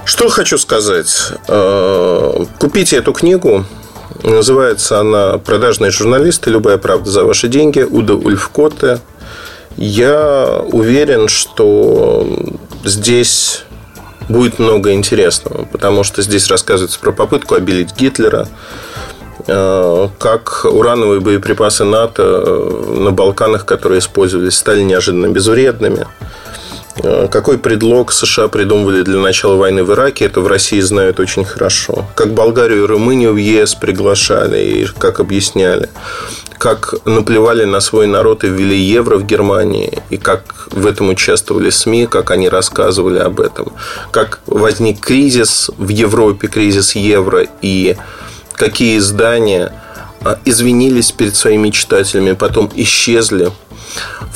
Что 0.05 0.29
хочу 0.29 0.59
сказать. 0.59 1.33
Э, 1.47 2.45
купите 2.59 2.97
эту 2.97 3.13
книгу. 3.13 3.65
Называется 4.23 5.01
она 5.01 5.39
«Продажные 5.39 5.91
журналисты. 5.91 6.51
Любая 6.51 6.79
правда 6.79 7.11
за 7.11 7.25
ваши 7.25 7.49
деньги». 7.49 7.81
Уда 7.81 8.15
Ульфкоте. 8.15 9.01
Я 9.77 10.63
уверен, 10.73 11.29
что 11.29 12.27
здесь 12.85 13.65
будет 14.29 14.59
много 14.59 14.93
интересного, 14.93 15.65
потому 15.65 16.05
что 16.05 16.23
здесь 16.23 16.49
рассказывается 16.49 17.01
про 17.01 17.13
попытку 17.13 17.55
обелить 17.55 17.97
Гитлера, 17.97 18.49
э, 19.47 20.09
как 20.19 20.67
урановые 20.71 21.21
боеприпасы 21.21 21.85
НАТО 21.85 22.23
э, 22.23 22.95
на 22.99 23.13
Балканах, 23.13 23.65
которые 23.65 24.01
использовались, 24.01 24.55
стали 24.55 24.83
неожиданно 24.83 25.29
безвредными– 25.29 26.07
какой 27.31 27.59
предлог 27.59 28.13
США 28.13 28.49
придумывали 28.49 29.03
для 29.03 29.19
начала 29.19 29.57
войны 29.57 29.85
в 29.85 29.93
Ираке, 29.93 30.27
это 30.27 30.41
в 30.41 30.47
России 30.47 30.81
знают 30.81 31.21
очень 31.21 31.45
хорошо. 31.45 32.07
Как 32.15 32.35
Болгарию 32.35 32.85
и 32.85 32.87
Румынию 32.87 33.33
в 33.33 33.37
ЕС 33.37 33.75
приглашали 33.75 34.59
и 34.63 34.87
как 34.99 35.21
объясняли. 35.21 35.89
Как 36.59 36.95
наплевали 37.07 37.65
на 37.65 37.81
свой 37.81 38.07
народ 38.07 38.45
и 38.45 38.49
ввели 38.49 38.77
евро 38.77 39.17
в 39.17 39.25
Германии. 39.25 40.03
И 40.11 40.19
как 40.19 40.69
в 40.71 40.87
этом 40.87 41.09
участвовали 41.09 41.71
СМИ, 41.71 42.07
как 42.07 42.31
они 42.31 42.49
рассказывали 42.49 43.19
об 43.19 43.41
этом. 43.41 43.73
Как 44.11 44.41
возник 44.47 45.01
кризис 45.01 45.71
в 45.79 45.89
Европе, 45.89 46.49
кризис 46.49 46.95
евро. 46.97 47.47
И 47.63 47.97
какие 48.53 48.99
издания 48.99 49.73
извинились 50.45 51.13
перед 51.13 51.37
своими 51.37 51.71
читателями, 51.71 52.33
потом 52.33 52.71
исчезли 52.75 53.51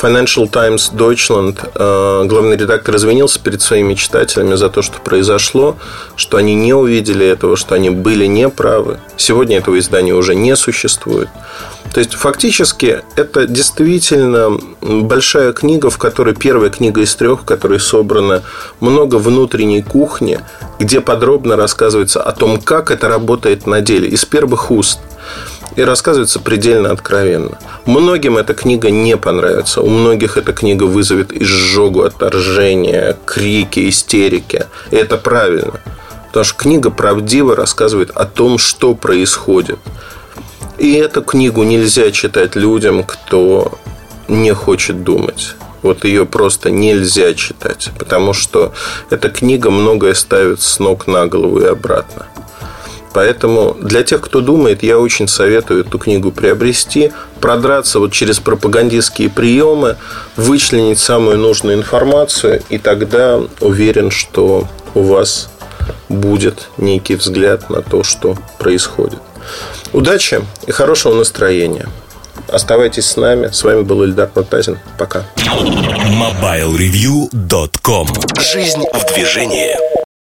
Financial 0.01 0.51
Times 0.51 0.93
Deutschland, 0.93 1.59
э, 1.75 2.25
главный 2.27 2.57
редактор 2.57 2.97
извинился 2.97 3.39
перед 3.39 3.63
своими 3.63 3.95
читателями 3.95 4.55
за 4.55 4.69
то, 4.69 4.83
что 4.83 4.99
произошло, 5.01 5.77
что 6.17 6.37
они 6.37 6.55
не 6.55 6.75
увидели 6.75 7.25
этого, 7.25 7.57
что 7.57 7.75
они 7.75 7.91
были 7.91 8.27
неправы. 8.27 8.99
Сегодня 9.17 9.59
этого 9.59 9.79
издания 9.79 10.13
уже 10.13 10.35
не 10.35 10.57
существует. 10.57 11.29
То 11.93 12.01
есть, 12.01 12.15
фактически, 12.15 13.03
это 13.15 13.47
действительно 13.47 14.59
большая 14.81 15.53
книга, 15.53 15.91
в 15.91 15.99
которой 15.99 16.35
первая 16.35 16.71
книга 16.71 17.03
из 17.03 17.15
трех, 17.15 17.43
в 17.43 17.45
которой 17.45 17.79
собрано 17.79 18.43
много 18.81 19.17
внутренней 19.17 19.83
кухни, 19.83 20.41
где 20.81 21.01
подробно 21.01 21.55
рассказывается 21.55 22.21
о 22.21 22.33
том, 22.33 22.61
как 22.61 22.91
это 22.91 23.09
работает 23.09 23.67
на 23.69 23.81
деле, 23.81 24.09
из 24.09 24.25
первых 24.25 24.73
уст– 24.73 24.99
и 25.77 25.83
рассказывается 25.83 26.41
предельно 26.41 26.91
откровенно. 26.91 27.59
Многим 27.87 28.37
эта 28.37 28.55
книга 28.55 28.91
не 28.91 29.17
понравится. 29.17 29.81
У 29.81 29.89
многих 29.89 30.37
эта 30.37 30.53
книга 30.53 30.85
вызовет 30.85 31.33
изжогу, 31.33 32.03
отторжение, 32.03 33.17
крики, 33.25 33.89
истерики. 33.89 34.67
И 34.91 34.97
это 34.97 35.17
правильно. 35.17 35.81
Потому 36.29 36.45
что 36.45 36.57
книга 36.57 36.91
правдиво 36.91 37.55
рассказывает 37.55 38.11
о 38.11 38.25
том, 38.25 38.59
что 38.59 38.95
происходит. 38.95 39.79
И 40.79 40.95
эту 40.95 41.23
книгу 41.23 41.63
нельзя 41.63 42.11
читать 42.11 42.57
людям, 42.57 43.05
кто 43.05 43.79
не 44.29 44.53
хочет 44.53 45.05
думать. 45.05 45.55
Вот 45.83 46.05
ее 46.05 46.25
просто 46.25 46.71
нельзя 46.71 47.35
читать, 47.35 47.91
потому 47.99 48.33
что 48.33 48.73
эта 49.11 49.29
книга 49.29 49.71
многое 49.71 50.15
ставит 50.15 50.63
с 50.63 50.79
ног 50.79 51.07
на 51.07 51.27
голову 51.27 51.61
и 51.61 51.67
обратно. 51.67 52.27
Поэтому 53.15 53.77
для 53.81 54.03
тех, 54.03 54.21
кто 54.21 54.41
думает, 54.41 54.83
я 54.83 54.99
очень 54.99 55.29
советую 55.29 55.83
эту 55.83 56.01
книгу 56.01 56.33
приобрести, 56.33 57.13
продраться 57.41 58.01
вот 58.01 58.13
через 58.13 58.41
пропагандистские 58.41 59.31
приемы, 59.31 59.97
вычленить 60.37 60.99
самую 60.99 61.39
нужную 61.39 61.79
информацию, 61.79 62.61
и 62.69 62.79
тогда 62.79 63.41
уверен, 63.61 64.11
что 64.11 64.67
у 64.95 65.03
вас 65.03 65.49
будет 66.09 66.71
некий 66.77 67.15
взгляд 67.15 67.71
на 67.71 67.83
то, 67.83 68.03
что 68.03 68.37
происходит. 68.59 69.21
Удачи 69.93 70.41
и 70.67 70.73
хорошего 70.73 71.15
настроения. 71.15 71.87
Оставайтесь 72.49 73.07
с 73.07 73.17
нами. 73.17 73.51
С 73.53 73.63
вами 73.63 73.83
был 73.83 74.03
Ильдар 74.03 74.29
Муртазин. 74.35 74.81
Пока. 74.99 75.23
MobileReview.com 75.37 78.09
Жизнь 78.41 78.83
в 78.93 79.05
движении. 79.15 79.94